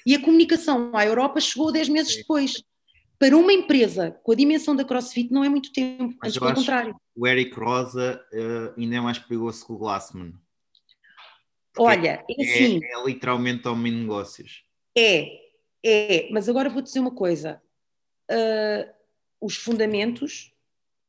[0.05, 2.63] E a comunicação à Europa chegou 10 meses depois.
[3.19, 6.53] Para uma empresa com a dimensão da CrossFit não é muito tempo, Mas antes pelo
[6.53, 6.95] contrário.
[7.15, 10.33] O Eric Rosa uh, ainda é mais perigoso que o Glassman.
[11.77, 14.63] Olha, é, assim, é, é literalmente homem de negócios.
[14.97, 15.39] É,
[15.83, 17.61] é, mas agora vou dizer uma coisa.
[18.29, 18.89] Uh,
[19.39, 20.53] os fundamentos,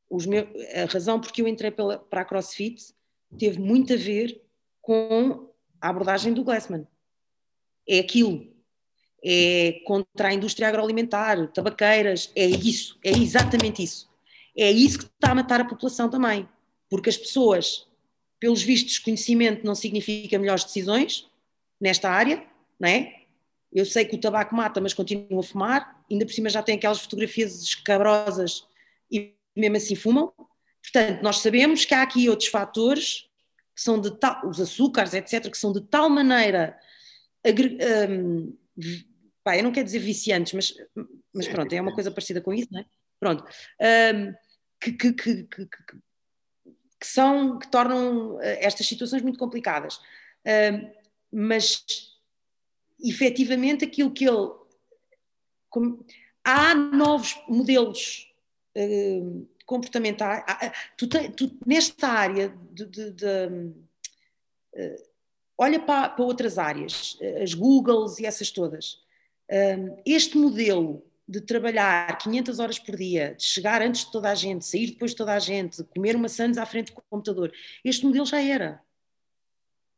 [0.08, 2.94] os meus, a razão porque eu entrei pela, para a CrossFit
[3.38, 4.42] teve muito a ver
[4.80, 5.50] com
[5.80, 6.86] a abordagem do Glassman.
[7.86, 8.46] É aquilo.
[9.24, 14.08] É contra a indústria agroalimentar, tabaqueiras, é isso, é exatamente isso.
[14.56, 16.48] É isso que está a matar a população também.
[16.88, 17.88] Porque as pessoas
[18.40, 21.28] pelos vistos, conhecimento não significa melhores decisões
[21.80, 22.44] nesta área,
[22.78, 23.17] não é?
[23.72, 26.76] Eu sei que o tabaco mata, mas continuo a fumar, ainda por cima já tem
[26.76, 28.66] aquelas fotografias escabrosas
[29.10, 30.32] e mesmo assim fumam.
[30.82, 33.28] Portanto, nós sabemos que há aqui outros fatores,
[33.74, 36.78] que são de tal, os açúcares, etc., que são de tal maneira.
[38.10, 38.56] Um,
[39.44, 40.74] pá, eu não quero dizer viciantes, mas,
[41.32, 42.86] mas pronto, é uma coisa parecida com isso, não é?
[43.20, 43.44] Pronto.
[43.80, 44.34] Um,
[44.80, 45.68] que, que, que, que
[47.00, 49.96] que são que tornam eh, estas situações muito complicadas.
[50.44, 50.90] Uh,
[51.30, 51.84] mas
[53.00, 54.50] efetivamente aquilo que ele
[55.68, 56.04] como,
[56.44, 58.32] há novos modelos
[58.76, 60.42] uh, comportamentais.
[60.46, 63.46] Há, tu, te, tu, nesta área de, de, de
[64.74, 65.08] uh,
[65.58, 69.00] olha para, para, outras áreas, as Googles e essas todas.
[70.06, 74.64] este modelo de trabalhar 500 horas por dia, de chegar antes de toda a gente,
[74.64, 77.52] sair depois de toda a gente, comer uma sandes à frente do computador,
[77.84, 78.82] este modelo já era.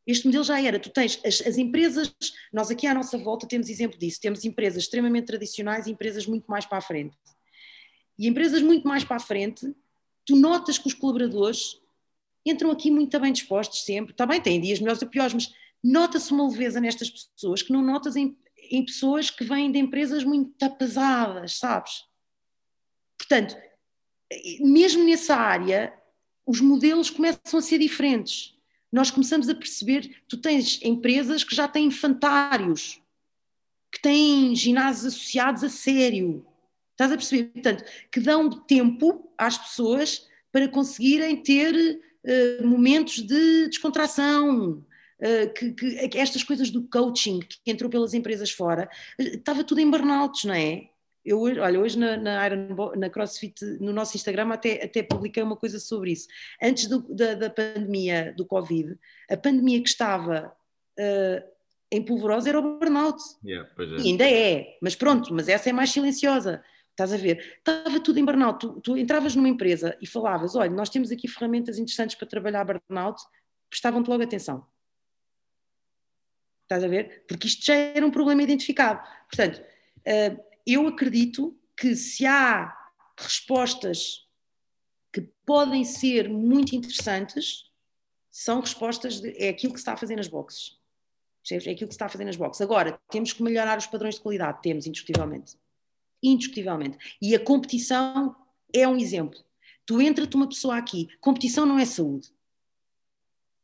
[0.05, 0.79] Este modelo já era.
[0.79, 2.13] Tu tens as, as, empresas,
[2.51, 6.45] nós aqui à nossa volta temos exemplo disso, temos empresas extremamente tradicionais e empresas muito
[6.47, 7.15] mais para a frente.
[8.17, 9.73] E empresas muito mais para a frente,
[10.25, 11.79] tu notas que os colaboradores
[12.45, 14.11] entram aqui muito bem dispostos sempre.
[14.11, 15.53] Está bem, têm dias melhores ou piores, mas
[15.83, 18.35] nota-se uma leveza nestas pessoas que não notas em,
[18.69, 22.03] em pessoas que vêm de empresas muito pesadas, sabes?
[23.17, 23.55] Portanto,
[24.59, 25.93] mesmo nessa área,
[26.45, 28.57] os modelos começam a ser diferentes.
[28.91, 33.01] Nós começamos a perceber, tu tens empresas que já têm infantários,
[33.91, 36.45] que têm ginásios associados a sério.
[36.91, 37.45] Estás a perceber?
[37.45, 44.83] Portanto, que dão tempo às pessoas para conseguirem ter uh, momentos de descontração,
[45.21, 48.89] eh, que, que, estas coisas do coaching que entrou pelas empresas fora,
[49.19, 50.89] eh, estava tudo em burnouts, não é?
[51.23, 55.55] Eu, olha, hoje na, na, Iron, na CrossFit, no nosso Instagram, até, até publiquei uma
[55.55, 56.27] coisa sobre isso.
[56.61, 58.97] Antes do, da, da, pandemia do Covid,
[59.29, 60.51] a pandemia que estava
[60.99, 61.49] uh,
[61.91, 63.21] em polvorosa era o burnout.
[63.45, 63.83] Yeah, é.
[63.83, 66.63] E ainda é, mas pronto, mas essa é mais silenciosa.
[66.89, 67.55] Estás a ver?
[67.57, 68.59] Estava tudo em burnout.
[68.59, 72.65] Tu, tu entravas numa empresa e falavas: olha, nós temos aqui ferramentas interessantes para trabalhar
[72.65, 73.21] burnout,
[73.69, 74.65] prestavam-te logo atenção.
[76.63, 77.25] Estás a ver?
[77.27, 79.05] Porque isto já era um problema identificado.
[79.27, 79.61] Portanto,
[80.05, 82.75] eh, eu acredito que se há
[83.17, 84.27] respostas
[85.11, 87.69] que podem ser muito interessantes,
[88.29, 90.79] são respostas, de, é aquilo que se está a fazer nas boxes.
[91.51, 92.61] É aquilo que se está a fazer nas boxes.
[92.61, 95.57] Agora, temos que melhorar os padrões de qualidade, temos, indiscutivelmente.
[96.21, 97.17] Indiscutivelmente.
[97.21, 98.35] E a competição
[98.73, 99.43] é um exemplo.
[99.85, 102.31] Tu entra-te uma pessoa aqui, competição não é saúde.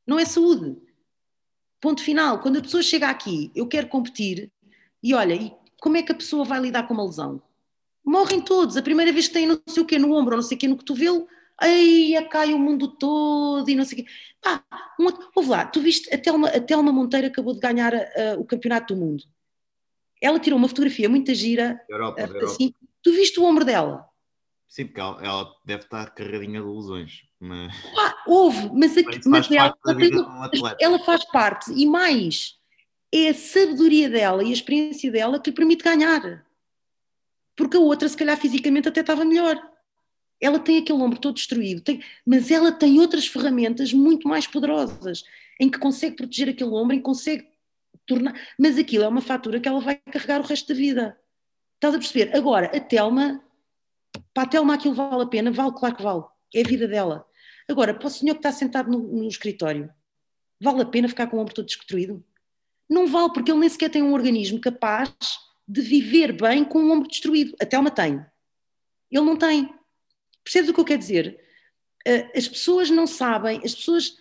[0.06, 0.76] Não é saúde.
[1.80, 2.42] Ponto final.
[2.42, 4.52] Quando a pessoa chega aqui, eu quero competir,
[5.02, 7.42] e olha, e como é que a pessoa vai lidar com uma lesão?
[8.04, 8.78] Morrem todos.
[8.78, 10.60] A primeira vez que têm não sei o quê no ombro ou não sei o
[10.60, 11.28] quê no cotovelo,
[11.58, 14.12] aí cai o mundo todo e não sei o quê.
[14.42, 14.64] Pá,
[15.00, 18.40] um outro, ouve lá, tu viste, a Telma, a Telma Monteiro acabou de ganhar uh,
[18.40, 19.24] o campeonato do mundo.
[20.22, 21.80] Ela tirou uma fotografia muito gira.
[21.90, 22.74] Europa, uh, assim,
[23.04, 24.08] tu viste o ombro dela?
[24.68, 27.24] Sim, porque ela, ela deve estar carregadinha de lesões.
[27.40, 27.74] Mas...
[27.98, 32.58] Ah, houve, mas, aqui, mas ela, ela, ela faz parte, e mais,
[33.14, 36.46] é a sabedoria dela e a experiência dela que lhe permite ganhar.
[37.56, 39.60] Porque a outra, se calhar, fisicamente até estava melhor.
[40.40, 45.24] Ela tem aquele ombro todo destruído, tem, mas ela tem outras ferramentas muito mais poderosas,
[45.60, 47.48] em que consegue proteger aquele ombro, em que consegue
[48.06, 48.40] tornar.
[48.60, 51.20] Mas aquilo é uma fatura que ela vai carregar o resto da vida.
[51.76, 52.36] Estás a perceber?
[52.36, 53.44] Agora, a Telma,
[54.34, 55.52] para a Telma aquilo vale a pena?
[55.52, 56.24] Vale, claro que vale.
[56.54, 57.26] É a vida dela.
[57.68, 59.92] Agora, para o senhor que está sentado no, no escritório,
[60.62, 62.24] vale a pena ficar com o ombro todo destruído?
[62.90, 65.12] Não vale, porque ele nem sequer tem um organismo capaz
[65.68, 67.56] de viver bem com o ombro destruído.
[67.62, 68.26] A Telma tem.
[69.12, 69.74] Ele não tem.
[70.44, 71.44] Percebes o que eu quero dizer?
[72.08, 74.18] Uh, as pessoas não sabem, as pessoas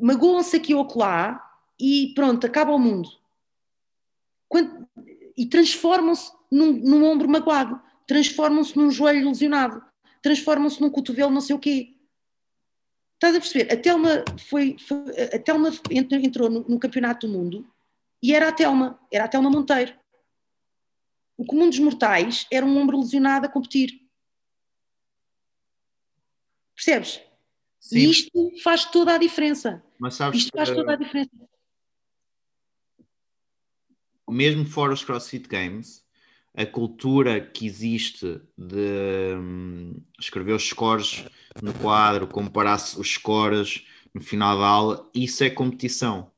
[0.00, 1.42] magoam-se aqui ou lá
[1.80, 3.08] e pronto, acaba o mundo.
[4.48, 4.86] Quando,
[5.36, 9.82] e transformam-se num, num, ombro magoado, transformam-se num joelho lesionado,
[10.20, 11.94] transformam-se num cotovelo não sei o quê.
[13.18, 13.72] Estás a perceber?
[13.72, 14.96] A Telma, foi, foi
[15.34, 17.68] a Telma entrou no, no, Campeonato do Mundo
[18.22, 19.92] e era a Telma, era a Telma Monteiro.
[21.36, 24.08] O comum dos mortais era um ombro lesionado a competir.
[26.76, 27.20] Percebes?
[27.80, 27.98] Sim.
[27.98, 29.82] E isto faz toda a diferença.
[29.98, 31.30] Mas sabes isto faz toda a diferença.
[34.30, 36.04] Mesmo fora os CrossFit Games,
[36.58, 41.24] a cultura que existe de hum, escrever os scores
[41.62, 46.32] no quadro, comparar os scores no final da aula, isso é competição.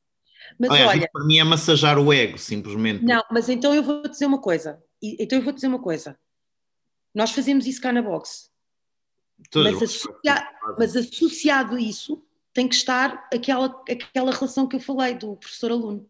[0.59, 3.03] Mas Aliás, olha, para mim é massajar o ego, simplesmente.
[3.03, 4.83] Não, mas então eu vou dizer uma coisa.
[5.03, 6.19] Então eu vou dizer uma coisa.
[7.15, 8.51] Nós fazemos isso cá na boxe.
[9.55, 10.49] Mas, associa,
[10.79, 12.23] mas, associado a isso
[12.53, 16.07] tem que estar aquela, aquela relação que eu falei do professor-aluno.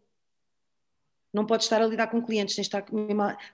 [1.33, 2.83] Não podes estar a lidar com clientes, tens estar,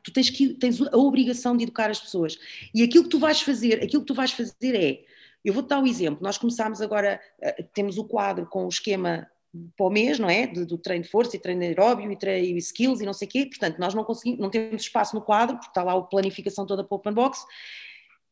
[0.03, 2.37] tu tens, que, tens a obrigação de educar as pessoas.
[2.73, 5.03] E aquilo que tu vais fazer, aquilo que tu vais fazer é,
[5.45, 9.29] eu vou-te dar um exemplo, nós começámos agora, eh, temos o quadro com o esquema
[9.75, 10.45] para o mês, não é?
[10.47, 13.31] Do, do treino de força e treino aeróbio e treino skills e não sei o
[13.31, 16.65] quê, portanto nós não conseguimos, não temos espaço no quadro, porque está lá a planificação
[16.65, 17.45] toda para o open box,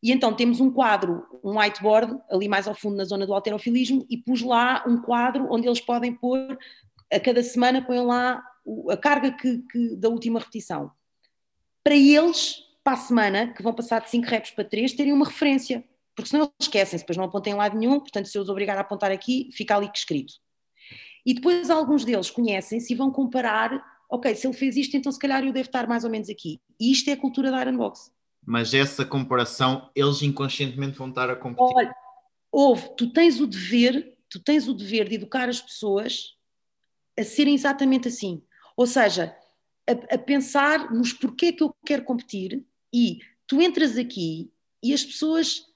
[0.04, 4.06] e então temos um quadro, um whiteboard, ali mais ao fundo na zona do alterofilismo,
[4.10, 6.58] e pus lá um quadro onde eles podem pôr,
[7.12, 8.44] a cada semana põem lá
[8.90, 10.92] a carga que, que, da última repetição.
[11.84, 15.26] Para eles, para a semana, que vão passar de 5 reps para 3, terem uma
[15.26, 15.84] referência.
[16.16, 18.78] Porque senão eles esquecem-se, depois não apontem em lado nenhum, portanto, se eu os obrigar
[18.78, 20.34] a apontar aqui, fica ali escrito.
[21.26, 25.20] E depois alguns deles conhecem-se e vão comparar, ok, se ele fez isto, então se
[25.20, 26.62] calhar eu devo estar mais ou menos aqui.
[26.80, 28.16] E isto é a cultura da Iron Box
[28.46, 31.76] mas essa comparação eles inconscientemente vão estar a competir.
[31.76, 31.96] Olha,
[32.52, 36.36] houve, tu tens o dever, tu tens o dever de educar as pessoas
[37.18, 38.44] a serem exatamente assim.
[38.76, 39.35] Ou seja,
[39.88, 45.03] a, a pensar nos porquê que eu quero competir e tu entras aqui e as
[45.03, 45.68] pessoas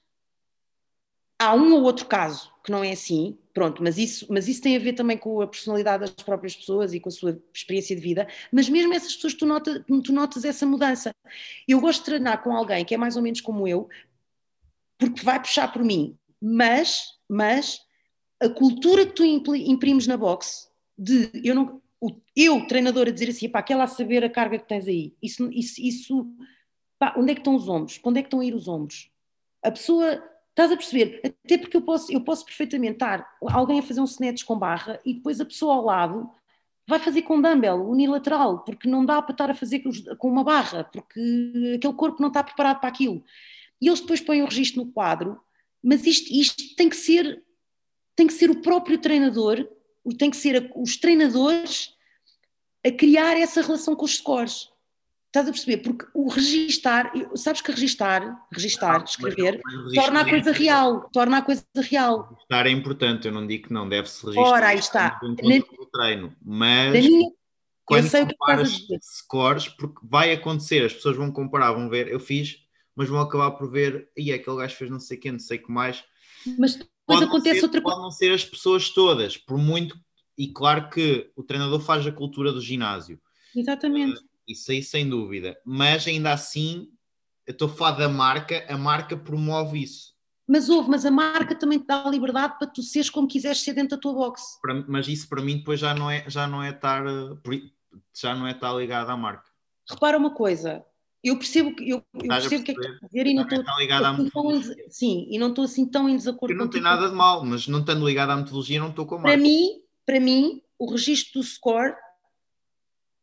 [1.38, 4.76] há um ou outro caso que não é assim, pronto, mas isso, mas isso tem
[4.76, 8.02] a ver também com a personalidade das próprias pessoas e com a sua experiência de
[8.02, 11.14] vida, mas mesmo essas pessoas tu, nota, tu notas essa mudança.
[11.66, 13.88] Eu gosto de treinar com alguém que é mais ou menos como eu,
[14.98, 17.80] porque vai puxar por mim, mas, mas
[18.38, 20.68] a cultura que tu imprimes na boxe
[20.98, 24.58] de eu não o, eu, treinador, a dizer assim, pá, quer lá saber a carga
[24.58, 26.34] que tens aí, isso, isso, isso
[26.98, 27.98] pá, onde é que estão os ombros?
[27.98, 29.10] Para onde é que estão a ir os ombros?
[29.62, 31.20] A pessoa Estás a perceber?
[31.24, 35.00] Até porque eu posso, eu posso perfeitamente estar alguém a fazer um snatch com barra
[35.04, 36.30] e depois a pessoa ao lado
[36.86, 39.82] vai fazer com dumbbell unilateral, porque não dá para estar a fazer
[40.18, 43.24] com uma barra, porque aquele corpo não está preparado para aquilo.
[43.80, 45.40] E eles depois põem o registro no quadro,
[45.82, 47.42] mas isto, isto tem que ser
[48.16, 49.66] tem que ser o próprio treinador,
[50.18, 51.94] tem que ser os treinadores
[52.84, 54.70] a criar essa relação com os scores.
[55.26, 55.76] Estás a perceber?
[55.76, 59.60] Porque o registar, sabes que registar, registar, escrever,
[59.94, 62.28] torna a coisa real, torna a coisa real.
[62.30, 64.48] Registar é importante, eu não digo que não, deve-se registrar.
[64.48, 65.20] Ora, aí está.
[65.22, 67.30] No treino, mas minha,
[67.84, 71.88] quando eu sei comparas o que scores, porque vai acontecer, as pessoas vão comparar, vão
[71.88, 72.58] ver, eu fiz,
[72.96, 75.62] mas vão acabar por ver, e aquele gajo fez não sei quem, não sei o
[75.62, 76.02] que mais.
[76.58, 77.96] Mas depois acontece ser, outra coisa.
[77.96, 79.98] Pode não ser as pessoas todas, por muito,
[80.36, 83.20] e claro que o treinador faz a cultura do ginásio.
[83.54, 84.18] Exatamente.
[84.18, 85.58] Uh, isso aí sem dúvida.
[85.64, 86.88] Mas ainda assim,
[87.46, 90.14] eu estou a falar da marca, a marca promove isso.
[90.46, 93.60] Mas houve, mas a marca também te dá a liberdade para tu seres como quiseres
[93.60, 94.58] ser dentro da tua box.
[94.88, 97.04] Mas isso para mim depois já não é, já não é estar
[98.20, 99.48] já não é estar ligado à marca.
[99.88, 100.84] Repara uma coisa,
[101.22, 104.62] eu percebo que eu, eu percebo que é que a dizer e não estou.
[104.88, 106.54] Sim, e não estou assim tão em desacordo.
[106.54, 109.16] Eu não tenho nada de mal, mas não estando ligado à metodologia, não estou com
[109.16, 109.28] marca.
[109.28, 111.94] Para mim, para mim, o registro do score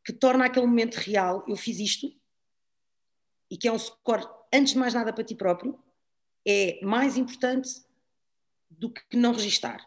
[0.05, 2.07] que torna aquele momento real, eu fiz isto,
[3.51, 5.77] e que é um score, antes de mais nada, para ti próprio,
[6.47, 7.69] é mais importante
[8.69, 9.85] do que não registar.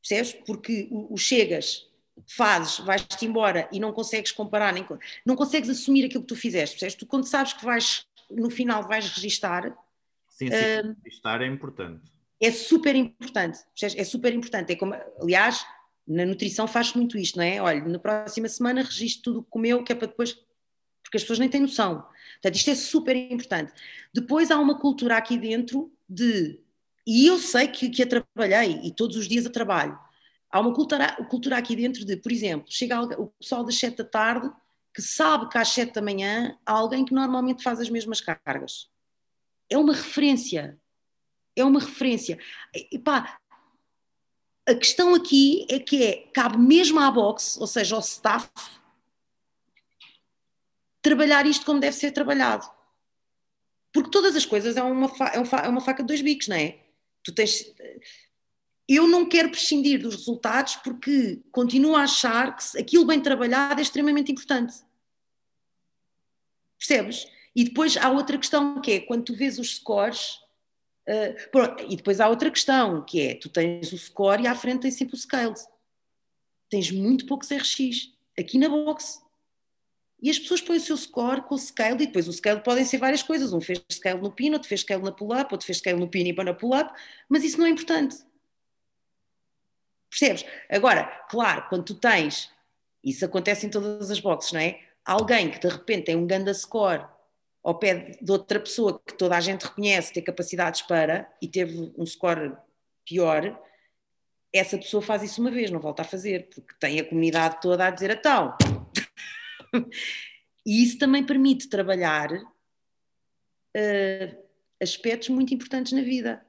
[0.00, 0.34] Percebes?
[0.46, 1.88] Porque o, o chegas,
[2.26, 4.86] fazes, vais-te embora e não consegues comparar, nem,
[5.24, 6.76] não consegues assumir aquilo que tu fizeste.
[6.76, 6.94] Percebes?
[6.94, 9.76] Tu, quando sabes que vais, no final, vais registar.
[10.28, 12.02] Sim, sim, uh, registar é importante.
[12.40, 13.58] É super importante.
[13.74, 13.96] Percebes?
[13.96, 14.72] É super importante.
[14.72, 15.64] É como, aliás,
[16.06, 17.60] na nutrição faz muito isto, não é?
[17.60, 20.32] Olha, na próxima semana registro tudo o que comeu, que é para depois.
[21.02, 22.06] Porque as pessoas nem têm noção.
[22.34, 23.72] Portanto, isto é super importante.
[24.12, 26.58] Depois há uma cultura aqui dentro de.
[27.06, 29.98] E eu sei que, que a trabalhei, e todos os dias a trabalho.
[30.52, 34.04] Há uma cultura, cultura aqui dentro de, por exemplo, chega o pessoal das 7 da
[34.04, 34.52] tarde
[34.94, 38.90] que sabe que às 7 da manhã há alguém que normalmente faz as mesmas cargas.
[39.70, 40.78] É uma referência.
[41.56, 42.38] É uma referência.
[42.74, 43.40] E pá,
[44.68, 48.50] a questão aqui é que é, cabe mesmo à box, ou seja, ao staff,
[51.00, 52.70] trabalhar isto como deve ser trabalhado.
[53.92, 56.78] Porque todas as coisas é uma, é, é uma faca de dois bicos, não é?
[57.22, 57.74] Tu tens.
[58.94, 63.82] Eu não quero prescindir dos resultados porque continuo a achar que aquilo bem trabalhado é
[63.82, 64.74] extremamente importante.
[66.78, 67.26] Percebes?
[67.56, 70.42] E depois há outra questão que é quando tu vês os scores,
[71.08, 74.54] Uh, pronto, e depois há outra questão, que é, tu tens o score e à
[74.54, 75.60] frente tens sempre o scaled.
[76.70, 79.20] Tens muito poucos RX, aqui na box.
[80.20, 82.84] E as pessoas põem o seu score com o scaled, e depois o scaled podem
[82.84, 83.52] ser várias coisas.
[83.52, 86.24] Um fez scaled no pin, outro fez scaled na pull-up, outro fez scaled no pin
[86.24, 86.92] e na pull-up,
[87.28, 88.24] mas isso não é importante.
[90.12, 90.44] Percebes?
[90.68, 92.50] Agora, claro, quando tu tens,
[93.02, 94.78] isso acontece em todas as boxes, não é?
[95.02, 97.06] Alguém que de repente tem um ganda score
[97.64, 101.92] ao pé de outra pessoa que toda a gente reconhece ter capacidades para e teve
[101.96, 102.54] um score
[103.06, 103.58] pior,
[104.52, 107.86] essa pessoa faz isso uma vez, não volta a fazer, porque tem a comunidade toda
[107.86, 108.54] a dizer então.
[110.66, 112.42] e isso também permite trabalhar uh,
[114.80, 116.44] aspectos muito importantes na vida,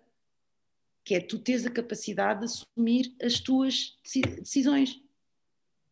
[1.03, 3.97] que é tu teres a capacidade de assumir as tuas
[4.39, 5.01] decisões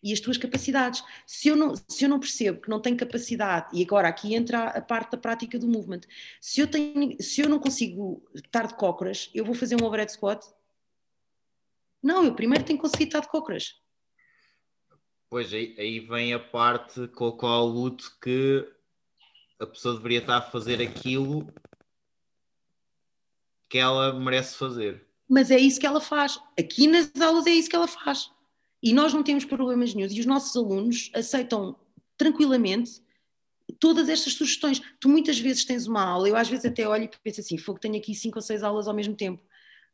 [0.03, 1.03] e as tuas capacidades.
[1.27, 4.69] Se eu, não, se eu não percebo que não tenho capacidade, e agora aqui entra
[4.69, 6.01] a parte da prática do movement,
[6.39, 10.11] se eu, tenho, se eu não consigo estar de cócoras, eu vou fazer um overhead
[10.11, 10.43] squat?
[12.01, 13.79] Não, eu primeiro tenho que conseguir estar de cócoras.
[15.29, 18.67] Pois, aí, aí vem a parte com a qual luto que
[19.59, 21.47] a pessoa deveria estar a fazer aquilo
[23.71, 25.01] que ela merece fazer.
[25.29, 26.37] Mas é isso que ela faz.
[26.59, 28.29] Aqui nas aulas é isso que ela faz.
[28.83, 30.09] E nós não temos problemas nenhum.
[30.11, 31.77] E os nossos alunos aceitam
[32.17, 33.01] tranquilamente
[33.79, 34.81] todas estas sugestões.
[34.99, 37.79] Tu muitas vezes tens uma aula, eu às vezes até olho e penso assim, fogo,
[37.79, 39.41] tenho aqui cinco ou seis aulas ao mesmo tempo.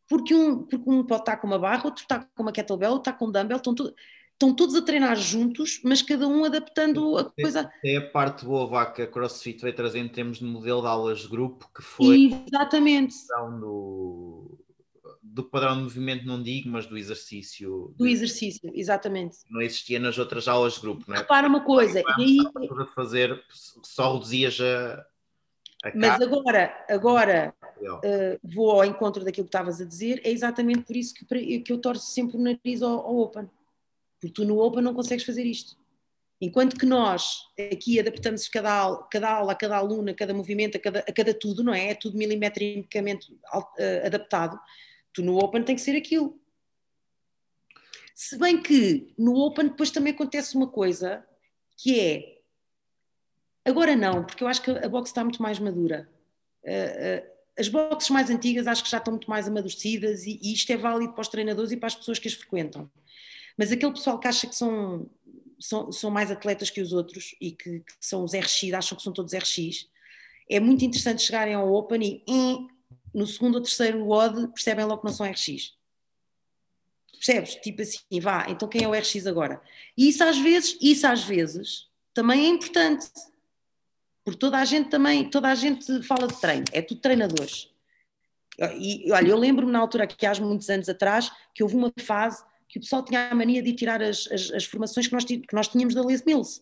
[0.10, 3.12] Porque um, porque um pode estar com uma barra, outro está com uma kettlebell, outro
[3.12, 3.94] está com um dumbbell, estão, to
[4.38, 7.72] estão todos a treinar juntos, mas cada um adaptando a coisa.
[7.84, 11.20] É a parte boa que a CrossFit veio trazendo em termos de modelo de aulas
[11.20, 13.16] de grupo, que foi Exatamente.
[13.34, 14.58] a do
[15.38, 17.94] do padrão de movimento não digo, mas do exercício.
[17.96, 19.38] Do exercício, exatamente.
[19.50, 21.20] Não existia nas outras aulas de grupo, não é?
[21.20, 22.38] Repara uma coisa, e aí...
[22.80, 23.40] A fazer,
[23.84, 25.06] só reduzias a...
[25.84, 30.82] a mas agora, agora uh, vou ao encontro daquilo que estavas a dizer, é exatamente
[30.84, 33.48] por isso que, que eu torço sempre o nariz ao, ao Open.
[34.28, 35.78] Porque tu no Open não consegues fazer isto.
[36.40, 40.78] Enquanto que nós aqui adaptamos cada aula, cada aula, a cada aluna, a cada movimento,
[40.78, 41.90] a cada, a cada tudo, não é?
[41.90, 44.60] É tudo milimetricamente uh, adaptado
[45.18, 46.40] Tu no Open tem que ser aquilo.
[48.14, 51.26] Se bem que no Open depois também acontece uma coisa
[51.76, 52.42] que é
[53.66, 56.08] agora não, porque eu acho que a boxe está muito mais madura.
[56.64, 60.72] Uh, uh, as boxes mais antigas acho que já estão muito mais amadurecidas e, isto
[60.72, 62.88] é válido para os treinadores e para as pessoas que as frequentam.
[63.58, 65.10] Mas aquele pessoal que acha que são
[65.60, 69.04] são, são mais atletas que os outros e que, que, são os RX, acham que
[69.04, 69.90] são todos RX,
[70.50, 72.68] é muito interessante chegarem ao Open e,
[73.14, 75.76] no segundo ou terceiro WOD percebem logo que não são RX.
[77.12, 77.56] Percebes?
[77.56, 79.62] Tipo assim, vá, então quem é o RX agora?
[79.98, 83.10] E isso às vezes, isso às vezes também é importante.
[84.24, 87.70] Porque toda a gente também, toda a gente fala de treino, é tudo treinadores.
[88.80, 92.44] E olha, eu lembro-me na altura que há muitos anos atrás que houve uma fase
[92.70, 95.54] que o pessoal tinha a mania de tirar as, as, as formações que nós, que
[95.54, 96.62] nós tínhamos da Les Mills.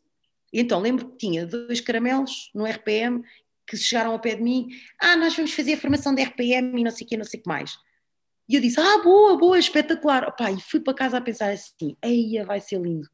[0.53, 3.23] Então lembro que tinha dois caramelos no RPM
[3.67, 4.67] que chegaram ao pé de mim,
[5.01, 7.39] ah, nós vamos fazer a formação de RPM e não sei o que, não sei
[7.39, 7.77] o que mais.
[8.47, 10.27] E eu disse, ah, boa, boa, espetacular.
[10.27, 13.09] Opa, e fui para casa a pensar assim, eia, vai ser lindo.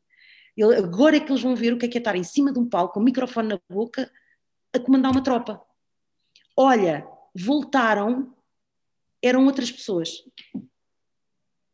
[0.57, 2.51] Eu, agora é que eles vão ver o que é que é estar em cima
[2.51, 4.11] de um palco, com o microfone na boca,
[4.73, 5.61] a comandar uma tropa.
[6.55, 8.35] Olha, voltaram,
[9.23, 10.21] eram outras pessoas.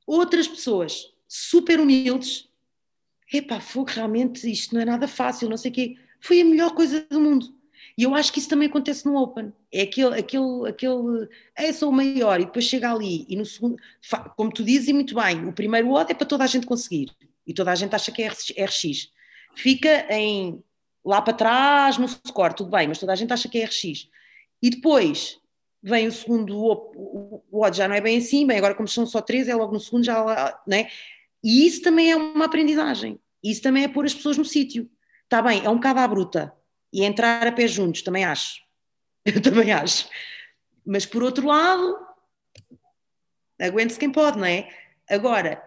[0.07, 2.47] Outras pessoas, super humildes.
[3.31, 5.97] Epá, fogo, realmente isto não é nada fácil, não sei o quê.
[6.21, 7.53] Foi a melhor coisa do mundo.
[7.97, 9.51] E eu acho que isso também acontece no Open.
[9.71, 13.77] É aquele, aquele, aquele, é sou o maior, e depois chega ali, e no segundo,
[14.35, 17.11] como tu dizes, e muito bem, o primeiro odd é para toda a gente conseguir,
[17.45, 19.11] e toda a gente acha que é RX.
[19.55, 20.63] Fica em
[21.03, 24.07] lá para trás, no score, tudo bem, mas toda a gente acha que é RX.
[24.61, 25.39] E depois
[25.81, 29.05] vem o segundo, o, o odd já não é bem assim, bem, agora como são
[29.05, 30.89] só três, é logo no segundo já, né?
[31.43, 34.89] E isso também é uma aprendizagem, isso também é pôr as pessoas no sítio.
[35.23, 36.53] Está bem, é um bocado à bruta,
[36.91, 38.61] e entrar a pé juntos, também acho.
[39.25, 40.09] Eu também acho.
[40.85, 41.97] Mas por outro lado,
[43.59, 44.69] aguente-se quem pode, não é?
[45.09, 45.61] Agora,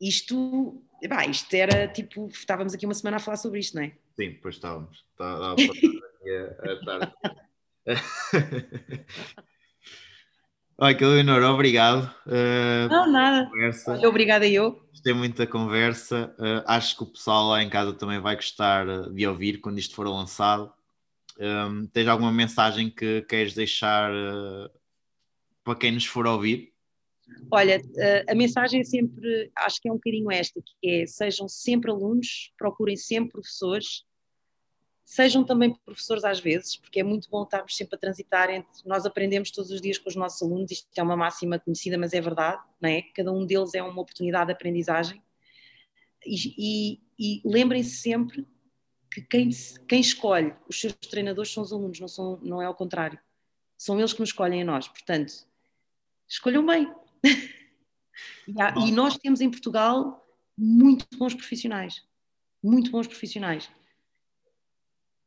[0.00, 3.92] isto, bah, isto era tipo, estávamos aqui uma semana a falar sobre isto, não é?
[4.14, 5.04] Sim, pois estávamos.
[5.12, 7.14] Estava a tarde.
[10.80, 12.04] Olha, Leonor, obrigado.
[12.24, 13.50] Uh, não, nada.
[14.06, 14.80] Obrigada eu.
[14.90, 16.32] Gostei muito da conversa.
[16.38, 19.78] Uh, acho que o pessoal lá em casa também vai gostar eh, de ouvir quando
[19.78, 20.72] isto for lançado.
[21.36, 24.70] Um, ehm, tens alguma mensagem que queres deixar uh,
[25.64, 26.72] para quem nos for ouvir?
[27.50, 27.82] Olha,
[28.28, 32.52] a mensagem é sempre, acho que é um bocadinho esta, que é sejam sempre alunos,
[32.56, 34.04] procurem sempre professores,
[35.08, 38.68] sejam também professores às vezes, porque é muito bom estarmos sempre a transitar entre.
[38.84, 42.12] Nós aprendemos todos os dias com os nossos alunos, isto é uma máxima conhecida, mas
[42.12, 43.00] é verdade, não é?
[43.14, 45.22] Cada um deles é uma oportunidade de aprendizagem.
[46.26, 48.46] E, e, e lembrem-se sempre
[49.10, 49.48] que quem,
[49.88, 53.18] quem escolhe os seus treinadores são os alunos, não, são, não é ao contrário.
[53.78, 54.88] São eles que nos escolhem a nós.
[54.88, 55.32] Portanto,
[56.28, 56.92] escolham bem.
[58.46, 60.22] e, e nós temos em Portugal
[60.54, 62.04] muito bons profissionais.
[62.62, 63.70] Muito bons profissionais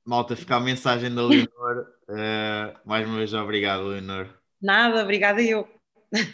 [0.05, 1.87] Malta, fica a mensagem da Leonor.
[2.09, 4.27] Uh, mais uma vez, obrigado, Leonor.
[4.61, 5.67] Nada, obrigada eu.